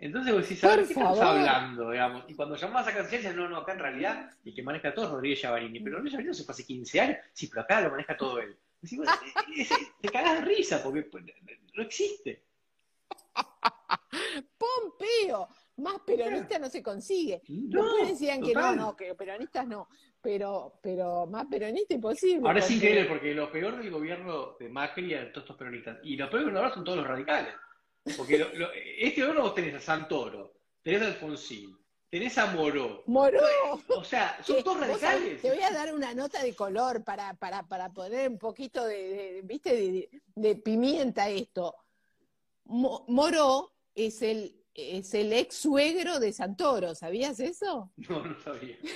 Entonces 0.00 0.32
vos 0.32 0.42
decís, 0.42 0.60
¿sabes 0.60 0.86
qué 0.86 0.92
estamos 0.92 1.20
hablando? 1.20 1.90
Digamos? 1.90 2.24
Y 2.28 2.34
cuando 2.34 2.54
llamás 2.54 2.86
a 2.86 2.94
canciller, 2.94 3.22
decís, 3.22 3.36
no, 3.36 3.48
no, 3.48 3.56
acá 3.56 3.72
en 3.72 3.80
realidad 3.80 4.30
el 4.44 4.54
que 4.54 4.62
maneja 4.62 4.94
todo 4.94 5.06
es 5.06 5.10
Rodríguez 5.10 5.40
Chavarini. 5.40 5.80
Pero 5.80 5.96
Rodríguez 5.96 6.12
Chavarini 6.12 6.34
se 6.34 6.44
fue 6.44 6.52
hace 6.52 6.64
15 6.64 7.00
años, 7.00 7.18
sí, 7.32 7.48
pero 7.48 7.62
acá 7.62 7.80
lo 7.80 7.90
maneja 7.90 8.16
todo 8.16 8.38
él. 8.38 8.56
Decís, 8.80 9.00
eh, 9.58 9.62
eh, 9.62 9.88
te 10.00 10.08
cagás 10.08 10.38
de 10.38 10.44
risa 10.44 10.80
porque 10.84 11.02
pues, 11.02 11.24
no 11.74 11.82
existe. 11.82 12.47
Pompeo, 14.42 15.48
más 15.76 16.00
peronista 16.06 16.58
no 16.58 16.68
se 16.68 16.82
consigue. 16.82 17.42
No, 17.48 17.82
Después 17.84 18.08
decían 18.10 18.42
que 18.42 18.52
no, 18.52 18.74
no, 18.74 18.96
que 18.96 19.14
peronistas 19.14 19.66
no, 19.66 19.88
pero, 20.20 20.78
pero 20.82 21.26
más 21.26 21.46
peronista 21.46 21.94
imposible. 21.94 22.46
Ahora 22.46 22.58
es 22.58 22.70
increíble 22.70 23.04
porque 23.04 23.34
lo 23.34 23.50
peor 23.50 23.76
del 23.76 23.90
gobierno 23.90 24.56
de 24.58 24.68
Macri 24.68 25.12
eran 25.12 25.32
todos 25.32 25.44
estos 25.44 25.56
peronistas. 25.56 25.98
Y 26.02 26.16
lo 26.16 26.28
peor 26.28 26.46
del 26.46 26.56
ahora 26.56 26.74
son 26.74 26.84
todos 26.84 26.98
los 26.98 27.06
radicales. 27.06 27.54
Porque 28.16 28.46
este 28.98 29.20
gobierno 29.20 29.42
vos 29.42 29.54
tenés 29.54 29.74
a 29.74 29.80
Santoro, 29.80 30.54
tenés 30.82 31.02
a 31.02 31.06
Alfonsín, 31.06 31.76
tenés 32.08 32.38
a 32.38 32.46
Moró. 32.46 33.04
Moró. 33.06 33.40
O 33.88 34.04
sea, 34.04 34.38
son 34.42 34.62
todos 34.62 34.80
radicales. 34.80 35.42
Te 35.42 35.50
voy 35.50 35.62
a 35.62 35.70
dar 35.70 35.94
una 35.94 36.14
nota 36.14 36.42
de 36.42 36.54
color 36.54 37.04
para, 37.04 37.34
para, 37.34 37.62
para 37.64 37.90
poner 37.90 38.30
un 38.30 38.38
poquito 38.38 38.84
de, 38.84 39.42
¿viste? 39.44 39.74
De, 39.74 40.10
de, 40.34 40.56
pimienta 40.56 41.28
esto. 41.28 41.74
Moró 42.64 43.72
es 43.98 44.22
el, 44.22 44.64
es 44.74 45.12
el 45.14 45.32
ex 45.32 45.56
suegro 45.56 46.20
de 46.20 46.32
Santoro, 46.32 46.94
¿sabías 46.94 47.40
eso? 47.40 47.92
No, 47.96 48.24
no 48.24 48.40
sabía. 48.40 48.76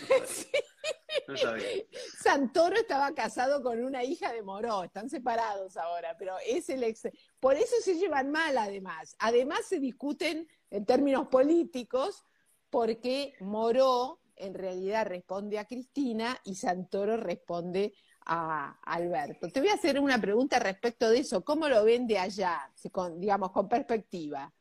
No 1.28 1.36
sabía. 1.36 1.84
Santoro 2.22 2.74
estaba 2.74 3.12
casado 3.14 3.62
con 3.62 3.84
una 3.84 4.02
hija 4.02 4.32
de 4.32 4.42
Moró, 4.42 4.82
están 4.82 5.10
separados 5.10 5.76
ahora, 5.76 6.16
pero 6.18 6.34
es 6.44 6.70
el 6.70 6.82
ex. 6.82 7.02
Por 7.38 7.54
eso 7.54 7.76
se 7.82 7.96
llevan 7.96 8.30
mal, 8.30 8.56
además. 8.56 9.14
Además, 9.18 9.66
se 9.68 9.78
discuten 9.78 10.48
en 10.70 10.86
términos 10.86 11.28
políticos 11.28 12.24
porque 12.70 13.34
Moró 13.40 14.20
en 14.36 14.54
realidad 14.54 15.06
responde 15.06 15.58
a 15.58 15.66
Cristina 15.66 16.40
y 16.44 16.54
Santoro 16.54 17.18
responde 17.18 17.94
a 18.24 18.78
Alberto. 18.82 19.48
Te 19.48 19.60
voy 19.60 19.68
a 19.68 19.74
hacer 19.74 20.00
una 20.00 20.18
pregunta 20.18 20.58
respecto 20.58 21.10
de 21.10 21.18
eso. 21.18 21.44
¿Cómo 21.44 21.68
lo 21.68 21.84
ven 21.84 22.06
de 22.06 22.18
allá, 22.18 22.72
con, 22.90 23.20
digamos, 23.20 23.52
con 23.52 23.68
perspectiva? 23.68 24.52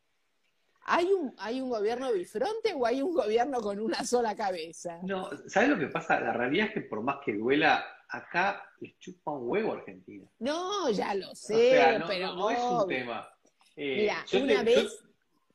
¿Hay 0.94 1.06
un, 1.06 1.34
¿Hay 1.38 1.62
un 1.62 1.70
gobierno 1.70 2.12
bifronte 2.12 2.74
o 2.74 2.86
hay 2.86 3.02
un 3.02 3.14
gobierno 3.14 3.62
con 3.62 3.80
una 3.80 4.04
sola 4.04 4.36
cabeza? 4.36 5.00
No, 5.04 5.30
¿sabes 5.48 5.70
lo 5.70 5.80
que 5.80 5.88
pasa? 5.88 6.20
La 6.20 6.34
realidad 6.34 6.68
es 6.68 6.74
que 6.74 6.82
por 6.82 7.02
más 7.02 7.20
que 7.24 7.34
duela, 7.34 7.82
acá 8.10 8.62
les 8.82 9.00
chupa 9.00 9.32
un 9.32 9.50
huevo 9.50 9.72
Argentina. 9.72 10.30
No, 10.40 10.90
ya 10.90 11.16
lo 11.16 11.34
sé, 11.34 11.82
pero 12.08 12.36
no, 12.36 12.50
es 12.50 12.60
un 12.60 12.88
tema. 12.90 13.26
Eh, 13.78 14.02
Mira, 14.02 14.26
una 14.44 14.64
vez, 14.64 15.00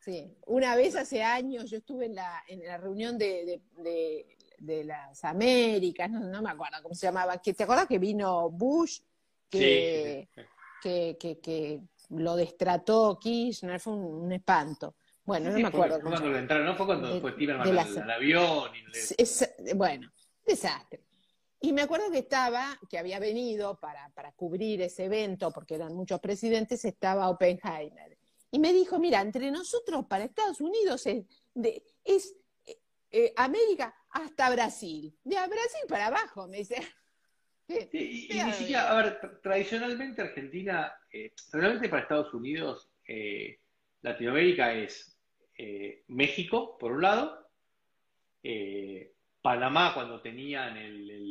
sí, 0.00 0.34
una 0.46 0.74
vez 0.74 0.96
hace 0.96 1.22
años 1.22 1.70
yo 1.70 1.76
estuve 1.76 2.06
en 2.06 2.14
la, 2.14 2.42
en 2.48 2.64
la 2.64 2.78
reunión 2.78 3.18
de, 3.18 3.60
de, 3.76 4.84
las 4.84 5.22
Américas, 5.22 6.10
no, 6.10 6.40
me 6.40 6.50
acuerdo 6.50 6.78
cómo 6.82 6.94
se 6.94 7.08
llamaba, 7.08 7.36
que, 7.42 7.52
¿te 7.52 7.64
acuerdas 7.64 7.86
que 7.86 7.98
vino 7.98 8.48
Bush? 8.48 9.00
Que, 9.50 10.28
que, 10.82 11.16
que, 11.18 11.82
lo 12.08 12.36
destrató 12.36 13.18
Kirchner, 13.18 13.80
fue 13.80 13.92
un 13.92 14.32
espanto. 14.32 14.94
Bueno, 15.26 15.50
no 15.50 15.58
me 15.58 15.66
acuerdo. 15.66 16.00
Fue 16.00 16.10
cuando 16.10 16.38
entraron, 16.38 16.66
no 16.66 16.76
fue 16.76 16.86
cuando 16.86 17.08
después 17.12 17.34
iban 17.38 17.60
al, 17.60 18.10
avión. 18.10 18.70
bueno, 19.74 20.12
desastre. 20.46 21.02
Y 21.60 21.72
me 21.72 21.82
acuerdo 21.82 22.10
que 22.12 22.18
estaba, 22.18 22.78
que 22.88 22.96
había 22.96 23.18
venido 23.18 23.80
para, 23.80 24.08
para 24.10 24.30
cubrir 24.32 24.82
ese 24.82 25.06
evento, 25.06 25.50
porque 25.50 25.74
eran 25.74 25.94
muchos 25.94 26.20
presidentes, 26.20 26.84
estaba 26.84 27.28
Oppenheimer. 27.28 28.16
Y 28.52 28.60
me 28.60 28.72
dijo, 28.72 29.00
mira, 29.00 29.20
entre 29.20 29.50
nosotros 29.50 30.06
para 30.06 30.24
Estados 30.24 30.60
Unidos 30.60 31.04
es, 31.06 31.24
de, 31.54 31.82
es 32.04 32.36
eh, 32.64 32.78
eh, 33.10 33.32
América 33.36 33.94
hasta 34.10 34.48
Brasil. 34.50 35.12
De 35.24 35.34
Brasil 35.34 35.80
para 35.88 36.06
abajo, 36.06 36.46
me 36.46 36.58
dice. 36.58 36.76
y, 37.68 38.28
ni 38.32 38.52
siquiera, 38.52 38.92
a 38.92 39.02
ver, 39.02 39.40
tradicionalmente 39.42 40.22
Argentina, 40.22 40.94
eh, 41.12 41.32
tradicionalmente 41.34 41.88
para 41.88 42.02
Estados 42.02 42.32
Unidos, 42.32 42.88
Latinoamérica 44.02 44.72
es 44.72 45.15
eh, 45.58 46.04
México, 46.08 46.76
por 46.78 46.92
un 46.92 47.02
lado, 47.02 47.48
eh, 48.42 49.12
Panamá 49.40 49.94
cuando 49.94 50.20
tenían 50.20 50.74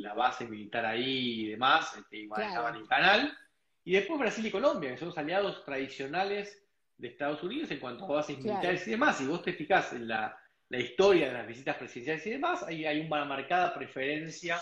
la 0.02 0.14
base 0.14 0.46
militar 0.48 0.86
ahí 0.86 1.42
y 1.42 1.50
demás, 1.50 1.96
este, 1.98 2.18
igual 2.18 2.44
estaban 2.44 2.76
en 2.76 2.82
el 2.82 2.88
canal, 2.88 3.38
y 3.84 3.94
después 3.94 4.20
Brasil 4.20 4.46
y 4.46 4.52
Colombia, 4.52 4.92
que 4.92 4.98
son 4.98 5.10
los 5.10 5.18
aliados 5.18 5.64
tradicionales 5.64 6.66
de 6.98 7.10
Estados 7.10 7.44
Unidos 7.44 7.70
en 7.72 7.80
cuanto 7.80 8.06
a 8.06 8.16
bases 8.16 8.38
militares 8.38 8.88
y 8.88 8.92
demás. 8.92 9.18
Si 9.18 9.28
vos 9.28 9.44
te 9.44 9.54
fijás 9.54 9.94
en 9.94 10.08
la, 10.08 10.38
historia 10.70 11.28
de 11.28 11.34
las 11.34 11.48
visitas 11.48 11.78
presidenciales 11.78 12.26
y 12.26 12.32
demás, 12.32 12.64
ahí 12.64 12.86
hay 12.86 13.02
una 13.02 13.26
marcada 13.26 13.74
preferencia 13.74 14.60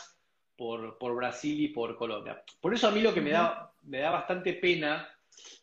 por, 0.58 0.98
Brasil 1.16 1.60
y 1.62 1.70
por 1.70 1.96
Colombia. 1.96 2.44
Por 2.60 2.74
eso 2.74 2.88
a 2.88 2.92
mí 2.92 3.02
lo 3.02 3.14
que 3.14 3.22
me 3.22 3.32
da, 3.32 3.72
me 3.84 4.00
da 4.00 4.12
bastante 4.12 4.54
pena, 4.54 5.08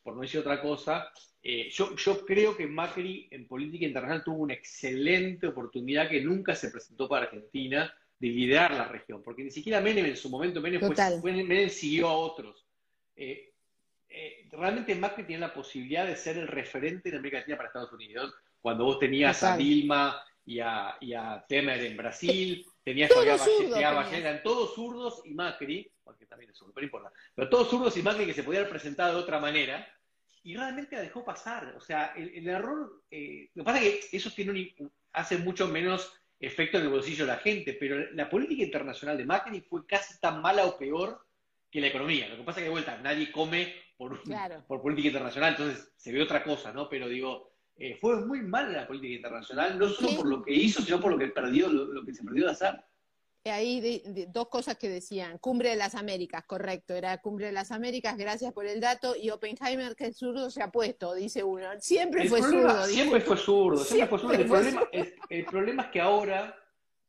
por 0.03 0.15
no 0.15 0.23
decir 0.23 0.41
otra 0.41 0.61
cosa, 0.61 1.13
Eh, 1.43 1.71
yo, 1.71 1.97
yo 1.97 2.25
creo 2.27 2.55
que 2.55 2.67
Macri 2.67 3.27
en 3.31 3.47
política 3.47 3.87
internacional 3.87 4.25
tuvo 4.25 4.43
una 4.43 4.55
excelente 4.55 5.47
oportunidad 5.47 6.09
que 6.09 6.21
nunca 6.21 6.55
se 6.55 6.71
presentó 6.71 7.09
para 7.09 7.25
Argentina 7.25 7.93
de 8.19 8.29
liderar 8.29 8.73
la 8.73 8.85
región, 8.85 9.23
porque 9.23 9.43
ni 9.43 9.51
siquiera 9.51 9.81
Menem 9.81 10.05
en 10.05 10.17
su 10.17 10.29
momento, 10.29 10.61
Menem, 10.61 10.81
fue, 10.81 11.33
Menem 11.33 11.71
siguió 11.71 12.09
a 12.09 12.17
otros. 12.17 12.67
Eh, 13.17 13.55
eh, 14.11 14.49
realmente 14.53 14.95
Macri 14.95 15.23
tenía 15.23 15.39
la 15.39 15.55
posibilidad 15.55 16.07
de 16.07 16.17
ser 16.17 16.37
el 16.37 16.47
referente 16.47 17.09
en 17.09 17.17
América 17.17 17.39
Latina 17.39 17.57
para 17.57 17.69
Estados 17.69 17.93
Unidos, 17.93 18.35
cuando 18.61 18.85
vos 18.85 18.99
tenías 18.99 19.43
a 19.43 19.57
Dilma 19.57 20.23
y 20.45 20.61
a, 20.61 20.97
y 21.01 21.15
a, 21.15 21.43
Temer 21.49 21.83
en 21.83 21.97
Brasil, 21.97 22.67
tenías 22.85 23.11
a 23.13 23.21
Ballena, 23.21 24.19
eran 24.19 24.43
todos 24.43 24.75
zurdos 24.75 25.23
y 25.25 25.33
Macri, 25.33 25.91
porque 26.05 26.27
también 26.27 26.51
es 26.51 26.59
súper 26.59 26.85
importante, 26.85 27.19
pero 27.35 27.49
todos 27.49 27.71
zurdos 27.71 27.97
y 27.97 28.03
Macri 28.03 28.27
que 28.27 28.35
se 28.35 28.43
podían 28.43 28.69
presentar 28.69 29.13
de 29.13 29.17
otra 29.17 29.41
manera, 29.41 29.89
y 30.43 30.57
realmente 30.57 30.97
la 30.97 31.03
dejó 31.03 31.25
pasar. 31.25 31.75
O 31.77 31.81
sea, 31.81 32.13
el, 32.17 32.49
error, 32.49 33.03
eh, 33.11 33.51
lo 33.55 33.63
que 33.63 33.67
pasa 33.67 33.83
es 33.83 34.07
que 34.07 34.17
eso 34.17 34.31
tiene 34.31 34.75
hace 35.13 35.39
mucho 35.39 35.69
menos 35.69 36.13
efecto 36.39 36.79
en 36.79 36.85
el 36.85 36.91
bolsillo 36.91 37.27
de 37.27 37.33
la 37.33 37.39
gente, 37.39 37.77
pero 37.79 38.11
la 38.13 38.31
política 38.31 38.63
internacional 38.63 39.19
de 39.19 39.27
Macri 39.27 39.61
fue 39.61 39.87
casi 39.87 40.19
tan 40.21 40.41
mala 40.41 40.65
o 40.67 40.79
peor 40.79 41.27
que 41.71 41.81
la 41.81 41.89
economía. 41.89 42.29
Lo 42.29 42.37
que 42.37 42.43
pasa 42.43 42.61
es 42.61 42.63
que 42.63 42.69
de 42.69 42.71
vuelta, 42.71 42.99
nadie 42.99 43.31
come 43.31 43.75
por, 43.97 44.23
por 44.67 44.81
política 44.81 45.09
internacional, 45.09 45.51
entonces 45.51 45.93
se 45.97 46.13
ve 46.13 46.23
otra 46.23 46.43
cosa, 46.43 46.73
¿no? 46.73 46.89
Pero 46.89 47.09
digo, 47.09 47.53
eh, 47.77 47.97
fue 47.97 48.25
muy 48.25 48.41
mala 48.41 48.69
la 48.71 48.87
política 48.87 49.15
internacional, 49.15 49.79
no 49.79 49.89
solo 49.89 50.17
por 50.17 50.27
lo 50.27 50.43
que 50.43 50.55
hizo, 50.55 50.81
sino 50.81 51.01
por 51.01 51.13
lo 51.13 51.19
que 51.19 51.29
perdió, 51.29 51.69
lo 51.69 52.05
que 52.05 52.15
se 52.15 52.25
perdió 52.25 52.47
de 52.47 52.53
hacer 52.53 52.83
ahí 53.45 54.03
dos 54.29 54.49
cosas 54.49 54.77
que 54.77 54.89
decían. 54.89 55.39
Cumbre 55.39 55.71
de 55.71 55.77
las 55.77 55.95
Américas, 55.95 56.45
correcto, 56.45 56.95
era 56.95 57.19
Cumbre 57.19 57.47
de 57.47 57.53
las 57.53 57.71
Américas, 57.71 58.17
gracias 58.19 58.53
por 58.53 58.67
el 58.67 58.81
dato. 58.81 59.15
Y 59.17 59.31
Oppenheimer, 59.31 59.97
que 59.97 60.07
el 60.07 60.15
zurdo 60.15 60.51
se 60.51 60.63
ha 60.63 60.71
puesto, 60.71 61.15
dice 61.15 61.43
uno. 61.43 61.69
Siempre 61.79 62.29
fue 62.29 62.43
zurdo. 62.43 62.87
Siempre 62.87 63.21
fue 63.21 63.37
zurdo, 63.37 63.85
siempre, 63.85 64.09
fue 64.09 64.19
zurdo. 64.19 64.35
El, 64.35 64.47
problema, 64.47 64.89
es, 64.93 65.15
el 65.31 65.45
problema 65.47 65.83
es 65.85 65.91
que 65.91 66.01
ahora 66.01 66.55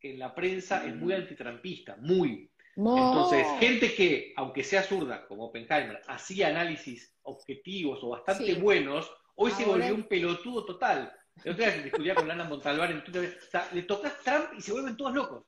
en 0.02 0.20
la 0.20 0.34
prensa 0.34 0.86
es 0.86 0.96
muy 0.96 1.14
antitrampista, 1.14 1.98
muy. 1.98 2.50
Entonces, 2.76 3.46
gente 3.60 3.94
que, 3.94 4.34
aunque 4.38 4.64
sea 4.64 4.82
zurda, 4.82 5.28
como 5.28 5.46
Oppenheimer, 5.46 6.02
hacía 6.08 6.48
análisis 6.48 7.14
objetivos 7.24 8.00
o 8.04 8.10
bastante 8.10 8.56
buenos, 8.56 9.12
hoy 9.36 9.52
se 9.52 9.66
volvió 9.66 9.94
un 9.94 10.08
pelotudo 10.08 10.66
total. 10.66 11.12
El 11.44 11.54
otro 11.54 11.66
día 11.66 11.84
discutía 11.84 12.16
con 12.16 12.28
Lana 12.28 12.46
Montalbán 12.46 12.92
en 12.92 13.04
Twitter, 13.04 13.38
o 13.38 13.52
sea, 13.52 13.70
le 13.74 13.84
tocas 13.84 14.20
Trump 14.24 14.46
y 14.58 14.62
se 14.62 14.72
vuelven 14.72 14.96
todos 14.96 15.14
locos. 15.14 15.46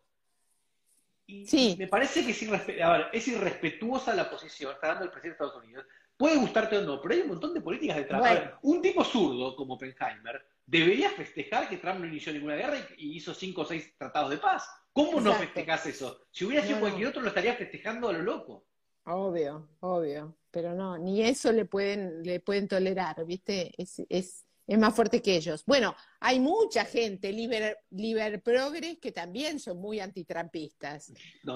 Y 1.25 1.45
sí. 1.45 1.75
me 1.79 1.87
parece 1.87 2.25
que 2.25 2.31
es, 2.31 2.43
es 3.13 3.27
irrespetuosa 3.27 4.13
la 4.13 4.29
posición, 4.29 4.73
está 4.73 4.87
dando 4.87 5.05
el 5.05 5.11
presidente 5.11 5.41
de 5.41 5.47
Estados 5.47 5.63
Unidos. 5.63 5.85
Puede 6.17 6.37
gustarte 6.37 6.77
o 6.77 6.81
no, 6.81 7.01
pero 7.01 7.15
hay 7.15 7.21
un 7.21 7.29
montón 7.29 7.53
de 7.53 7.61
políticas 7.61 7.97
detrás. 7.97 8.51
un 8.61 8.81
tipo 8.81 9.03
zurdo 9.03 9.55
como 9.55 9.75
Oppenheimer 9.75 10.45
debería 10.65 11.09
festejar 11.09 11.67
que 11.67 11.77
Trump 11.77 11.99
no 11.99 12.05
inició 12.05 12.33
ninguna 12.33 12.55
guerra 12.55 12.77
y, 12.97 13.17
hizo 13.17 13.33
cinco 13.33 13.61
o 13.61 13.65
seis 13.65 13.93
tratados 13.97 14.29
de 14.29 14.37
paz. 14.37 14.69
¿Cómo 14.91 15.19
no 15.19 15.33
festejas 15.33 15.85
eso? 15.87 16.21
Si 16.31 16.45
hubiera 16.45 16.65
sido 16.65 16.79
cualquier 16.79 17.07
otro, 17.07 17.21
lo 17.21 17.29
estaría 17.29 17.55
festejando 17.55 18.09
a 18.09 18.13
lo 18.13 18.21
loco. 18.21 18.65
Obvio, 19.05 19.69
obvio. 19.79 20.35
Pero 20.51 20.75
no, 20.75 20.97
ni 20.97 21.23
eso 21.23 21.51
le 21.51 21.65
pueden, 21.65 22.21
le 22.23 22.39
pueden 22.39 22.67
tolerar, 22.67 23.25
¿viste? 23.25 23.73
Es, 23.75 24.01
es, 24.07 24.45
es 24.65 24.77
más 24.77 24.95
fuerte 24.95 25.21
que 25.21 25.35
ellos. 25.35 25.63
Bueno, 25.65 25.95
hay 26.19 26.39
mucha 26.39 26.85
gente, 26.85 27.31
liber, 27.31 27.79
liber 27.91 28.41
progres, 28.41 28.97
que 28.99 29.11
también 29.11 29.59
son 29.59 29.77
muy 29.79 29.99
antitrampistas. 29.99 31.11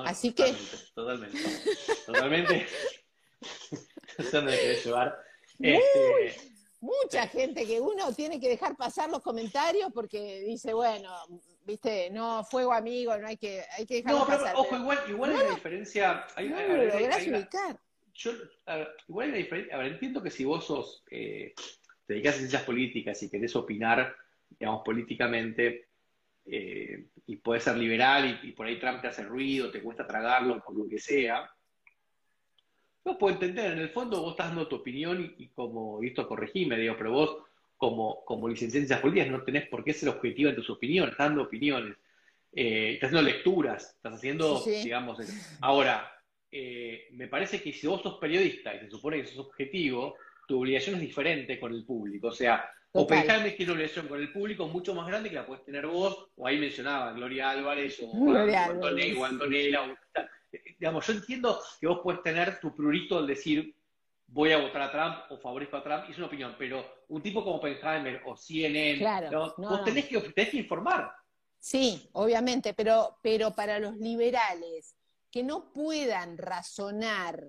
Así 0.05 0.33
que. 0.33 0.53
Totalmente, 0.93 1.39
totalmente. 2.05 2.67
No 4.33 4.49
llevar. 4.49 5.15
Este, 5.59 6.51
mucha 6.79 7.27
gente 7.27 7.67
que 7.67 7.79
uno 7.79 8.11
tiene 8.13 8.39
que 8.39 8.49
dejar 8.49 8.75
pasar 8.75 9.09
los 9.09 9.21
comentarios 9.21 9.91
porque 9.93 10.41
dice, 10.41 10.73
bueno, 10.73 11.11
viste, 11.63 12.09
no, 12.09 12.43
fuego 12.43 12.73
amigo, 12.73 13.15
no 13.17 13.27
hay 13.27 13.37
que, 13.37 13.63
hay 13.77 13.85
que 13.85 13.95
dejarlo 13.95 14.19
no, 14.19 14.25
pero, 14.25 14.39
pasar. 14.39 14.55
Ojo, 14.55 14.75
igual, 14.75 14.99
igual 15.07 15.31
hay 15.31 15.45
una 15.45 15.55
diferencia. 15.55 16.25
Hay, 16.35 16.49
no, 16.49 16.59
lo 16.61 16.85
lográs 16.85 17.27
ubicar. 17.27 17.79
Yo, 18.15 18.31
igual 19.07 19.25
hay 19.25 19.29
una 19.29 19.37
diferencia. 19.37 19.75
A 19.75 19.79
ver, 19.79 19.93
entiendo 19.93 20.23
que 20.23 20.31
si 20.31 20.45
vos 20.45 20.65
sos. 20.65 21.03
Eh, 21.11 21.53
te 22.07 22.13
dedicas 22.13 22.35
a 22.35 22.37
ciencias 22.37 22.63
políticas 22.63 23.21
y 23.21 23.29
querés 23.29 23.55
opinar, 23.55 24.15
digamos, 24.57 24.81
políticamente, 24.83 25.87
eh, 26.45 27.07
y 27.25 27.35
puedes 27.35 27.65
ser 27.65 27.75
liberal 27.75 28.39
y, 28.41 28.53
por 28.53 28.65
ahí 28.65 28.79
Trump 28.79 29.01
te 29.01 29.09
hace 29.09 29.23
ruido, 29.23 29.69
te 29.69 29.81
cuesta 29.81 30.07
tragarlo, 30.07 30.63
por 30.63 30.77
lo 30.77 30.87
que 30.87 30.97
sea, 30.97 31.51
no 33.03 33.17
puedo 33.17 33.33
entender, 33.33 33.73
en 33.73 33.79
el 33.79 33.89
fondo 33.89 34.21
vos 34.21 34.31
estás 34.31 34.47
dando 34.47 34.67
tu 34.67 34.77
opinión 34.77 35.35
y, 35.37 35.49
como, 35.49 36.01
y 36.01 36.07
esto 36.07 36.27
corregime, 36.27 36.77
digo, 36.77 36.95
pero 36.97 37.11
vos 37.11 37.37
como, 37.75 38.23
como 38.25 38.47
licenciado 38.47 38.81
en 38.81 38.87
ciencias 38.87 39.01
políticas 39.01 39.29
no 39.29 39.43
tenés 39.43 39.67
por 39.67 39.83
qué 39.83 39.93
ser 39.93 40.09
objetivo 40.09 40.49
en 40.49 40.55
tus 40.55 40.69
opiniones, 40.69 41.11
estás 41.11 41.27
dando 41.27 41.43
opiniones, 41.43 41.97
eh, 42.53 42.93
estás 42.93 43.09
haciendo 43.09 43.29
lecturas, 43.29 43.95
estás 43.95 44.13
haciendo, 44.13 44.63
digamos, 44.65 45.19
ahora, 45.59 46.11
eh, 46.49 47.07
me 47.11 47.27
parece 47.27 47.61
que 47.61 47.73
si 47.73 47.87
vos 47.87 48.01
sos 48.01 48.17
periodista 48.19 48.73
y 48.73 48.79
se 48.79 48.89
supone 48.89 49.21
que 49.21 49.27
sos 49.27 49.39
objetivo, 49.39 50.15
tu 50.47 50.59
obligación 50.59 50.95
es 50.95 51.01
diferente 51.01 51.59
con 51.59 51.73
el 51.73 51.85
público. 51.85 52.29
O 52.29 52.31
sea, 52.31 52.67
Oppenheimer 52.93 53.55
tiene 53.55 53.71
una 53.71 53.81
obligación 53.81 54.07
con 54.07 54.19
el 54.19 54.31
público 54.31 54.67
mucho 54.67 54.95
más 54.95 55.07
grande 55.07 55.29
que 55.29 55.35
la 55.35 55.45
puedes 55.45 55.63
tener 55.63 55.85
vos, 55.85 56.29
o 56.35 56.47
ahí 56.47 56.57
mencionaba 56.57 57.11
Gloria 57.11 57.51
Álvarez, 57.51 58.01
o, 58.01 59.25
Antonella, 59.25 59.95
digamos, 60.79 61.05
yo 61.05 61.13
entiendo 61.13 61.59
que 61.79 61.87
vos 61.87 61.99
puedes 62.01 62.23
tener 62.23 62.59
tu 62.59 62.75
prurito 62.75 63.19
al 63.19 63.27
decir 63.27 63.75
voy 64.29 64.51
a 64.51 64.57
votar 64.57 64.81
a 64.81 64.91
Trump 64.91 65.31
o 65.31 65.37
favorezco 65.37 65.77
a 65.77 65.83
Trump, 65.83 66.09
es 66.09 66.17
una 66.17 66.27
opinión, 66.27 66.55
pero 66.57 67.03
un 67.09 67.21
tipo 67.21 67.43
como 67.43 67.57
Oppenheimer 67.57 68.21
o 68.25 68.35
CNN, 68.35 69.29
vos 69.31 69.83
tenés, 69.85 70.05
que, 70.05 70.19
tenés 70.19 70.49
que 70.49 70.57
informar. 70.57 71.11
Sí, 71.59 72.09
obviamente, 72.13 72.73
pero, 72.73 73.17
pero 73.21 73.51
para 73.51 73.79
los 73.79 73.97
liberales 73.97 74.95
que 75.31 75.43
no 75.43 75.71
puedan 75.71 76.37
razonar 76.37 77.43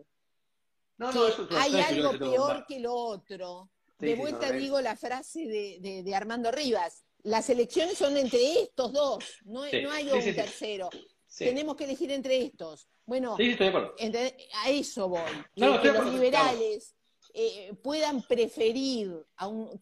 no, 0.99 1.13
no, 1.13 1.23
hay 1.57 1.81
algo 1.81 2.19
peor 2.19 2.65
que 2.67 2.81
lo 2.81 2.93
otro. 2.93 3.71
de 3.99 4.15
vuelta 4.15 4.51
digo 4.53 4.81
la 4.81 4.97
frase 4.97 5.47
de, 5.47 6.15
Armando 6.15 6.51
Rivas, 6.51 7.05
las 7.23 7.49
elecciones 7.51 7.97
son 7.97 8.17
entre 8.17 8.63
estos 8.63 8.93
dos, 8.93 9.25
no, 9.45 9.63
hay 9.63 10.11
un 10.11 10.35
tercero. 10.35 10.91
Tenemos 11.37 11.77
que 11.77 11.85
elegir 11.85 12.11
entre 12.11 12.39
estos. 12.39 12.89
Bueno, 13.07 13.37
a 13.37 14.71
eso 14.71 15.09
voy. 15.09 15.21
que, 15.55 15.93
los 15.93 16.13
liberales 16.13 16.95
eh, 17.33 17.73
puedan 17.83 18.23
preferir 18.23 19.13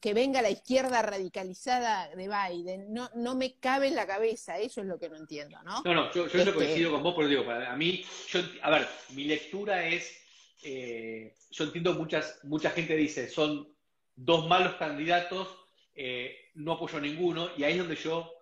que 0.00 0.12
venga 0.12 0.42
la 0.42 0.50
izquierda 0.50 1.00
radicalizada 1.00 2.14
de 2.14 2.28
Biden, 2.28 2.92
no, 2.92 3.08
no 3.14 3.34
me 3.34 3.58
cabe 3.58 3.88
en 3.88 3.94
la 3.94 4.06
cabeza, 4.06 4.58
eso 4.58 4.82
es 4.82 4.86
lo 4.86 4.98
que 4.98 5.08
no 5.08 5.16
entiendo, 5.16 5.56
¿no? 5.62 5.82
No, 5.84 5.94
no, 5.94 6.12
yo, 6.12 6.26
yo 6.26 6.38
este... 6.38 6.52
coincido 6.52 6.90
con 6.90 7.02
vos, 7.02 7.14
pero 7.16 7.28
digo, 7.28 7.50
a 7.50 7.74
mí, 7.76 8.04
yo, 8.28 8.40
a 8.62 8.70
ver, 8.70 8.88
mi 9.10 9.24
lectura 9.24 9.86
es 9.86 10.25
eh, 10.62 11.34
yo 11.50 11.64
entiendo 11.64 11.94
muchas, 11.94 12.40
mucha 12.44 12.70
gente 12.70 12.96
dice, 12.96 13.28
son 13.28 13.68
dos 14.14 14.48
malos 14.48 14.74
candidatos, 14.74 15.48
eh, 15.94 16.50
no 16.54 16.72
apoyo 16.72 16.98
a 16.98 17.00
ninguno, 17.00 17.50
y 17.56 17.64
ahí 17.64 17.72
es 17.72 17.78
donde 17.78 17.96
yo 17.96 18.32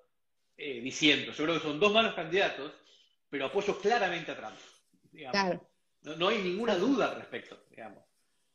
eh, 0.57 0.81
diciendo, 0.81 1.33
yo 1.33 1.45
creo 1.45 1.57
que 1.57 1.67
son 1.67 1.81
dos 1.81 1.93
malos 1.93 2.15
candidatos, 2.15 2.73
pero 3.29 3.47
apoyo 3.47 3.79
claramente 3.79 4.33
a 4.33 4.37
Trump. 4.37 4.57
No, 6.03 6.29
hay 6.29 6.43
ninguna 6.43 6.77
duda 6.77 7.11
al 7.11 7.17
respecto, 7.17 7.65
digamos. 7.71 8.05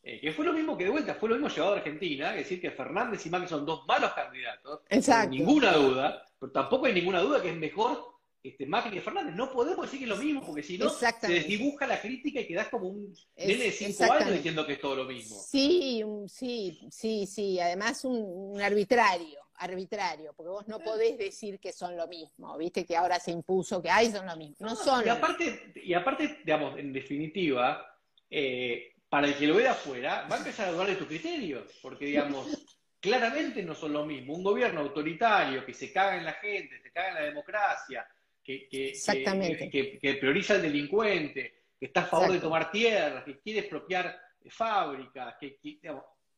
que 0.01 0.32
fue 0.32 0.45
lo 0.45 0.53
mismo 0.53 0.78
que 0.78 0.86
de 0.86 0.91
vuelta, 0.91 1.16
fue 1.16 1.30
lo 1.30 1.36
mismo 1.36 1.49
llevado 1.49 1.74
a 1.74 1.78
Argentina, 1.78 2.30
es 2.32 2.43
decir, 2.43 2.62
que 2.62 2.72
Fernández 2.72 3.26
y 3.26 3.30
Macri 3.30 3.49
son 3.49 3.66
dos 3.66 3.86
malos 3.88 4.14
candidatos, 4.14 4.82
sin 4.89 5.30
ninguna 5.32 5.74
duda, 5.74 6.26
pero 6.39 6.51
tampoco 6.51 6.86
hay 6.86 6.93
ninguna 6.93 7.22
duda 7.22 7.41
que 7.41 7.49
es 7.49 7.57
mejor 7.57 8.09
este, 8.42 8.66
Macri 8.66 8.98
y 8.98 9.02
Fernández. 9.02 9.36
No 9.36 9.52
podemos 9.52 9.86
decir 9.86 10.00
que 10.00 10.06
es 10.06 10.10
lo 10.10 10.18
mismo, 10.18 10.46
porque 10.46 10.64
si 10.64 10.78
no, 10.78 10.90
se 10.90 11.14
desdibuja 11.28 11.86
la 11.86 12.00
crítica 12.00 12.40
y 12.40 12.48
quedas 12.48 12.70
como 12.70 12.88
un 12.88 13.14
nene 13.36 13.64
de 13.66 13.72
cinco 13.72 14.12
años 14.12 14.32
diciendo 14.32 14.66
que 14.66 14.74
es 14.74 14.82
todo 14.82 14.96
lo 14.96 15.06
mismo. 15.06 15.36
Sí, 15.38 16.04
sí, 16.28 16.80
sí, 16.90 17.26
sí. 17.26 17.60
Además, 17.60 18.06
un, 18.06 18.62
arbitrario, 18.62 19.40
arbitrario, 19.56 20.34
porque 20.36 20.50
vos 20.50 20.68
no 20.68 20.80
podés 20.80 21.18
decir 21.18 21.60
que 21.60 21.74
son 21.74 21.98
lo 21.98 22.08
mismo, 22.08 22.58
viste 22.58 22.86
que 22.86 22.96
ahora 22.96 23.20
se 23.20 23.32
impuso 23.32 23.82
que 23.82 23.90
hay 23.90 24.12
son 24.12 24.26
lo 24.26 24.38
mismo. 24.38 24.56
No, 24.60 24.76
son. 24.76 25.06
Y 25.06 25.10
aparte, 25.10 25.74
y 25.76 25.94
aparte, 25.94 26.40
digamos, 26.46 26.80
en 26.80 26.94
definitiva, 26.94 27.86
eh, 28.30 28.94
para 29.10 29.28
el 29.28 29.36
que 29.36 29.48
lo 29.48 29.56
ve 29.56 29.64
de 29.64 29.70
afuera, 29.70 30.28
va 30.32 30.36
a 30.36 30.40
empezar 30.40 30.70
a 30.70 30.72
dudar 30.72 30.88
de 30.88 30.96
tu 30.96 31.06
criterio, 31.06 31.66
porque 31.82 32.06
digamos. 32.06 32.48
claramente 33.02 33.64
no 33.64 33.76
son 33.76 33.94
lo 33.94 34.06
mismo. 34.06 34.34
Un 34.34 34.44
gobierno 34.44 34.82
autoritario 34.82 35.66
que 35.66 35.74
se 35.74 35.90
caga 35.90 36.18
en 36.18 36.26
la 36.26 36.34
gente, 36.34 36.82
se 36.82 36.92
caga 36.92 37.08
en 37.08 37.16
la 37.16 37.22
democracia, 37.22 38.06
que, 38.70 40.00
que, 40.02 40.14
prioriza 40.16 40.56
al 40.56 40.62
delincuente, 40.62 41.66
que 41.80 41.86
está 41.86 42.02
a 42.02 42.06
favor 42.06 42.32
de 42.32 42.39
tomar 42.39 42.72
tierras, 42.72 43.24
que 43.24 43.39
quiere 43.39 43.60
expropiar 43.60 44.20
fábricas, 44.50 45.36
que, 45.39 45.60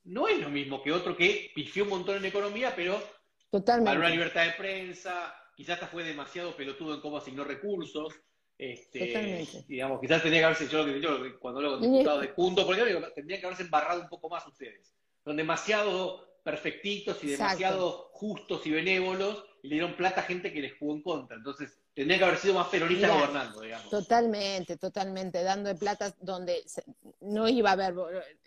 no 0.03 0.27
es 0.27 0.39
lo 0.39 0.49
mismo 0.49 0.81
que 0.81 0.91
otro 0.91 1.15
que 1.15 1.51
pifió 1.55 1.83
un 1.83 1.91
montón 1.91 2.17
en 2.17 2.25
economía, 2.25 2.73
pero 2.75 3.01
Totalmente. 3.49 3.89
para 3.89 3.99
una 3.99 4.09
libertad 4.09 4.45
de 4.45 4.51
prensa, 4.53 5.33
quizás 5.55 5.75
hasta 5.75 5.87
fue 5.87 6.03
demasiado 6.03 6.55
pelotudo 6.55 6.95
en 6.95 7.01
cómo 7.01 7.17
asignó 7.17 7.43
recursos. 7.43 8.13
Este, 8.57 9.47
digamos, 9.67 9.99
quizás 9.99 10.21
tendría 10.21 10.41
que 10.41 10.45
haberse, 10.45 10.67
yo, 10.67 10.85
yo 10.87 11.39
cuando 11.39 11.59
hablo 11.61 11.79
con 11.79 11.81
diputados 11.81 12.21
de 12.21 12.27
punto, 12.27 12.65
porque 12.65 12.83
tendrían 13.15 13.39
que 13.39 13.45
haberse 13.45 13.63
embarrado 13.63 14.01
un 14.01 14.09
poco 14.09 14.29
más 14.29 14.45
ustedes. 14.45 14.93
Son 15.23 15.35
demasiado 15.35 16.39
perfectitos 16.43 17.23
y 17.23 17.27
demasiado 17.27 18.09
justos 18.13 18.65
y 18.67 18.71
benévolos 18.71 19.45
y 19.63 19.69
le 19.69 19.75
dieron 19.75 19.95
plata 19.95 20.21
a 20.21 20.25
gente 20.25 20.51
que 20.51 20.61
les 20.61 20.77
jugó 20.77 20.93
en 20.93 21.01
contra. 21.01 21.37
Entonces, 21.37 21.80
tendría 21.93 22.17
que 22.17 22.23
haber 22.25 22.37
sido 22.37 22.53
más 22.55 22.67
peronista 22.67 23.09
gobernando, 23.09 23.61
digamos. 23.61 23.89
Totalmente, 23.89 24.77
totalmente, 24.77 25.43
dando 25.43 25.69
de 25.69 25.75
plata 25.75 26.13
donde 26.19 26.63
no 27.21 27.47
iba 27.49 27.71
a 27.71 27.73
haber 27.73 27.95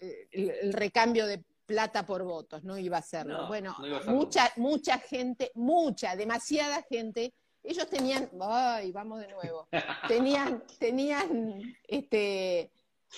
eh, 0.00 0.28
el, 0.32 0.72
recambio 0.72 1.26
de 1.26 1.42
plata 1.66 2.04
por 2.04 2.22
votos, 2.24 2.64
no 2.64 2.78
iba 2.78 2.98
a 2.98 3.02
serlo. 3.02 3.46
bueno, 3.48 3.76
mucha, 4.06 4.52
mucha 4.56 4.98
gente, 4.98 5.50
mucha, 5.54 6.16
demasiada 6.16 6.82
gente, 6.82 7.32
ellos 7.62 7.88
tenían, 7.88 8.30
ay, 8.40 8.92
vamos 8.92 9.20
de 9.20 9.28
nuevo, 9.28 9.68
tenían, 10.08 10.62
tenían, 10.78 11.76
este, 11.88 12.70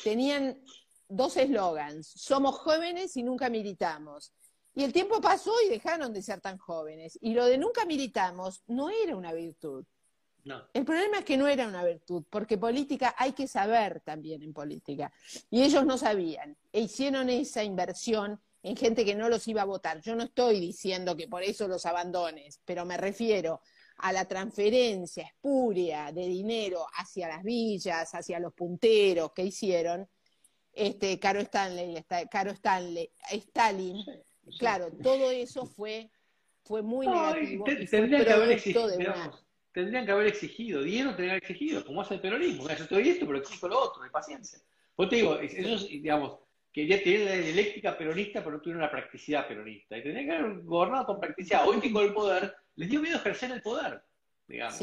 tenían 0.04 0.60
dos 1.08 1.36
eslogans, 1.36 2.06
somos 2.06 2.56
jóvenes 2.58 3.16
y 3.16 3.22
nunca 3.22 3.48
militamos. 3.48 4.32
Y 4.74 4.84
el 4.84 4.92
tiempo 4.92 5.22
pasó 5.22 5.52
y 5.66 5.70
dejaron 5.70 6.12
de 6.12 6.20
ser 6.20 6.42
tan 6.42 6.58
jóvenes. 6.58 7.18
Y 7.22 7.32
lo 7.32 7.46
de 7.46 7.56
nunca 7.56 7.86
militamos 7.86 8.62
no 8.66 8.90
era 8.90 9.16
una 9.16 9.32
virtud. 9.32 9.86
No. 10.46 10.62
El 10.72 10.84
problema 10.84 11.18
es 11.18 11.24
que 11.24 11.36
no 11.36 11.48
era 11.48 11.66
una 11.66 11.84
virtud, 11.84 12.22
porque 12.30 12.56
política 12.56 13.16
hay 13.18 13.32
que 13.32 13.48
saber 13.48 14.00
también 14.02 14.42
en 14.42 14.52
política. 14.52 15.12
Y 15.50 15.64
ellos 15.64 15.84
no 15.84 15.98
sabían. 15.98 16.56
E 16.72 16.82
hicieron 16.82 17.28
esa 17.28 17.64
inversión 17.64 18.40
en 18.62 18.76
gente 18.76 19.04
que 19.04 19.16
no 19.16 19.28
los 19.28 19.48
iba 19.48 19.62
a 19.62 19.64
votar. 19.64 20.00
Yo 20.02 20.14
no 20.14 20.22
estoy 20.22 20.60
diciendo 20.60 21.16
que 21.16 21.26
por 21.26 21.42
eso 21.42 21.66
los 21.66 21.84
abandones, 21.84 22.60
pero 22.64 22.84
me 22.84 22.96
refiero 22.96 23.60
a 23.98 24.12
la 24.12 24.24
transferencia 24.26 25.24
espuria 25.24 26.12
de 26.12 26.28
dinero 26.28 26.86
hacia 26.96 27.26
las 27.26 27.42
villas, 27.42 28.14
hacia 28.14 28.38
los 28.38 28.54
punteros 28.54 29.32
que 29.32 29.42
hicieron, 29.42 30.08
este, 30.72 31.18
Caro 31.18 31.40
Stanley, 31.40 32.04
Caro 32.30 32.52
Stanley, 32.52 33.10
Stalin, 33.32 34.04
claro, 34.60 34.92
todo 35.02 35.32
eso 35.32 35.66
fue, 35.66 36.08
fue 36.62 36.82
muy 36.82 37.08
negativo. 37.08 37.64
tendrían, 37.64 38.24
que 38.24 38.32
haber 38.32 38.50
exigido, 38.52 38.88
tendrían 39.76 40.06
que 40.06 40.12
haber 40.12 40.28
exigido, 40.28 40.82
dieron 40.82 41.14
tendrían 41.14 41.38
que 41.38 41.44
haber 41.44 41.50
exigido, 41.50 41.84
como 41.84 42.00
hace 42.00 42.14
el 42.14 42.20
peronismo, 42.20 42.66
yo 42.66 42.72
estoy 42.72 43.10
esto, 43.10 43.26
pero 43.26 43.38
exijo 43.40 43.68
lo 43.68 43.78
otro, 43.78 44.02
de 44.02 44.08
paciencia. 44.08 44.58
Pues 44.94 45.10
te 45.10 45.16
digo, 45.16 45.38
ellos, 45.38 45.86
digamos, 45.86 46.38
querían 46.72 47.02
tener 47.02 47.20
la 47.20 47.36
dialéctica 47.36 47.98
peronista, 47.98 48.42
pero 48.42 48.56
no 48.56 48.62
tuvieron 48.62 48.80
la 48.80 48.90
practicidad 48.90 49.46
peronista. 49.46 49.98
Y 49.98 50.02
tendrían 50.02 50.24
que 50.24 50.32
haber 50.32 50.62
gobernado 50.62 51.04
con 51.04 51.20
practicidad. 51.20 51.68
Hoy 51.68 51.78
tengo 51.80 52.00
el 52.00 52.14
poder, 52.14 52.54
les 52.76 52.88
dio 52.88 53.02
miedo 53.02 53.18
ejercer 53.18 53.50
el 53.52 53.60
poder, 53.60 54.02
digamos, 54.48 54.80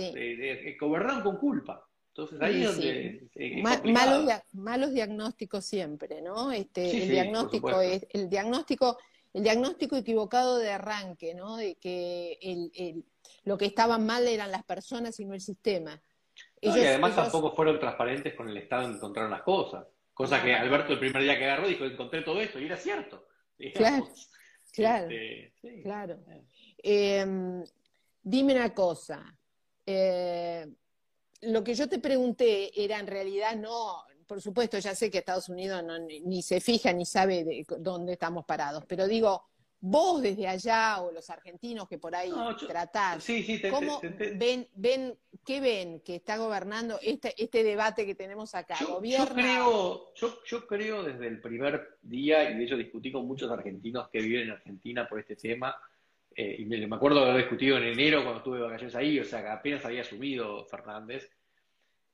gobernaron 0.79 1.23
con 1.23 1.37
culpa. 1.37 1.83
Entonces 2.09 2.39
ahí 2.39 2.61
es 2.61 2.77
donde 2.77 4.43
malos, 4.53 4.93
diagnósticos 4.93 5.65
siempre, 5.65 6.21
¿no? 6.21 6.51
Este, 6.51 7.01
el 7.01 7.09
diagnóstico 7.09 7.81
es 7.81 8.05
el 8.11 8.29
diagnóstico 8.29 8.99
el 9.33 9.41
diagnóstico 9.41 9.95
equivocado 9.95 10.59
de 10.59 10.71
arranque, 10.71 11.33
¿no? 11.33 11.57
De 11.57 11.75
que 11.75 12.37
el, 12.41 13.03
lo 13.43 13.57
que 13.57 13.65
estaba 13.65 13.97
mal 13.97 14.27
eran 14.27 14.51
las 14.51 14.63
personas 14.63 15.19
y 15.19 15.25
no 15.25 15.33
el 15.33 15.41
sistema. 15.41 16.01
y 16.61 16.69
además 16.69 17.15
tampoco 17.15 17.55
fueron 17.55 17.79
transparentes 17.79 18.33
con 18.35 18.49
el 18.49 18.57
Estado 18.57 18.87
en 18.87 18.95
encontrar 18.95 19.29
las 19.29 19.41
cosas. 19.41 19.85
Cosa 20.13 20.43
que 20.43 20.53
Alberto 20.53 20.93
el 20.93 20.99
primer 20.99 21.23
día 21.23 21.37
que 21.37 21.45
agarró 21.45 21.67
dijo, 21.67 21.85
encontré 21.85 22.21
todo 22.21 22.39
esto, 22.39 22.59
y 22.59 22.65
era 22.65 22.77
cierto. 22.77 23.27
Claro, 23.73 24.07
claro, 24.71 25.07
este, 25.09 25.81
claro. 25.81 26.19
Em, 26.77 27.63
dime 28.21 28.53
una 28.53 28.73
cosa, 28.73 29.35
eh, 29.85 30.67
lo 31.41 31.63
que 31.63 31.73
yo 31.73 31.89
te 31.89 31.99
pregunté 31.99 32.71
era 32.83 32.99
en 32.99 33.07
realidad 33.07 33.55
no, 33.55 34.03
por 34.27 34.41
supuesto, 34.41 34.77
ya 34.79 34.95
sé 34.95 35.09
que 35.09 35.19
Estados 35.19 35.49
Unidos 35.49 35.83
ni, 36.25 36.41
se 36.41 36.61
fija 36.61 36.93
ni 36.93 37.05
sabe 37.05 37.43
de 37.43 37.65
dónde 37.79 38.13
estamos 38.13 38.45
parados, 38.45 38.83
pero 38.87 39.07
digo, 39.07 39.49
vos 39.85 40.21
desde 40.21 40.47
allá 40.47 41.01
o 41.01 41.11
los 41.11 41.29
argentinos 41.29 41.89
que 41.89 41.97
por 41.97 42.15
ahí 42.15 42.31
tratás, 42.65 43.27
¿cómo 43.69 43.99
ven, 44.35 44.65
ven, 44.75 45.13
qué 45.45 45.59
ven 45.59 45.99
que 45.99 46.15
está 46.15 46.37
gobernando 46.37 46.97
este, 47.01 47.33
este 47.37 47.65
debate 47.65 48.05
que 48.05 48.15
tenemos 48.15 48.55
acá? 48.55 48.77
Yo, 48.79 49.01
creo, 49.27 50.13
yo, 50.15 50.67
creo 50.67 51.03
desde 51.03 51.27
el 51.27 51.41
primer 51.41 51.97
día, 52.01 52.49
y 52.49 52.57
de 52.57 52.63
hecho 52.63 52.77
discutí 52.77 53.11
con 53.11 53.27
muchos 53.27 53.51
argentinos 53.51 54.07
que 54.07 54.21
viven 54.21 54.43
en 54.43 54.51
Argentina 54.51 55.05
por 55.05 55.19
este 55.19 55.35
tema, 55.35 55.75
eh, 56.33 56.55
y 56.59 56.65
me, 56.65 56.95
acuerdo 56.95 57.19
de 57.19 57.31
haber 57.31 57.41
discutido 57.41 57.77
en 57.77 57.83
enero 57.83 58.21
cuando 58.21 58.37
estuve 58.37 58.59
de 58.59 58.63
vacaciones 58.63 58.95
ahí, 58.95 59.19
o 59.19 59.25
sea, 59.25 59.41
que 59.41 59.49
apenas 59.49 59.83
había 59.83 59.99
asumido 59.99 60.63
Fernández. 60.63 61.29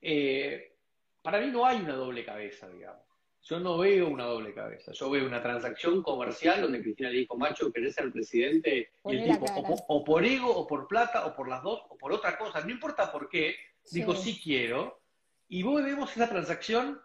Eh, 0.02 0.74
para 1.22 1.40
mí 1.40 1.52
no 1.52 1.68
hay 1.68 1.82
una 1.82 1.94
doble 1.94 2.26
cabeza, 2.26 2.68
digamos. 2.68 3.09
Yo 3.42 3.60
no 3.60 3.78
veo 3.78 4.08
una 4.08 4.26
doble 4.26 4.54
cabeza. 4.54 4.92
Yo 4.92 5.10
veo 5.10 5.26
una 5.26 5.42
transacción 5.42 6.04
comercial 6.04 6.62
donde 6.62 6.82
Cristina 6.82 7.10
le 7.10 7.20
dijo, 7.20 7.38
macho, 7.38 7.72
querés 7.72 7.96
ser 7.96 8.12
presidente, 8.12 8.92
y 9.06 9.16
el 9.16 9.24
tipo, 9.24 9.46
o, 9.88 10.04
por 10.04 10.26
ego, 10.26 10.56
o 10.56 10.68
por 10.68 10.88
plata, 10.88 11.26
o 11.26 11.36
por 11.36 11.48
las 11.48 11.64
dos, 11.64 11.82
o 11.90 11.98
por 11.98 12.12
otra 12.12 12.38
cosa, 12.38 12.62
no 12.62 12.70
importa 12.70 13.12
por 13.12 13.30
qué, 13.30 13.56
dijo, 13.92 14.16
sí 14.16 14.40
quiero. 14.44 15.02
Y 15.48 15.64
vos 15.64 15.84
vemos 15.84 16.12
esa 16.12 16.30
transacción 16.30 17.00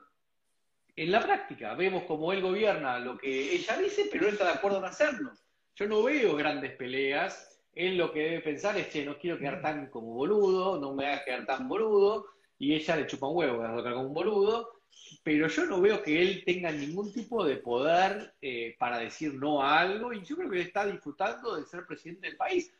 en 0.96 1.12
la 1.12 1.20
práctica. 1.20 1.74
Vemos 1.74 2.04
como 2.04 2.32
él 2.32 2.42
gobierna 2.42 2.98
lo 2.98 3.16
que 3.16 3.54
ella 3.54 3.76
dice, 3.78 4.08
pero 4.10 4.26
él 4.26 4.34
está 4.34 4.44
de 4.44 4.52
acuerdo 4.52 4.78
en 4.78 4.84
hacerlo. 4.84 5.32
Yo 5.76 5.86
no 5.86 6.02
veo 6.02 6.36
grandes 6.36 6.72
peleas. 6.72 7.62
Él 7.72 7.96
lo 7.96 8.12
que 8.12 8.20
debe 8.20 8.40
pensar 8.40 8.76
es, 8.76 8.90
che, 8.90 9.04
no 9.04 9.18
quiero 9.18 9.38
quedar 9.38 9.60
tan 9.60 9.88
como 9.88 10.14
boludo, 10.14 10.78
no 10.78 10.94
me 10.94 11.06
hagas 11.06 11.24
quedar 11.24 11.46
tan 11.46 11.68
boludo 11.68 12.26
y 12.58 12.74
ella 12.74 12.96
le 12.96 13.06
chupa 13.06 13.26
un 13.26 13.36
huevo, 13.36 13.60
que 13.60 13.68
tocar 13.68 13.94
como 13.94 14.06
un 14.06 14.14
boludo, 14.14 14.73
pero 15.22 15.48
yo 15.48 15.64
no 15.66 15.80
veo 15.80 16.02
que 16.02 16.20
él 16.20 16.42
tenga 16.44 16.70
ningún 16.70 17.12
tipo 17.12 17.44
de 17.44 17.56
poder 17.56 18.34
eh, 18.40 18.76
para 18.78 18.98
decir 18.98 19.34
no 19.34 19.62
a 19.62 19.80
algo, 19.80 20.12
y 20.12 20.24
yo 20.24 20.36
creo 20.36 20.50
que 20.50 20.60
él 20.60 20.66
está 20.66 20.86
disfrutando 20.86 21.56
de 21.56 21.64
ser 21.66 21.86
presidente 21.86 22.26
del 22.26 22.36
país, 22.36 22.72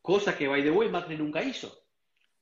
cosa 0.00 0.36
que, 0.36 0.48
by 0.48 0.62
the 0.62 0.70
way, 0.70 0.88
Macri 0.88 1.16
nunca 1.16 1.42
hizo. 1.42 1.84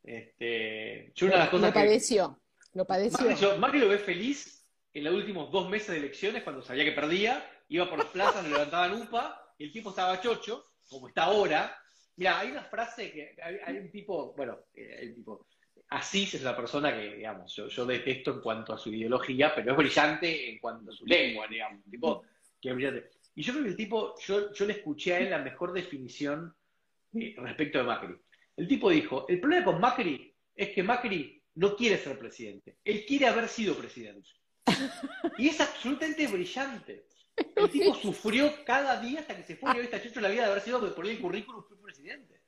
Este, 0.03 1.13
yo 1.15 1.27
una 1.27 1.37
de 1.37 1.41
las 1.41 1.49
cosas 1.49 1.69
lo 1.69 1.75
padeció, 1.75 2.41
lo 2.75 2.85
padeció. 2.85 3.59
Macri, 3.59 3.81
lo 3.81 3.89
ve 3.89 3.99
feliz 3.99 4.67
en 4.95 5.05
los 5.05 5.15
últimos 5.15 5.51
dos 5.51 5.69
meses 5.69 5.89
de 5.89 5.99
elecciones, 5.99 6.43
cuando 6.43 6.63
sabía 6.63 6.85
que 6.85 6.93
perdía, 6.93 7.45
iba 7.69 7.89
por 7.89 7.99
las 7.99 8.09
plazas, 8.09 8.45
le 8.45 8.51
levantaban 8.51 9.01
upa, 9.01 9.55
y 9.59 9.65
el 9.65 9.73
tipo 9.73 9.91
estaba 9.91 10.21
chocho, 10.21 10.67
como 10.89 11.09
está 11.09 11.25
ahora. 11.25 11.77
Mira, 12.17 12.39
hay 12.39 12.51
una 12.51 12.65
frase 12.65 13.11
que 13.11 13.37
hay, 13.43 13.79
un 13.79 13.91
tipo, 13.91 14.35
bueno, 14.35 14.59
eh, 14.75 14.99
el 15.01 15.15
tipo, 15.15 15.47
Asís 15.89 16.35
es 16.35 16.43
la 16.43 16.57
persona 16.57 16.95
que, 16.95 17.17
digamos, 17.17 17.55
yo, 17.55 17.87
detesto 17.87 18.33
en 18.33 18.41
cuanto 18.41 18.73
a 18.73 18.79
su 18.79 18.91
ideología, 18.91 19.55
pero 19.55 19.73
es 19.73 19.77
brillante 19.77 20.51
en 20.51 20.59
cuanto 20.59 20.91
a 20.91 20.95
su 20.95 21.05
lengua, 21.05 21.47
digamos, 21.47 21.83
tipo, 21.91 22.25
que 22.61 22.71
es 22.71 22.75
brillante. 22.75 23.11
Y 23.35 23.43
yo 23.43 23.53
creo 23.53 23.65
que 23.65 23.71
el 23.71 23.77
tipo, 23.77 24.15
yo, 24.21 24.67
le 24.67 24.73
escuché 24.73 25.15
a 25.15 25.19
él 25.19 25.31
la 25.31 25.39
mejor 25.39 25.73
definición 25.73 26.55
eh, 27.15 27.35
respecto 27.37 27.79
de 27.79 27.85
Macri. 27.85 28.15
El 28.57 28.69
tipo 28.69 28.91
dijo, 28.91 29.27
el 29.29 29.41
problema 29.41 29.65
con 29.67 29.81
Macri 29.81 30.35
es 30.55 30.71
que 30.71 30.83
Macri 30.83 31.43
no 31.55 31.77
quiere 31.77 31.99
ser 31.99 32.19
presidente, 32.19 32.79
él 32.85 33.05
quiere 33.07 33.27
haber 33.27 33.49
sido 33.49 33.75
presidente. 33.75 34.29
Y 35.39 35.49
es 35.49 35.61
absolutamente 35.61 36.27
brillante. 36.27 37.07
El 37.57 37.71
tipo 37.71 37.95
sufrió 37.95 38.53
cada 38.65 39.01
día 39.01 39.21
hasta 39.21 39.37
que 39.37 39.43
se 39.43 39.57
fue 39.57 39.73
y 39.75 39.79
hoy 39.79 39.85
está 39.85 39.97
hecho 39.97 40.21
la 40.21 40.29
vida 40.29 40.45
de 40.45 40.51
haber 40.51 40.63
sido 40.63 40.95
por 40.95 41.07
el 41.07 41.19
currículum 41.19 41.65
fue 41.67 41.81
presidente. 41.81 42.42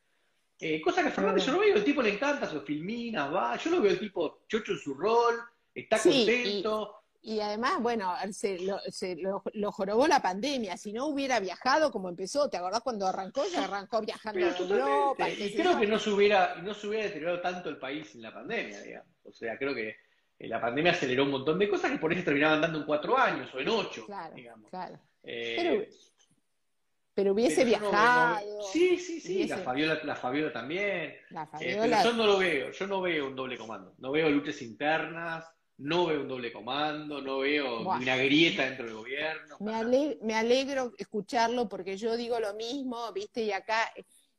Eh, 0.61 0.80
cosa 0.80 1.02
que 1.02 1.11
Fernández 1.11 1.44
yo 1.44 1.52
no 1.52 1.59
veo, 1.59 1.76
el 1.76 1.84
tipo 1.84 2.00
le 2.00 2.14
encanta 2.14 2.48
su 2.48 2.61
filmina, 2.61 3.26
va, 3.28 3.57
yo 3.57 3.70
lo 3.70 3.80
veo 3.80 3.92
el 3.92 3.98
tipo 3.98 4.44
chocho 4.48 4.72
en 4.72 4.78
su 4.78 4.94
rol, 4.94 5.34
está 5.74 5.98
contento. 6.00 7.00
Y, 7.20 7.40
además, 7.40 7.80
bueno, 7.80 8.14
se, 8.32 8.59
lo, 8.59 9.72
jorobó 9.72 10.07
la 10.07 10.20
pandemia, 10.20 10.76
si 10.76 10.92
no 10.92 11.07
hubiera 11.07 11.40
viajado 11.40 11.90
como 11.90 12.11
empezó, 12.11 12.50
¿te 12.50 12.59
acordás 12.59 12.82
cuando 12.82 13.07
arrancó? 13.07 13.44
Ya 13.50 13.64
arrancó 13.64 14.02
viajando 14.02 14.44
a 14.44 14.57
Europa. 14.59 15.30
Y 15.30 15.55
creo 15.55 15.80
que 15.80 15.86
no 15.86 15.98
se, 15.98 16.11
hubiera, 16.11 16.57
no 16.57 16.74
se 16.74 16.86
hubiera 16.86 17.07
deteriorado 17.07 17.40
tanto 17.40 17.70
el 17.70 17.78
país 17.78 18.14
en 18.14 18.22
la 18.22 18.34
pandemia, 18.34 18.82
digamos. 18.82 19.09
O 19.24 19.32
sea, 19.32 19.57
creo 19.57 19.74
que 19.74 19.96
eh, 20.38 20.48
la 20.48 20.61
pandemia 20.61 20.92
aceleró 20.92 21.24
un 21.24 21.30
montón 21.30 21.59
de 21.59 21.68
cosas 21.68 21.92
que 21.92 21.98
por 21.98 22.12
eso 22.12 22.24
terminaban 22.24 22.61
dando 22.61 22.80
en 22.80 22.84
cuatro 22.84 23.16
años 23.16 23.52
o 23.55 23.59
en 23.59 23.68
ocho, 23.70 24.05
claro, 24.05 24.34
digamos. 24.34 24.68
Claro. 24.68 24.98
Eh, 25.22 25.55
pero 25.57 25.84
hubiese 27.16 27.64
viajado. 27.64 28.40
sí, 28.72 28.98
sí, 28.98 29.20
sí, 29.20 29.46
la, 29.46 29.58
Fabiola, 29.58 30.00
la 30.04 30.16
Fabiola 30.16 30.52
también. 30.52 31.14
La 31.30 31.48
eh, 31.60 31.78
pero 31.80 32.02
yo 32.02 32.12
no 32.12 32.26
lo 32.26 32.38
veo, 32.38 32.70
yo 32.72 32.86
no 32.86 33.00
veo 33.00 33.28
un 33.28 33.36
doble 33.36 33.56
comando. 33.56 33.94
No 33.98 34.12
veo 34.12 34.30
luchas 34.30 34.60
internas, 34.62 35.44
no 35.78 36.06
veo 36.06 36.20
un 36.20 36.28
doble 36.28 36.52
comando, 36.52 37.20
no 37.20 37.38
veo 37.38 37.80
una 37.82 38.16
grieta 38.16 38.64
dentro 38.64 38.86
del 38.86 38.94
gobierno. 38.94 39.56
Me, 39.60 40.16
me 40.22 40.34
alegro 40.34 40.92
escucharlo 40.98 41.68
porque 41.68 41.96
yo 41.96 42.16
digo 42.16 42.38
lo 42.40 42.54
mismo, 42.54 43.12
viste, 43.12 43.42
y 43.42 43.52
acá 43.52 43.92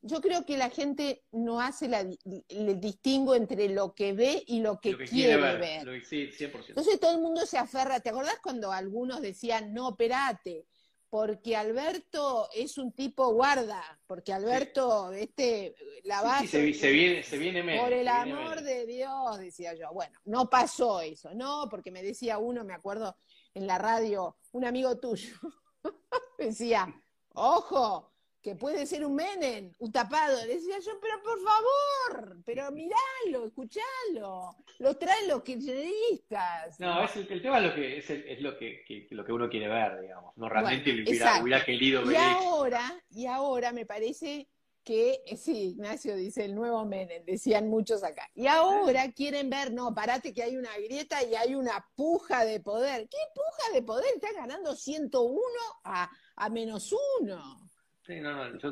yo 0.06 0.22
creo 0.22 0.46
que 0.46 0.56
la 0.56 0.70
gente 0.70 1.24
no 1.32 1.60
hace 1.60 1.88
la, 1.88 2.02
el 2.02 2.80
distingo 2.80 3.34
entre 3.34 3.70
lo 3.70 3.96
que 3.96 4.14
ve 4.14 4.44
y 4.46 4.60
lo 4.60 4.80
que, 4.80 4.96
quiere 4.98 5.38
ver. 5.38 6.06
sí, 6.06 6.28
100%. 6.28 6.70
Entonces 6.70 7.00
todo 7.00 7.16
el 7.16 7.22
mundo 7.22 7.46
se 7.48 7.58
aferra. 7.58 8.00
¿Te 8.00 8.10
acordás 8.10 8.38
cuando 8.44 8.72
algunos 8.72 9.20
decían, 9.22 9.74
no, 9.74 9.90
espérate, 9.90 10.68
porque 11.10 11.56
Alberto 11.56 12.50
es 12.54 12.78
un 12.78 12.92
tipo 12.92 13.34
guarda, 13.34 13.82
porque 14.08 14.34
Alberto, 14.34 15.12
este, 15.12 15.76
la 16.04 16.22
base... 16.22 16.74
se, 16.74 16.92
viene, 16.92 17.24
se 17.24 17.38
viene 17.38 17.80
Por 17.80 17.94
el 17.94 18.08
amor 18.08 18.62
de 18.62 18.86
Dios, 18.86 19.40
decía 19.40 19.74
yo. 19.74 19.92
Bueno, 19.94 20.20
no 20.26 20.50
pasó 20.50 21.02
eso, 21.02 21.34
¿no? 21.34 21.68
Porque 21.70 21.92
me 21.92 22.04
decía 22.04 22.38
uno, 22.38 22.64
me 22.64 22.74
acuerdo 22.74 23.18
en 23.54 23.68
la 23.68 23.78
radio, 23.78 24.38
un 24.52 24.66
amigo 24.66 25.00
tuyo, 25.00 25.36
decía, 26.38 26.94
ojo, 27.34 28.15
que 28.46 28.56
puede 28.56 28.86
ser 28.86 29.04
un 29.04 29.16
Menem, 29.16 29.74
un 29.80 29.92
tapado. 29.92 30.46
Le 30.46 30.54
decía 30.54 30.78
yo, 30.78 31.00
pero 31.02 31.16
por 31.24 31.40
favor, 31.42 32.38
pero 32.46 32.72
miralo, 32.72 33.48
escuchalo, 33.48 34.56
lo 34.78 34.98
traen 34.98 35.28
los 35.30 35.42
kirchneristas. 35.42 36.80
No, 36.80 37.06
es 37.06 37.16
el, 37.16 37.42
tema 37.42 37.58
es 37.58 37.64
lo 37.64 37.74
que 37.74 37.98
es, 37.98 38.08
es 38.08 38.42
lo 38.42 38.56
que, 38.56 39.08
lo 39.10 39.26
que 39.26 39.32
uno 39.32 39.50
quiere 39.50 39.68
ver, 39.68 40.00
digamos. 40.00 40.38
No 40.38 40.48
realmente 40.48 40.92
hubiera, 40.94 41.42
hubiera, 41.42 41.66
querido 41.66 42.06
ver. 42.06 42.14
Y 42.14 42.18
ahora, 42.18 43.04
y 43.10 43.26
ahora 43.26 43.72
me 43.72 43.88
parece 43.88 44.48
que, 44.84 45.24
eh, 45.26 45.38
sí, 45.38 45.70
Ignacio 45.72 46.16
dice 46.16 46.46
el 46.46 46.54
nuevo 46.54 46.86
Menem, 46.86 47.26
decían 47.26 47.68
muchos 47.68 48.04
acá. 48.04 48.30
Y 48.36 48.46
ahora 48.46 49.12
quieren 49.12 49.50
ver, 49.50 49.74
no, 49.74 49.96
parate 49.96 50.36
que 50.36 50.44
hay 50.44 50.56
una 50.56 50.78
grieta 50.78 51.24
y 51.24 51.34
hay 51.34 51.56
una 51.56 51.84
puja 51.96 52.46
de 52.46 52.60
poder. 52.60 53.10
¿Qué 53.10 53.18
puja 53.34 53.74
de 53.74 53.82
poder? 53.82 54.06
Está 54.14 54.32
ganando 54.34 54.76
101 54.76 55.42
a, 55.84 56.12
a 56.36 56.50
menos 56.50 56.94
uno. 57.20 57.65
Sí, 58.06 58.20
no, 58.20 58.50
no, 58.50 58.60
yo 58.60 58.72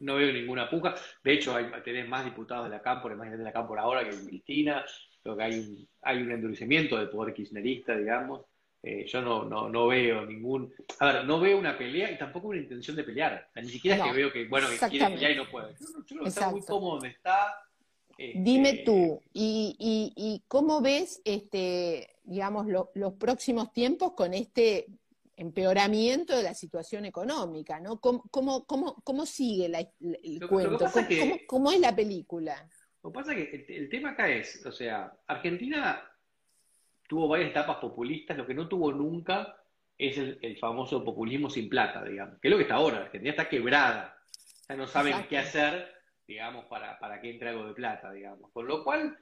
no, 0.00 0.16
veo, 0.16 0.32
ninguna 0.32 0.68
puja. 0.68 0.94
De 1.24 1.32
hecho, 1.32 1.56
hay, 1.56 1.66
tenés 1.82 2.06
más 2.06 2.24
diputados 2.24 2.64
de 2.64 2.76
la 2.76 2.82
Cámpora, 2.82 3.16
de 3.16 3.42
la 3.42 3.52
Cámpora 3.52 3.82
ahora 3.82 4.04
que 4.04 4.14
en 4.14 4.26
Cristina. 4.26 4.84
Creo 5.22 5.36
que 5.36 5.42
hay 5.42 5.58
un, 5.58 5.88
hay 6.02 6.22
un 6.22 6.30
endurecimiento 6.30 6.98
del 6.98 7.08
poder 7.08 7.32
kirchnerista, 7.32 7.96
digamos. 7.96 8.42
Eh, 8.82 9.06
yo 9.06 9.22
no, 9.22 9.44
no, 9.44 9.70
no 9.70 9.86
veo 9.86 10.26
ningún. 10.26 10.72
A 11.00 11.12
ver, 11.12 11.24
no 11.24 11.40
veo 11.40 11.58
una 11.58 11.76
pelea 11.76 12.10
y 12.10 12.18
tampoco 12.18 12.48
una 12.48 12.60
intención 12.60 12.96
de 12.96 13.04
pelear. 13.04 13.48
ni 13.56 13.68
siquiera 13.68 13.96
es 13.96 14.02
que 14.02 14.12
veo 14.12 14.32
que, 14.32 14.46
bueno, 14.46 14.68
que 14.68 14.88
quiere 14.90 15.06
pelear 15.06 15.32
y 15.32 15.36
no 15.36 15.50
puede. 15.50 15.74
Yo, 15.80 16.04
creo 16.06 16.22
que 16.22 16.28
está 16.28 16.50
muy 16.50 16.60
cómodo 16.60 16.92
donde 16.92 17.08
está. 17.08 17.62
Este, 18.18 18.38
Dime 18.40 18.82
tú, 18.84 19.20
¿y, 19.32 19.76
y, 19.78 20.12
y 20.16 20.42
cómo 20.48 20.80
ves, 20.80 21.20
este, 21.24 22.16
digamos, 22.24 22.66
los 22.94 23.12
próximos 23.14 23.72
tiempos 23.72 24.12
con 24.12 24.32
este 24.32 24.86
empeoramiento 25.36 26.36
de 26.36 26.42
la 26.42 26.54
situación 26.54 27.04
económica, 27.04 27.78
¿no? 27.78 28.00
¿Cómo, 28.00 28.24
cómo, 28.30 28.66
cómo, 28.66 28.94
cómo 29.04 29.26
sigue 29.26 29.66
el 29.66 30.48
cuento? 30.48 30.86
¿Cómo, 31.46 31.70
es 31.70 31.80
la 31.80 31.94
película? 31.94 32.68
Lo 33.02 33.10
que 33.10 33.14
pasa 33.14 33.34
es 33.34 33.48
que 33.48 33.76
el, 33.76 33.88
tema 33.88 34.10
acá 34.10 34.28
es, 34.28 34.64
o 34.64 34.72
sea, 34.72 35.12
Argentina 35.26 36.02
tuvo 37.06 37.28
varias 37.28 37.50
etapas 37.50 37.76
populistas, 37.76 38.36
lo 38.36 38.46
que 38.46 38.54
no 38.54 38.66
tuvo 38.66 38.92
nunca 38.92 39.56
es 39.98 40.16
el, 40.18 40.58
famoso 40.58 41.04
populismo 41.04 41.50
sin 41.50 41.68
plata, 41.68 42.02
digamos, 42.02 42.40
que 42.40 42.48
es 42.48 42.50
lo 42.50 42.56
que 42.56 42.64
está 42.64 42.76
ahora, 42.76 43.02
Argentina 43.02 43.30
está 43.30 43.48
quebrada, 43.48 44.16
ya 44.68 44.74
no 44.74 44.86
saben 44.86 45.26
qué 45.28 45.38
hacer, 45.38 45.94
digamos, 46.26 46.64
para, 46.64 46.98
para 46.98 47.20
que 47.20 47.30
entre 47.30 47.50
algo 47.50 47.66
de 47.66 47.74
plata, 47.74 48.10
digamos. 48.10 48.50
Con 48.52 48.66
lo 48.66 48.82
cual, 48.82 49.16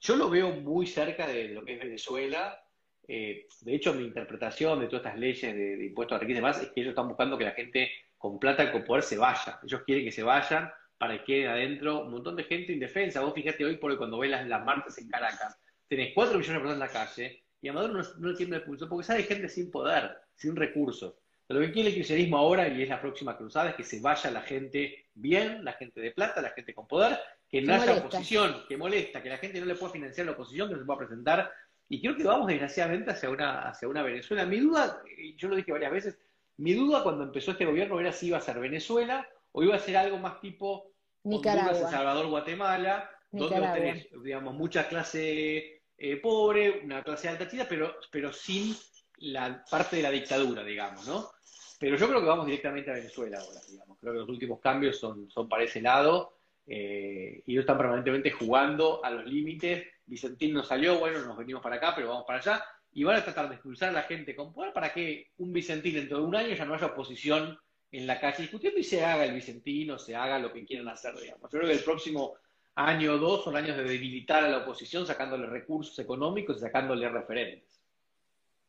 yo 0.00 0.16
lo 0.16 0.28
veo 0.28 0.50
muy 0.50 0.86
cerca 0.86 1.26
de 1.26 1.48
lo 1.48 1.64
que 1.64 1.74
es 1.74 1.78
Venezuela, 1.78 2.63
eh, 3.06 3.46
de 3.60 3.74
hecho, 3.74 3.94
mi 3.94 4.04
interpretación 4.04 4.80
de 4.80 4.86
todas 4.86 5.04
estas 5.04 5.18
leyes 5.18 5.54
de, 5.54 5.86
impuestos 5.86 6.16
a 6.16 6.18
riqueza 6.18 6.38
y 6.38 6.40
demás 6.40 6.62
es 6.62 6.68
que 6.70 6.80
ellos 6.80 6.90
están 6.90 7.08
buscando 7.08 7.36
que 7.36 7.44
la 7.44 7.52
gente 7.52 7.90
con 8.16 8.38
plata 8.38 8.64
y 8.64 8.72
con 8.72 8.84
poder 8.84 9.02
se 9.02 9.18
vaya. 9.18 9.58
Ellos 9.62 9.82
quieren 9.84 10.04
que 10.04 10.12
se 10.12 10.22
vayan 10.22 10.70
para 10.96 11.18
que 11.18 11.24
quede 11.24 11.48
adentro 11.48 12.04
un 12.04 12.12
montón 12.12 12.36
de 12.36 12.44
gente 12.44 12.72
indefensa. 12.72 13.20
Vos 13.20 13.34
fíjate 13.34 13.64
hoy 13.64 13.76
por 13.76 13.90
hoy 13.90 13.96
cuando 13.96 14.18
ves 14.18 14.30
las, 14.30 14.46
las 14.46 14.64
marchas 14.64 14.96
en 14.98 15.08
Caracas, 15.08 15.58
tenés 15.88 16.12
4 16.14 16.38
millones 16.38 16.62
de 16.62 16.68
personas 16.68 16.74
en 16.74 16.80
la 16.80 17.06
calle 17.06 17.44
y 17.60 17.68
a 17.68 17.72
Maduro 17.72 17.94
no, 17.94 18.02
no 18.18 18.34
tiene 18.34 18.56
el 18.56 18.62
pulso 18.62 18.88
porque 18.88 19.06
sabe 19.06 19.22
gente 19.24 19.48
sin 19.48 19.70
poder, 19.70 20.16
sin 20.34 20.56
recursos. 20.56 21.14
Lo 21.48 21.60
que 21.60 21.72
quiere 21.72 21.90
el 21.90 21.94
kirchnerismo 21.94 22.38
ahora 22.38 22.68
y 22.68 22.82
es 22.82 22.88
la 22.88 23.00
próxima 23.00 23.36
cruzada 23.36 23.70
es 23.70 23.76
que 23.76 23.84
se 23.84 24.00
vaya 24.00 24.30
la 24.30 24.40
gente 24.40 25.08
bien, 25.14 25.62
la 25.62 25.74
gente 25.74 26.00
de 26.00 26.10
plata, 26.10 26.40
la 26.40 26.50
gente 26.50 26.72
con 26.72 26.88
poder, 26.88 27.18
que 27.50 27.60
no 27.60 27.74
haya 27.74 27.96
oposición, 27.96 28.64
que 28.66 28.78
molesta, 28.78 29.22
que 29.22 29.28
la 29.28 29.36
gente 29.36 29.60
no 29.60 29.66
le 29.66 29.74
pueda 29.74 29.92
financiar 29.92 30.26
la 30.26 30.32
oposición, 30.32 30.68
que 30.68 30.74
no 30.74 30.80
se 30.80 30.86
pueda 30.86 30.98
presentar 31.00 31.52
y 31.88 32.00
creo 32.00 32.16
que 32.16 32.24
vamos 32.24 32.46
desgraciadamente 32.46 33.10
hacia 33.10 33.30
una, 33.30 33.68
hacia 33.68 33.88
una 33.88 34.02
Venezuela. 34.02 34.46
Mi 34.46 34.58
duda, 34.58 35.02
yo 35.36 35.48
lo 35.48 35.56
dije 35.56 35.72
varias 35.72 35.92
veces, 35.92 36.18
mi 36.56 36.72
duda 36.72 37.02
cuando 37.02 37.24
empezó 37.24 37.52
este 37.52 37.66
gobierno 37.66 38.00
era 38.00 38.12
si 38.12 38.28
iba 38.28 38.38
a 38.38 38.42
ser 38.42 38.58
Venezuela 38.58 39.28
o 39.52 39.62
iba 39.62 39.76
a 39.76 39.80
ser 39.80 39.96
algo 39.96 40.18
más 40.18 40.40
tipo 40.40 40.92
Nicaragua. 41.24 41.72
Honduras, 41.72 41.90
Salvador, 41.90 42.26
Guatemala, 42.26 43.10
donde 43.30 43.60
tenés, 43.60 44.08
digamos, 44.22 44.54
mucha 44.54 44.88
clase 44.88 45.82
eh, 45.96 46.16
pobre, 46.16 46.80
una 46.84 47.02
clase 47.02 47.28
alta 47.28 47.48
china, 47.48 47.66
pero, 47.68 47.96
pero 48.10 48.32
sin 48.32 48.74
la 49.18 49.64
parte 49.70 49.96
de 49.96 50.02
la 50.02 50.10
dictadura, 50.10 50.64
digamos, 50.64 51.06
¿no? 51.06 51.30
Pero 51.78 51.96
yo 51.96 52.08
creo 52.08 52.20
que 52.20 52.26
vamos 52.26 52.46
directamente 52.46 52.90
a 52.90 52.94
Venezuela 52.94 53.38
ahora, 53.38 53.60
digamos. 53.68 53.98
Creo 54.00 54.12
que 54.12 54.18
los 54.20 54.28
últimos 54.28 54.60
cambios 54.60 54.98
son, 54.98 55.30
son 55.30 55.48
para 55.48 55.64
ese 55.64 55.80
lado 55.80 56.36
eh, 56.66 57.42
y 57.46 57.52
ellos 57.52 57.62
están 57.62 57.76
permanentemente 57.76 58.30
jugando 58.30 59.04
a 59.04 59.10
los 59.10 59.26
límites 59.26 59.86
Vicentín 60.06 60.52
no 60.52 60.62
salió, 60.62 60.98
bueno, 60.98 61.20
nos 61.24 61.36
venimos 61.36 61.62
para 61.62 61.76
acá, 61.76 61.94
pero 61.94 62.08
vamos 62.08 62.24
para 62.26 62.38
allá, 62.38 62.64
y 62.92 63.04
van 63.04 63.16
a 63.16 63.24
tratar 63.24 63.48
de 63.48 63.54
expulsar 63.54 63.90
a 63.90 63.92
la 63.92 64.02
gente 64.02 64.36
con 64.36 64.52
poder 64.52 64.72
para 64.72 64.92
que 64.92 65.32
un 65.38 65.52
Vicentín 65.52 65.94
dentro 65.94 66.18
de 66.18 66.24
un 66.24 66.36
año 66.36 66.54
ya 66.54 66.64
no 66.64 66.74
haya 66.74 66.86
oposición 66.86 67.58
en 67.90 68.06
la 68.06 68.20
calle 68.20 68.42
discutiendo 68.42 68.80
y 68.80 68.84
se 68.84 69.04
haga 69.04 69.24
el 69.24 69.34
Vicentino, 69.34 69.98
se 69.98 70.16
haga 70.16 70.38
lo 70.38 70.52
que 70.52 70.64
quieran 70.64 70.88
hacer, 70.88 71.14
digamos. 71.16 71.42
Yo 71.50 71.58
creo 71.58 71.68
que 71.68 71.76
el 71.76 71.84
próximo 71.84 72.34
año 72.74 73.12
o 73.12 73.18
dos 73.18 73.44
son 73.44 73.56
años 73.56 73.76
de 73.76 73.84
debilitar 73.84 74.42
a 74.42 74.48
la 74.48 74.58
oposición, 74.58 75.06
sacándole 75.06 75.46
recursos 75.46 75.98
económicos 75.98 76.56
y 76.56 76.60
sacándole 76.60 77.08
referentes. 77.08 77.80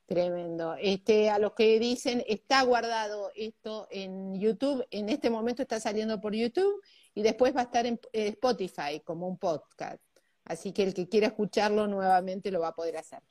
Tremendo. 0.05 0.75
Este, 0.79 1.31
a 1.31 1.39
los 1.39 1.53
que 1.53 1.79
dicen, 1.79 2.23
está 2.27 2.61
guardado 2.61 3.31
esto 3.35 3.87
en 3.89 4.39
YouTube, 4.39 4.85
en 4.91 5.09
este 5.09 5.31
momento 5.31 5.63
está 5.63 5.79
saliendo 5.79 6.21
por 6.21 6.35
YouTube 6.35 6.79
y 7.15 7.23
después 7.23 7.55
va 7.55 7.61
a 7.61 7.63
estar 7.63 7.87
en 7.87 7.99
Spotify 8.13 9.01
como 9.03 9.27
un 9.27 9.39
podcast. 9.39 10.03
Así 10.45 10.71
que 10.71 10.83
el 10.83 10.93
que 10.93 11.09
quiera 11.09 11.27
escucharlo 11.27 11.87
nuevamente 11.87 12.51
lo 12.51 12.59
va 12.61 12.69
a 12.69 12.75
poder 12.75 12.97
hacer. 12.97 13.21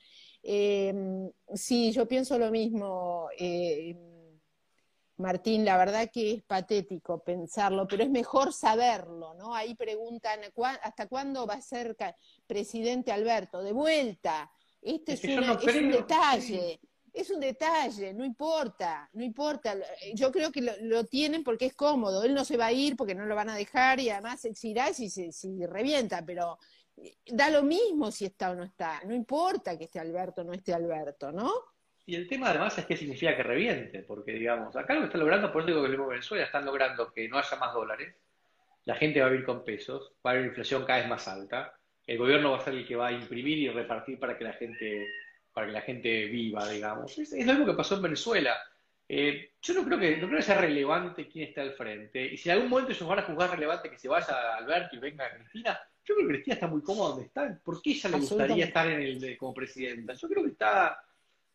Em, 0.43 1.31
sí, 1.53 1.91
yo 1.91 2.07
pienso 2.07 2.37
lo 2.37 2.51
mismo, 2.51 3.29
eh, 3.37 3.95
Martín, 5.17 5.63
la 5.63 5.77
verdad 5.77 6.09
que 6.13 6.33
es 6.33 6.43
patético 6.43 7.23
pensarlo, 7.23 7.87
pero 7.87 8.03
es 8.03 8.09
mejor 8.09 8.53
saberlo, 8.53 9.33
¿no? 9.33 9.55
Ahí 9.55 9.75
preguntan, 9.75 10.41
¿hasta 10.83 11.07
cuándo 11.07 11.47
va 11.47 11.55
a 11.55 11.61
ser 11.61 11.95
presidente 12.45 13.11
Alberto? 13.11 13.63
De 13.63 13.71
vuelta, 13.71 14.51
este 14.81 15.13
es, 15.13 15.23
un 15.23 15.89
detalle. 15.89 16.79
Es 17.11 17.29
un 17.31 17.39
detalle, 17.39 18.13
no 18.13 18.25
importa, 18.25 19.09
no 19.13 19.23
importa. 19.23 19.73
Yo 20.13 20.31
creo 20.33 20.51
que 20.51 20.61
lo, 20.61 21.05
tienen 21.05 21.45
porque 21.45 21.67
es 21.67 21.73
cómodo. 21.73 22.23
Él 22.23 22.33
no 22.33 22.43
se 22.43 22.57
va 22.57 22.67
a 22.67 22.73
ir 22.73 22.97
porque 22.97 23.15
no 23.15 23.25
lo 23.25 23.35
van 23.35 23.49
a 23.49 23.55
dejar 23.55 24.01
y 24.01 24.09
además 24.09 24.41
se 24.41 24.67
irá 24.67 24.93
si, 24.93 25.09
si 25.09 25.65
revienta, 25.65 26.23
pero 26.25 26.59
da 27.27 27.49
lo 27.49 27.63
mismo 27.63 28.11
si 28.11 28.25
está 28.25 28.51
o 28.51 28.55
no 28.55 28.63
está, 28.63 29.01
no 29.05 29.13
importa 29.13 29.77
que 29.77 29.85
esté 29.85 29.99
Alberto 29.99 30.41
o 30.41 30.43
no 30.43 30.53
esté 30.53 30.73
Alberto, 30.73 31.31
¿no? 31.31 31.51
Y 32.05 32.15
el 32.15 32.27
tema 32.27 32.49
además 32.49 32.77
es 32.77 32.85
qué 32.85 32.95
significa 32.95 33.35
que 33.35 33.43
reviente, 33.43 34.03
porque 34.03 34.33
digamos, 34.33 34.75
acá 34.75 34.93
lo 34.93 35.01
que 35.01 35.05
está 35.07 35.17
logrando, 35.17 35.51
por 35.51 35.61
eso 35.61 35.67
digo 35.67 35.83
que 35.83 35.91
el 35.91 35.97
Venezuela, 35.97 36.45
están 36.45 36.65
logrando 36.65 37.11
que 37.11 37.27
no 37.27 37.37
haya 37.37 37.57
más 37.57 37.73
dólares, 37.73 38.15
la 38.85 38.95
gente 38.95 39.19
va 39.19 39.27
a 39.27 39.29
vivir 39.29 39.45
con 39.45 39.65
pesos, 39.65 40.13
va 40.25 40.31
a 40.31 40.33
haber 40.33 40.45
inflación 40.45 40.85
cada 40.85 40.99
vez 40.99 41.09
más 41.09 41.27
alta, 41.27 41.73
el 42.05 42.19
gobierno 42.19 42.51
va 42.51 42.57
a 42.57 42.61
ser 42.61 42.75
el 42.75 42.87
que 42.87 42.95
va 42.95 43.07
a 43.07 43.11
imprimir 43.11 43.57
y 43.57 43.69
repartir 43.69 44.19
para 44.19 44.37
que 44.37 44.43
la 44.43 44.53
gente, 44.53 45.07
para 45.51 45.65
que 45.65 45.73
la 45.73 45.81
gente 45.81 46.25
viva, 46.25 46.69
digamos. 46.69 47.17
Es, 47.17 47.31
lo 47.31 47.53
mismo 47.53 47.65
que 47.65 47.73
pasó 47.73 47.95
en 47.95 48.03
Venezuela. 48.03 48.55
Eh, 49.09 49.53
yo 49.61 49.73
no 49.73 49.83
creo 49.85 49.99
que 49.99 50.17
no 50.17 50.27
creo 50.27 50.37
que 50.37 50.45
sea 50.45 50.61
relevante 50.61 51.27
quién 51.27 51.47
está 51.47 51.61
al 51.61 51.73
frente. 51.73 52.23
Y 52.23 52.37
si 52.37 52.49
en 52.49 52.55
algún 52.55 52.69
momento 52.69 52.91
ellos 52.91 53.07
van 53.07 53.19
a 53.19 53.23
juzgar 53.23 53.51
relevante 53.51 53.89
que 53.89 53.97
se 53.97 54.07
vaya 54.07 54.55
Alberto 54.55 54.95
y 54.95 54.99
venga 54.99 55.31
Cristina, 55.35 55.79
yo 56.05 56.15
creo 56.15 56.27
que 56.27 56.33
Cristina 56.33 56.53
está 56.53 56.67
muy 56.67 56.81
cómoda 56.81 57.09
donde 57.09 57.25
está. 57.25 57.59
¿Por 57.63 57.81
qué 57.81 57.91
ella 57.91 58.09
le 58.11 58.17
gustaría 58.17 58.65
estar 58.65 58.87
en 58.87 59.01
el 59.01 59.37
como 59.37 59.53
presidenta? 59.53 60.13
Yo 60.13 60.29
creo 60.29 60.43
que 60.43 60.51
está, 60.51 60.99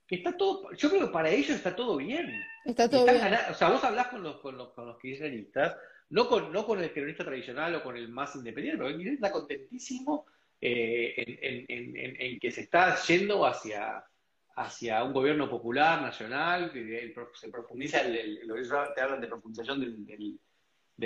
que 0.06 0.16
está 0.16 0.36
todo, 0.36 0.72
yo 0.72 0.90
creo 0.90 1.06
que 1.06 1.12
para 1.12 1.30
ellos 1.30 1.50
está 1.50 1.74
todo 1.74 1.96
bien. 1.96 2.28
Está 2.64 2.90
todo 2.90 3.04
bien. 3.04 3.20
o 3.50 3.54
sea, 3.54 3.70
vos 3.70 3.84
hablás 3.84 4.08
con 4.08 4.22
los, 4.24 4.40
con 4.40 4.56
los, 4.56 4.70
con 4.72 4.86
los 4.86 4.98
kirchneristas, 4.98 5.76
no 6.10 6.28
con, 6.28 6.52
no 6.52 6.66
con 6.66 6.80
el 6.80 6.92
kirchnerista 6.92 7.24
tradicional 7.24 7.76
o 7.76 7.82
con 7.82 7.96
el 7.96 8.08
más 8.08 8.34
independiente, 8.34 8.78
pero 8.78 8.88
el 8.88 8.96
kirchnerista 8.96 9.26
está 9.28 9.38
contentísimo 9.38 10.26
eh, 10.60 11.14
en, 11.16 11.64
en, 11.68 12.16
en, 12.20 12.38
que 12.40 12.50
se 12.50 12.62
está 12.62 13.00
yendo 13.04 13.46
hacia, 13.46 14.04
hacia 14.56 15.04
un 15.04 15.12
gobierno 15.12 15.48
popular, 15.48 16.02
nacional, 16.02 16.72
que 16.72 17.14
se 17.34 17.48
profundiza, 17.48 18.00
el, 18.00 18.46
lo 18.48 18.56
que 18.56 18.62
te 18.96 19.00
hablan 19.00 19.20
de 19.20 19.28
profundización 19.28 19.80
del 19.80 20.04
del 20.04 20.40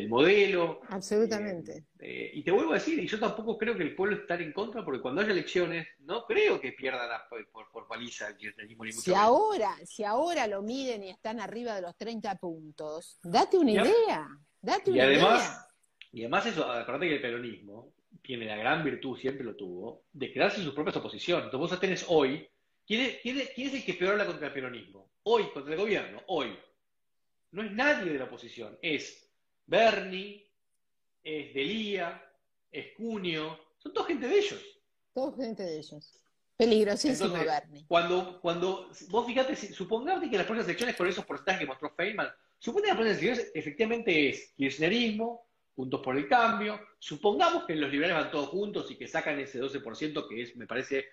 modelo. 0.02 0.80
Absolutamente. 0.88 1.84
Eh, 1.98 2.24
eh, 2.24 2.30
y 2.34 2.42
te 2.42 2.50
vuelvo 2.50 2.72
a 2.72 2.74
decir, 2.74 2.98
y 2.98 3.06
yo 3.06 3.18
tampoco 3.18 3.56
creo 3.56 3.76
que 3.76 3.84
el 3.84 3.94
pueblo 3.94 4.16
esté 4.16 4.34
en 4.34 4.52
contra, 4.52 4.84
porque 4.84 5.00
cuando 5.00 5.20
haya 5.20 5.32
elecciones, 5.32 5.86
no 6.00 6.24
creo 6.26 6.60
que 6.60 6.72
pierdan 6.72 7.08
por, 7.28 7.70
por, 7.70 7.86
paliza 7.86 8.28
el 8.28 8.36
kirchnerismo. 8.36 8.84
si 8.84 9.14
ahora, 9.14 9.74
si 9.84 10.04
ahora 10.04 10.46
lo 10.46 10.62
miden 10.62 11.04
y 11.04 11.10
están 11.10 11.40
arriba 11.40 11.74
de 11.76 11.82
los 11.82 11.96
30 11.96 12.34
puntos, 12.36 13.18
date 13.22 13.56
una 13.56 13.72
idea, 13.72 14.28
date 14.60 14.90
una 14.90 14.98
y 14.98 15.00
además, 15.00 15.42
idea. 15.42 15.66
Y 16.12 16.20
además 16.22 16.46
eso, 16.46 16.70
aparte 16.70 17.08
que 17.08 17.14
el 17.16 17.22
peronismo 17.22 17.92
tiene 18.22 18.46
la 18.46 18.56
gran 18.56 18.84
virtud, 18.84 19.18
siempre 19.18 19.44
lo 19.44 19.54
tuvo, 19.54 20.04
de 20.12 20.32
crearse 20.32 20.62
sus 20.62 20.74
propias 20.74 20.96
oposiciones. 20.96 21.44
Entonces 21.44 21.70
vos 21.70 21.80
tenés 21.80 22.06
hoy, 22.08 22.48
¿quién 22.86 23.02
es, 23.02 23.18
quién 23.20 23.38
es 23.38 23.74
el 23.74 23.84
que 23.84 23.94
peor 23.94 24.12
habla 24.12 24.26
contra 24.26 24.48
el 24.48 24.52
peronismo? 24.52 25.10
Hoy, 25.24 25.44
contra 25.52 25.74
el 25.74 25.80
gobierno, 25.80 26.22
hoy. 26.28 26.56
No 27.50 27.62
es 27.62 27.70
nadie 27.72 28.12
de 28.12 28.18
la 28.18 28.24
oposición, 28.24 28.76
es 28.82 29.23
Bernie, 29.66 30.50
es 31.22 31.54
Delía, 31.54 32.22
es 32.70 32.92
Cunio, 32.96 33.58
son 33.78 33.92
toda 33.92 34.06
gente 34.06 34.28
de 34.28 34.38
ellos. 34.38 34.62
Toda 35.12 35.36
gente 35.36 35.62
de 35.62 35.78
ellos. 35.78 36.20
Peligrosísimo 36.56 37.32
Bernie. 37.32 37.84
Cuando, 37.88 38.40
cuando 38.40 38.90
vos 39.08 39.26
fíjate, 39.26 39.56
supongamos 39.56 40.28
que 40.28 40.36
las 40.36 40.46
próximas 40.46 40.66
elecciones 40.66 40.96
con 40.96 41.06
esos 41.06 41.24
porcentajes 41.24 41.60
que 41.60 41.66
mostró 41.66 41.90
Feynman, 41.90 42.28
Supone 42.64 42.88
la 42.88 42.96
pregunta 42.96 43.42
efectivamente 43.52 44.30
es 44.30 44.54
kirchnerismo, 44.56 45.46
Juntos 45.76 46.00
por 46.00 46.16
el 46.16 46.26
Cambio. 46.26 46.80
Supongamos 46.98 47.64
que 47.66 47.76
los 47.76 47.90
liberales 47.90 48.22
van 48.24 48.30
todos 48.30 48.48
juntos 48.48 48.90
y 48.90 48.96
que 48.96 49.06
sacan 49.06 49.38
ese 49.38 49.60
12%, 49.60 50.26
que 50.26 50.42
es, 50.42 50.56
me 50.56 50.66
parece 50.66 51.04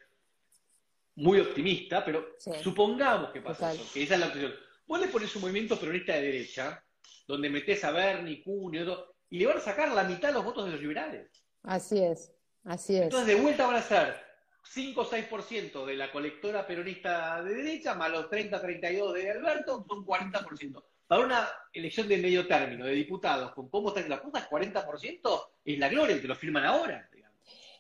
muy 1.16 1.42
optimista, 1.42 2.06
pero 2.06 2.38
supongamos 2.64 3.32
que 3.32 3.42
pasa 3.42 3.74
eso, 3.74 3.84
que 3.94 4.04
esa 4.04 4.14
es 4.14 4.20
la 4.22 4.28
opción. 4.28 4.54
Vos 4.88 5.02
le 5.02 5.10
pones 5.10 5.36
un 5.36 5.42
movimiento 5.42 5.78
peronista 5.78 6.14
de 6.14 6.22
derecha, 6.22 6.82
donde 7.28 7.50
metés 7.50 7.84
a 7.84 7.92
Bernie, 7.92 8.44
Cunio, 8.44 9.14
y 9.30 9.40
le 9.40 9.48
van 9.48 9.58
a 9.58 9.62
sacar 9.62 9.90
la 9.90 10.04
mitad 10.04 10.30
de 10.30 10.34
los 10.36 10.46
votos 10.46 10.66
de 10.66 10.72
los 10.72 10.82
liberales. 10.82 11.30
Así 11.64 12.00
es, 12.00 12.34
así 12.64 12.96
es. 12.96 13.04
Entonces, 13.04 13.36
de 13.36 13.42
vuelta 13.42 13.68
van 13.68 13.78
a 13.78 13.82
ser 13.82 14.16
5 14.64 15.02
o 15.02 15.10
6% 15.10 15.86
de 15.86 15.96
la 15.96 16.12
colectora 16.12 16.66
peronista 16.66 17.42
de 17.42 17.56
derecha, 17.56 17.96
más 17.96 18.12
los 18.12 18.30
30, 18.30 18.62
32 18.62 19.14
de 19.14 19.32
Alberto, 19.32 19.86
son 19.88 20.06
40%. 20.06 20.84
Para 21.08 21.26
una 21.26 21.50
elección 21.74 22.08
de 22.08 22.18
medio 22.18 22.48
término 22.48 22.86
de 22.86 22.94
diputados, 22.94 23.54
con 23.54 23.70
cómo 23.70 23.90
están 23.90 24.10
las 24.10 24.22
cosas, 24.22 24.50
40% 24.50 25.44
es 25.66 25.80
la 25.80 25.90
gloria, 25.90 26.22
que 26.22 26.28
lo 26.28 26.36
firman 26.36 26.66
ahora. 26.66 27.10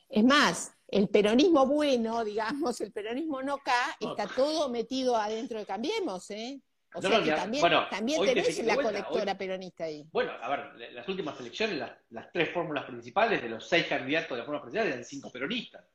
Es 0.09 0.23
más, 0.25 0.73
el 0.89 1.07
peronismo 1.07 1.65
bueno, 1.65 2.25
digamos, 2.25 2.81
el 2.81 2.91
peronismo 2.91 3.41
no 3.41 3.59
K, 3.59 3.71
está 4.01 4.27
todo 4.27 4.67
metido 4.67 5.15
adentro 5.15 5.57
de 5.57 5.65
Cambiemos, 5.65 6.29
¿eh? 6.31 6.59
O 6.93 7.01
sea 7.01 7.23
que 7.23 7.31
también, 7.31 7.63
también 7.89 8.21
tenés 8.25 8.65
la 8.65 8.75
colectora 8.75 9.37
peronista 9.37 9.85
ahí. 9.85 10.05
Bueno, 10.11 10.31
a 10.41 10.49
ver, 10.49 10.91
las 10.93 11.07
últimas 11.07 11.39
elecciones, 11.39 11.81
las, 12.09 12.31
tres 12.31 12.49
fórmulas 12.53 12.85
principales 12.85 13.41
de 13.41 13.49
los 13.49 13.67
seis 13.67 13.87
candidatos 13.87 14.31
de 14.31 14.37
la 14.37 14.43
fórmula 14.43 14.61
presidencial 14.61 14.93
eran 14.93 15.05
cinco 15.05 15.31
peronistas. 15.31 15.85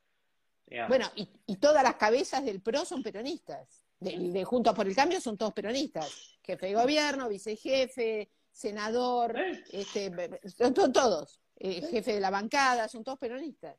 Bueno, 0.88 1.06
y, 1.14 1.56
todas 1.56 1.82
las 1.82 1.96
cabezas 1.96 2.44
del 2.44 2.60
PRO 2.60 2.84
son 2.84 3.02
peronistas. 3.02 3.82
De, 4.00 4.16
de 4.18 4.44
Juntos 4.44 4.74
por 4.74 4.86
el 4.86 4.94
Cambio 4.94 5.20
son 5.20 5.36
todos 5.36 5.52
peronistas. 5.52 6.38
Jefe 6.42 6.66
de 6.66 6.74
gobierno, 6.74 7.28
vicejefe, 7.28 8.30
senador, 8.56 9.38
¿Eh? 9.38 9.64
este, 9.70 10.10
son, 10.56 10.72
todos. 10.92 11.40
Eh, 11.56 11.82
jefe 11.90 12.14
de 12.14 12.20
la 12.20 12.30
bancada, 12.30 12.88
son 12.88 13.04
todos 13.04 13.18
peronistas. 13.18 13.76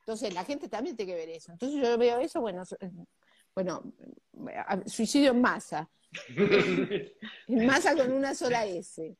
Entonces, 0.00 0.34
la 0.34 0.44
gente 0.44 0.68
también 0.68 0.96
tiene 0.96 1.12
que 1.12 1.18
ver 1.18 1.28
eso. 1.28 1.52
Entonces, 1.52 1.80
yo 1.80 1.96
veo 1.96 2.18
eso, 2.18 2.40
bueno, 2.40 2.64
bueno, 3.54 3.82
suicidio 4.86 5.30
en 5.30 5.40
masa. 5.40 5.88
en 7.48 7.66
masa 7.66 7.94
con 7.94 8.12
una 8.12 8.34
sola 8.34 8.66
S. 8.66 9.16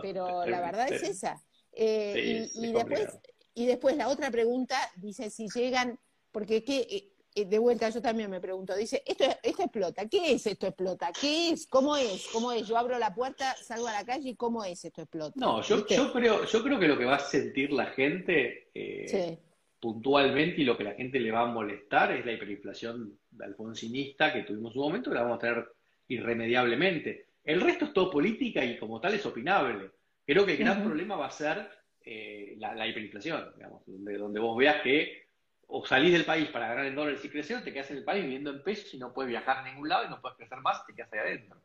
Pero 0.00 0.46
la 0.46 0.60
verdad 0.60 0.92
es 0.92 1.02
esa. 1.02 1.42
Eh, 1.72 2.48
y, 2.54 2.72
después, 2.72 3.18
y 3.54 3.66
después 3.66 3.96
la 3.96 4.08
otra 4.08 4.30
pregunta 4.30 4.76
dice 4.96 5.30
si 5.30 5.48
llegan, 5.48 5.98
porque 6.30 6.62
¿qué, 6.62 6.86
eh, 6.88 7.12
eh, 7.34 7.44
de 7.46 7.58
vuelta 7.58 7.88
yo 7.88 8.02
también 8.02 8.30
me 8.30 8.40
pregunto, 8.40 8.76
dice, 8.76 9.02
esto, 9.06 9.24
esto 9.42 9.62
explota, 9.62 10.06
¿qué 10.06 10.32
es 10.32 10.46
esto 10.46 10.66
explota? 10.66 11.10
¿Qué 11.18 11.50
es? 11.50 11.66
¿Cómo 11.66 11.96
es? 11.96 12.26
¿Cómo 12.32 12.52
es? 12.52 12.68
Yo 12.68 12.76
abro 12.76 12.98
la 12.98 13.14
puerta, 13.14 13.56
salgo 13.56 13.88
a 13.88 13.92
la 13.92 14.04
calle 14.04 14.30
y 14.30 14.36
¿cómo 14.36 14.62
es 14.64 14.84
esto 14.84 15.02
explota? 15.02 15.32
No, 15.36 15.62
yo, 15.62 15.86
yo 15.86 16.12
creo, 16.12 16.44
yo 16.44 16.62
creo 16.62 16.78
que 16.78 16.88
lo 16.88 16.98
que 16.98 17.06
va 17.06 17.16
a 17.16 17.20
sentir 17.20 17.72
la 17.72 17.86
gente 17.86 18.68
sí 18.74 19.38
puntualmente 19.82 20.60
y 20.60 20.64
lo 20.64 20.78
que 20.78 20.84
la 20.84 20.94
gente 20.94 21.18
le 21.18 21.32
va 21.32 21.40
a 21.40 21.46
molestar 21.46 22.12
es 22.12 22.24
la 22.24 22.30
hiperinflación 22.30 23.18
alfonsinista 23.40 24.32
que 24.32 24.44
tuvimos 24.44 24.76
un 24.76 24.82
momento 24.82 25.10
que 25.10 25.16
la 25.16 25.22
vamos 25.22 25.38
a 25.38 25.40
tener 25.40 25.66
irremediablemente. 26.08 27.26
El 27.44 27.60
resto 27.60 27.86
es 27.86 27.92
todo 27.92 28.10
política 28.10 28.64
y 28.64 28.78
como 28.78 29.00
tal 29.00 29.14
es 29.14 29.26
opinable. 29.26 29.90
Creo 30.24 30.46
que 30.46 30.52
el 30.52 30.58
gran 30.58 30.82
problema 30.82 31.16
va 31.16 31.26
a 31.26 31.30
ser 31.30 31.68
eh, 32.04 32.54
la, 32.58 32.86
hiperinflación, 32.86 33.52
digamos, 33.56 33.82
donde, 33.86 34.40
vos 34.40 34.56
veas 34.56 34.82
que 34.82 35.22
o 35.66 35.86
salís 35.86 36.12
del 36.12 36.24
país 36.24 36.48
para 36.48 36.68
ganar 36.68 36.86
en 36.86 36.94
dólares 36.94 37.24
y 37.24 37.28
crecer, 37.28 37.64
te 37.64 37.72
quedas 37.72 37.90
en 37.90 37.98
el 37.98 38.04
país 38.04 38.22
viviendo 38.22 38.50
en 38.50 38.62
pesos 38.62 38.92
y 38.92 38.98
no 38.98 39.12
puedes 39.12 39.30
viajar 39.30 39.58
a 39.58 39.64
ningún 39.64 39.88
lado 39.88 40.04
y 40.04 40.10
no 40.10 40.20
puedes 40.20 40.36
crecer 40.36 40.58
más, 40.58 40.84
te 40.86 40.94
quedas 40.94 41.12
ahí 41.12 41.18
adentro. 41.20 41.60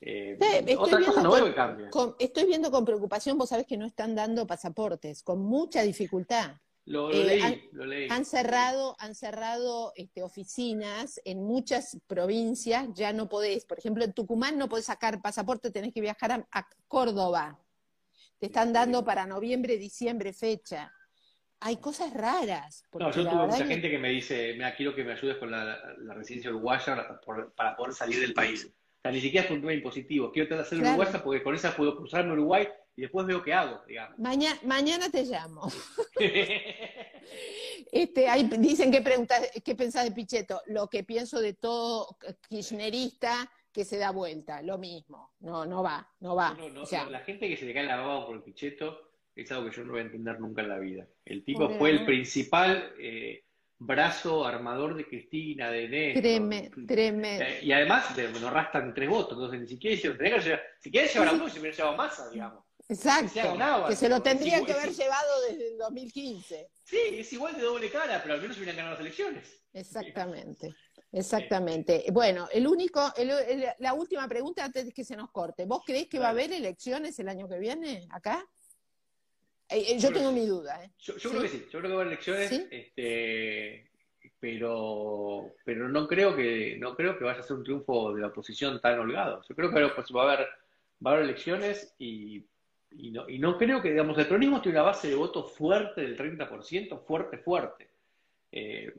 Eh, 0.00 0.76
otra 0.78 1.00
cosa 1.00 1.22
no 1.22 1.32
veo 1.32 1.46
que 1.46 1.54
cambie. 1.54 1.88
estoy 2.18 2.44
viendo 2.44 2.70
con 2.70 2.84
preocupación, 2.84 3.38
vos 3.38 3.48
sabés 3.48 3.66
que 3.66 3.78
no 3.78 3.86
están 3.86 4.14
dando 4.14 4.46
pasaportes, 4.46 5.22
con 5.22 5.40
mucha 5.40 5.82
dificultad. 5.82 6.56
Lo, 6.86 7.10
eh, 7.10 7.24
leí, 7.24 7.40
han, 7.40 7.60
lo 7.72 7.84
leí. 7.84 8.08
Han 8.10 8.24
cerrado, 8.24 8.96
han 9.00 9.16
cerrado 9.16 9.92
este, 9.96 10.22
oficinas 10.22 11.20
en 11.24 11.42
muchas 11.42 11.98
provincias, 12.06 12.88
ya 12.94 13.12
no 13.12 13.28
podés. 13.28 13.64
Por 13.64 13.78
ejemplo, 13.78 14.04
en 14.04 14.12
Tucumán 14.12 14.56
no 14.56 14.68
podés 14.68 14.84
sacar 14.84 15.20
pasaporte, 15.20 15.72
tenés 15.72 15.92
que 15.92 16.00
viajar 16.00 16.46
a, 16.50 16.68
Córdoba. 16.86 17.58
Te 18.38 18.46
están 18.46 18.72
dando 18.72 19.04
para 19.04 19.26
noviembre, 19.26 19.76
diciembre 19.76 20.32
fecha. 20.32 20.92
Hay 21.58 21.78
cosas 21.78 22.14
raras. 22.14 22.84
No, 22.92 23.10
yo 23.10 23.28
tuve 23.28 23.46
mucha 23.46 23.66
gente 23.66 23.90
que 23.90 23.98
me 23.98 24.10
dice, 24.10 24.54
me 24.54 24.72
quiero 24.76 24.94
que 24.94 25.02
me 25.02 25.12
ayudes 25.12 25.38
con 25.38 25.50
la, 25.50 25.96
residencia 26.14 26.50
uruguaya 26.50 27.18
para, 27.56 27.76
poder 27.76 27.94
salir 27.94 28.20
del 28.20 28.34
país. 28.34 28.64
O 28.64 29.00
sea, 29.02 29.10
ni 29.10 29.20
siquiera 29.20 29.46
es 29.46 29.50
un 29.50 29.60
tema 29.60 29.72
impositivo. 29.72 30.30
Quiero 30.30 30.60
hacer 30.60 30.78
uruguaya 30.78 31.20
porque 31.24 31.42
con 31.42 31.56
esa 31.56 31.74
puedo 31.74 31.96
cruzarme 31.96 32.34
Uruguay 32.34 32.68
y 32.96 33.02
después 33.02 33.26
veo 33.26 33.42
qué 33.42 33.52
hago, 33.52 33.82
digamos. 33.86 34.18
mañana 34.18 35.10
te 35.10 35.24
llamo. 35.24 35.70
este, 37.92 38.28
ahí 38.28 38.48
dicen 38.58 38.90
que 38.90 39.02
preguntas, 39.02 39.50
¿qué 39.62 39.74
pensás 39.74 40.04
de 40.04 40.12
Pichetto? 40.12 40.62
Lo 40.66 40.88
que 40.88 41.04
pienso 41.04 41.40
de 41.40 41.52
todo 41.52 42.16
kirchnerista 42.48 43.50
que 43.70 43.84
se 43.84 43.98
da 43.98 44.10
vuelta, 44.10 44.62
lo 44.62 44.78
mismo. 44.78 45.34
No, 45.40 45.66
no 45.66 45.82
va, 45.82 46.10
no 46.20 46.34
va. 46.34 46.56
la 47.10 47.20
gente 47.20 47.48
que 47.48 47.56
se 47.58 47.66
le 47.66 47.74
cae 47.74 47.84
la 47.84 47.98
baba 47.98 48.26
por 48.26 48.36
el 48.36 48.42
Pichetto 48.42 49.10
es 49.34 49.52
algo 49.52 49.68
que 49.68 49.76
yo 49.76 49.84
no 49.84 49.92
voy 49.92 50.00
a 50.00 50.04
entender 50.04 50.40
nunca 50.40 50.62
en 50.62 50.68
la 50.70 50.78
vida. 50.78 51.06
El 51.22 51.44
tipo 51.44 51.68
fue 51.68 51.90
el 51.90 52.06
principal 52.06 52.94
eh, 52.98 53.44
brazo 53.78 54.46
armador 54.46 54.96
de 54.96 55.06
Cristina, 55.06 55.70
de 55.70 55.88
Néstor. 55.88 56.86
Tremendo. 56.86 57.44
Eh, 57.44 57.60
y 57.62 57.72
además 57.72 58.16
nos 58.40 58.50
rastan 58.50 58.94
tres 58.94 59.10
votos, 59.10 59.32
entonces 59.32 59.60
ni 59.60 59.66
siquiera 59.66 60.40
si 60.80 60.90
quieres 60.90 61.12
llevar 61.12 61.28
a 61.28 61.32
uno, 61.32 61.46
se 61.50 61.60
hubiera 61.60 61.76
llevado 61.76 61.96
masa, 61.98 62.30
digamos. 62.30 62.65
Exacto, 62.88 63.40
que, 63.88 63.96
se 63.96 64.08
lo 64.08 64.22
tendrían 64.22 64.64
que 64.64 64.72
haber 64.72 64.92
llevado 64.92 65.40
desde 65.48 65.72
el 65.72 65.78
2015. 65.78 66.70
Sí, 66.84 66.98
es 67.12 67.32
igual 67.32 67.56
de 67.56 67.62
doble 67.62 67.90
cara, 67.90 68.20
pero 68.22 68.34
al 68.34 68.40
menos 68.40 68.56
hubieran 68.56 68.76
ganado 68.76 68.94
las 68.94 69.00
elecciones. 69.00 69.60
Exactamente, 69.72 70.74
exactamente. 71.10 72.04
Bueno, 72.12 72.48
el 72.52 72.66
único, 72.66 73.12
la 73.78 73.92
última 73.92 74.28
pregunta 74.28 74.64
antes 74.64 74.86
de 74.86 74.92
que 74.92 75.04
se 75.04 75.16
nos 75.16 75.30
corte. 75.32 75.64
¿Vos 75.64 75.82
creés 75.84 76.06
que 76.06 76.20
va 76.20 76.28
a 76.28 76.30
haber 76.30 76.52
elecciones 76.52 77.18
el 77.18 77.28
año 77.28 77.48
que 77.48 77.58
viene 77.58 78.06
acá? 78.10 78.46
Eh, 79.68 79.84
eh, 79.88 79.98
yo 79.98 80.12
tengo 80.12 80.30
mi 80.30 80.46
duda. 80.46 80.84
¿eh? 80.84 80.92
Yo, 80.98 81.14
creo 81.16 81.42
que 81.42 81.48
sí, 81.48 81.66
yo 81.70 81.80
creo 81.80 81.82
que 81.82 81.88
va 81.88 81.94
a 81.94 82.00
haber 82.02 82.12
elecciones, 82.12 82.52
este, 82.70 83.90
pero, 84.38 85.54
pero 85.64 85.88
no 85.88 86.06
creo 86.06 86.36
que 86.36 86.76
no 86.78 86.94
creo 86.94 87.18
que 87.18 87.24
vaya 87.24 87.40
a 87.40 87.42
ser 87.42 87.56
un 87.56 87.64
triunfo 87.64 88.14
de 88.14 88.20
la 88.20 88.28
oposición 88.28 88.80
tan 88.80 89.00
holgado. 89.00 89.42
Yo 89.48 89.56
creo 89.56 89.70
que 89.70 89.80
va 89.80 90.22
a 90.22 90.32
haber, 90.32 90.46
va 91.04 91.10
a 91.10 91.14
haber 91.14 91.24
elecciones 91.24 91.94
y 91.98 92.46
y 92.98 93.10
no, 93.10 93.28
y 93.28 93.38
no 93.38 93.58
creo 93.58 93.82
que, 93.82 93.90
digamos, 93.90 94.16
el 94.18 94.26
peronismo 94.26 94.60
tiene 94.60 94.78
una 94.78 94.88
base 94.88 95.08
de 95.08 95.14
votos 95.14 95.52
fuerte 95.52 96.00
del 96.00 96.16
30%, 96.16 97.04
fuerte, 97.04 97.38
fuerte. 97.38 97.90
Eh, 98.52 98.92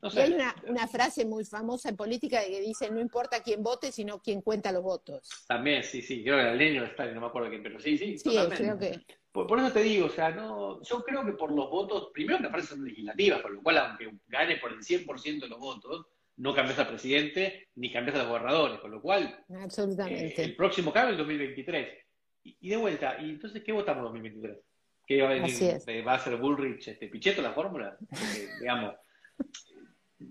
no 0.00 0.10
sé. 0.10 0.22
Hay 0.22 0.36
una, 0.68 0.86
frase 0.86 1.24
muy 1.24 1.44
famosa 1.44 1.88
en 1.88 1.96
política 1.96 2.40
que 2.44 2.60
dice, 2.60 2.90
no 2.90 3.00
importa 3.00 3.42
quién 3.42 3.62
vote, 3.62 3.90
sino 3.90 4.20
quién 4.20 4.42
cuenta 4.42 4.72
los 4.72 4.82
votos. 4.82 5.28
También, 5.46 5.82
sí, 5.82 6.02
sí, 6.02 6.22
creo 6.22 6.36
que 6.36 6.42
era 6.42 6.54
Leño 6.54 6.84
Stalin, 6.84 7.14
no 7.14 7.22
me 7.22 7.26
acuerdo 7.28 7.48
quién, 7.48 7.62
pero 7.62 7.80
sí, 7.80 7.96
sí, 7.96 8.18
sí 8.18 8.30
creo 8.56 8.78
que... 8.78 9.00
Por, 9.32 9.58
eso 9.58 9.72
te 9.72 9.82
digo, 9.82 10.06
o 10.06 10.10
sea, 10.10 10.30
no, 10.30 10.80
yo 10.82 11.02
creo 11.02 11.24
que 11.24 11.32
por 11.32 11.50
los 11.50 11.68
votos, 11.68 12.10
primero 12.12 12.38
que 12.38 12.50
frase 12.50 12.68
son 12.68 12.84
legislativas, 12.84 13.40
por 13.40 13.50
lo 13.50 13.62
cual 13.62 13.78
aunque 13.78 14.12
gane 14.28 14.58
por 14.58 14.72
el 14.72 14.78
100% 14.78 15.40
de 15.40 15.48
los 15.48 15.58
votos, 15.58 16.06
no 16.36 16.54
cambias 16.54 16.78
al 16.78 16.88
presidente 16.88 17.68
ni 17.76 17.92
cambias 17.92 18.16
a 18.16 18.20
los 18.20 18.28
gobernadores, 18.28 18.78
con 18.80 18.90
lo 18.90 19.00
cual 19.00 19.44
Absolutamente. 19.60 20.40
Eh, 20.40 20.44
el 20.44 20.56
próximo 20.56 20.92
cambio 20.92 21.14
es 21.14 21.20
el 21.20 21.26
2023. 21.26 22.03
Y, 22.44 22.68
de 22.68 22.76
vuelta, 22.76 23.16
¿y 23.20 23.30
entonces 23.30 23.62
qué 23.64 23.72
votamos 23.72 24.00
en 24.00 24.22
2023? 24.22 24.58
¿Qué 25.06 25.22
va 25.22 25.30
a 25.30 25.32
venir? 25.32 25.80
Eh, 25.86 26.02
¿Va 26.02 26.14
a 26.14 26.18
ser 26.18 26.36
Bullrich, 26.36 26.88
este, 26.88 27.08
Pichetto 27.08 27.42
la 27.42 27.52
fórmula? 27.52 27.96
digamos. 28.60 28.94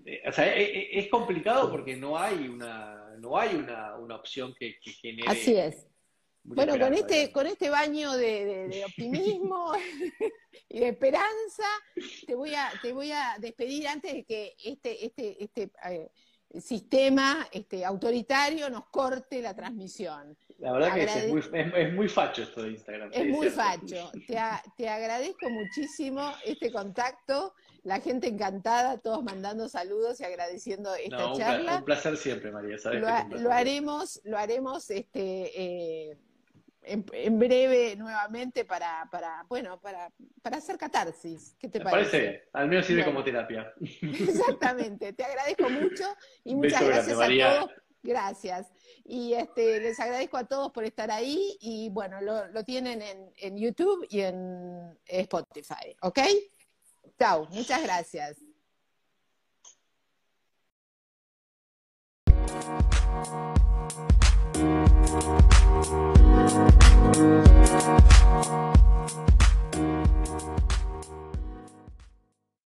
Eh, 0.06 0.22
o 0.26 0.32
sea, 0.32 0.56
e, 0.56 0.62
e, 0.62 0.98
es, 0.98 1.08
complicado 1.08 1.70
porque 1.70 1.96
no 1.96 2.18
hay 2.18 2.48
una, 2.48 3.14
no 3.18 3.36
hay 3.36 3.56
una, 3.56 3.96
una 3.96 4.16
opción 4.16 4.54
que, 4.58 4.76
genere. 4.80 5.28
Así 5.28 5.56
es. 5.56 5.86
Bueno, 6.44 6.78
con 6.78 6.92
este, 6.92 7.32
con 7.32 7.46
este 7.46 7.70
baño 7.70 8.12
de, 8.12 8.84
optimismo 8.86 9.72
y 10.68 10.80
de 10.80 10.88
esperanza, 10.88 11.64
te 12.26 12.34
voy 12.34 12.54
a, 12.54 12.70
te 12.82 12.92
voy 12.92 13.12
a 13.12 13.36
despedir 13.40 13.88
antes 13.88 14.12
de 14.12 14.24
que 14.24 14.54
este, 14.62 15.06
este, 15.06 15.42
este 15.42 15.70
eh, 15.90 16.10
sistema 16.60 17.46
este, 17.52 17.84
autoritario 17.84 18.70
nos 18.70 18.86
corte 18.86 19.42
la 19.42 19.54
transmisión. 19.54 20.36
La 20.58 20.72
verdad 20.72 20.94
que 20.94 21.04
es, 21.04 21.28
muy, 21.28 21.42
es, 21.52 21.92
muy, 21.92 22.08
facho 22.08 22.42
esto 22.42 22.62
de 22.62 22.70
Instagram. 22.70 23.10
Es 23.12 23.26
muy 23.26 23.50
facho. 23.50 24.10
Te, 24.26 24.38
te, 24.76 24.88
agradezco 24.88 25.50
muchísimo 25.50 26.32
este 26.44 26.70
contacto, 26.72 27.54
la 27.82 28.00
gente 28.00 28.28
encantada, 28.28 28.98
todos 28.98 29.22
mandando 29.24 29.68
saludos 29.68 30.20
y 30.20 30.24
agradeciendo 30.24 30.94
esta 30.94 31.32
charla. 31.32 31.78
Un 31.78 31.84
placer 31.84 32.16
siempre, 32.16 32.52
María. 32.52 32.76
lo, 33.30 33.52
haremos, 33.52 34.20
lo 34.24 34.38
haremos 34.38 34.90
este, 34.90 36.10
eh, 36.10 36.16
en, 36.84 37.38
breve 37.38 37.96
nuevamente 37.96 38.64
para, 38.64 39.08
para 39.10 39.44
bueno, 39.48 39.80
para, 39.80 40.10
para, 40.42 40.58
hacer 40.58 40.78
catarsis. 40.78 41.56
¿Qué 41.58 41.68
te 41.68 41.80
parece? 41.80 42.48
Al 42.52 42.68
menos 42.68 42.86
sirve 42.86 43.04
como 43.04 43.24
terapia. 43.24 43.72
Exactamente. 43.80 45.12
Te 45.12 45.24
agradezco 45.24 45.68
mucho 45.70 46.04
y 46.44 46.54
muchas 46.54 46.82
gracias 46.84 47.18
a 47.18 47.28
todos. 47.28 47.70
Gracias. 48.02 48.70
Y 49.04 49.32
este, 49.32 49.80
les 49.80 49.98
agradezco 49.98 50.36
a 50.36 50.44
todos 50.44 50.70
por 50.72 50.84
estar 50.84 51.10
ahí 51.10 51.56
y 51.60 51.88
bueno, 51.88 52.20
lo, 52.20 52.46
lo 52.48 52.62
tienen 52.62 53.00
en, 53.00 53.32
en 53.38 53.56
YouTube 53.56 54.06
y 54.10 54.20
en 54.20 54.98
Spotify. 55.06 55.96
¿Ok? 56.02 56.20
Chao. 57.18 57.48
Muchas 57.50 57.82
gracias. 57.82 58.36
Thank 64.54 64.68
you. 69.28 69.43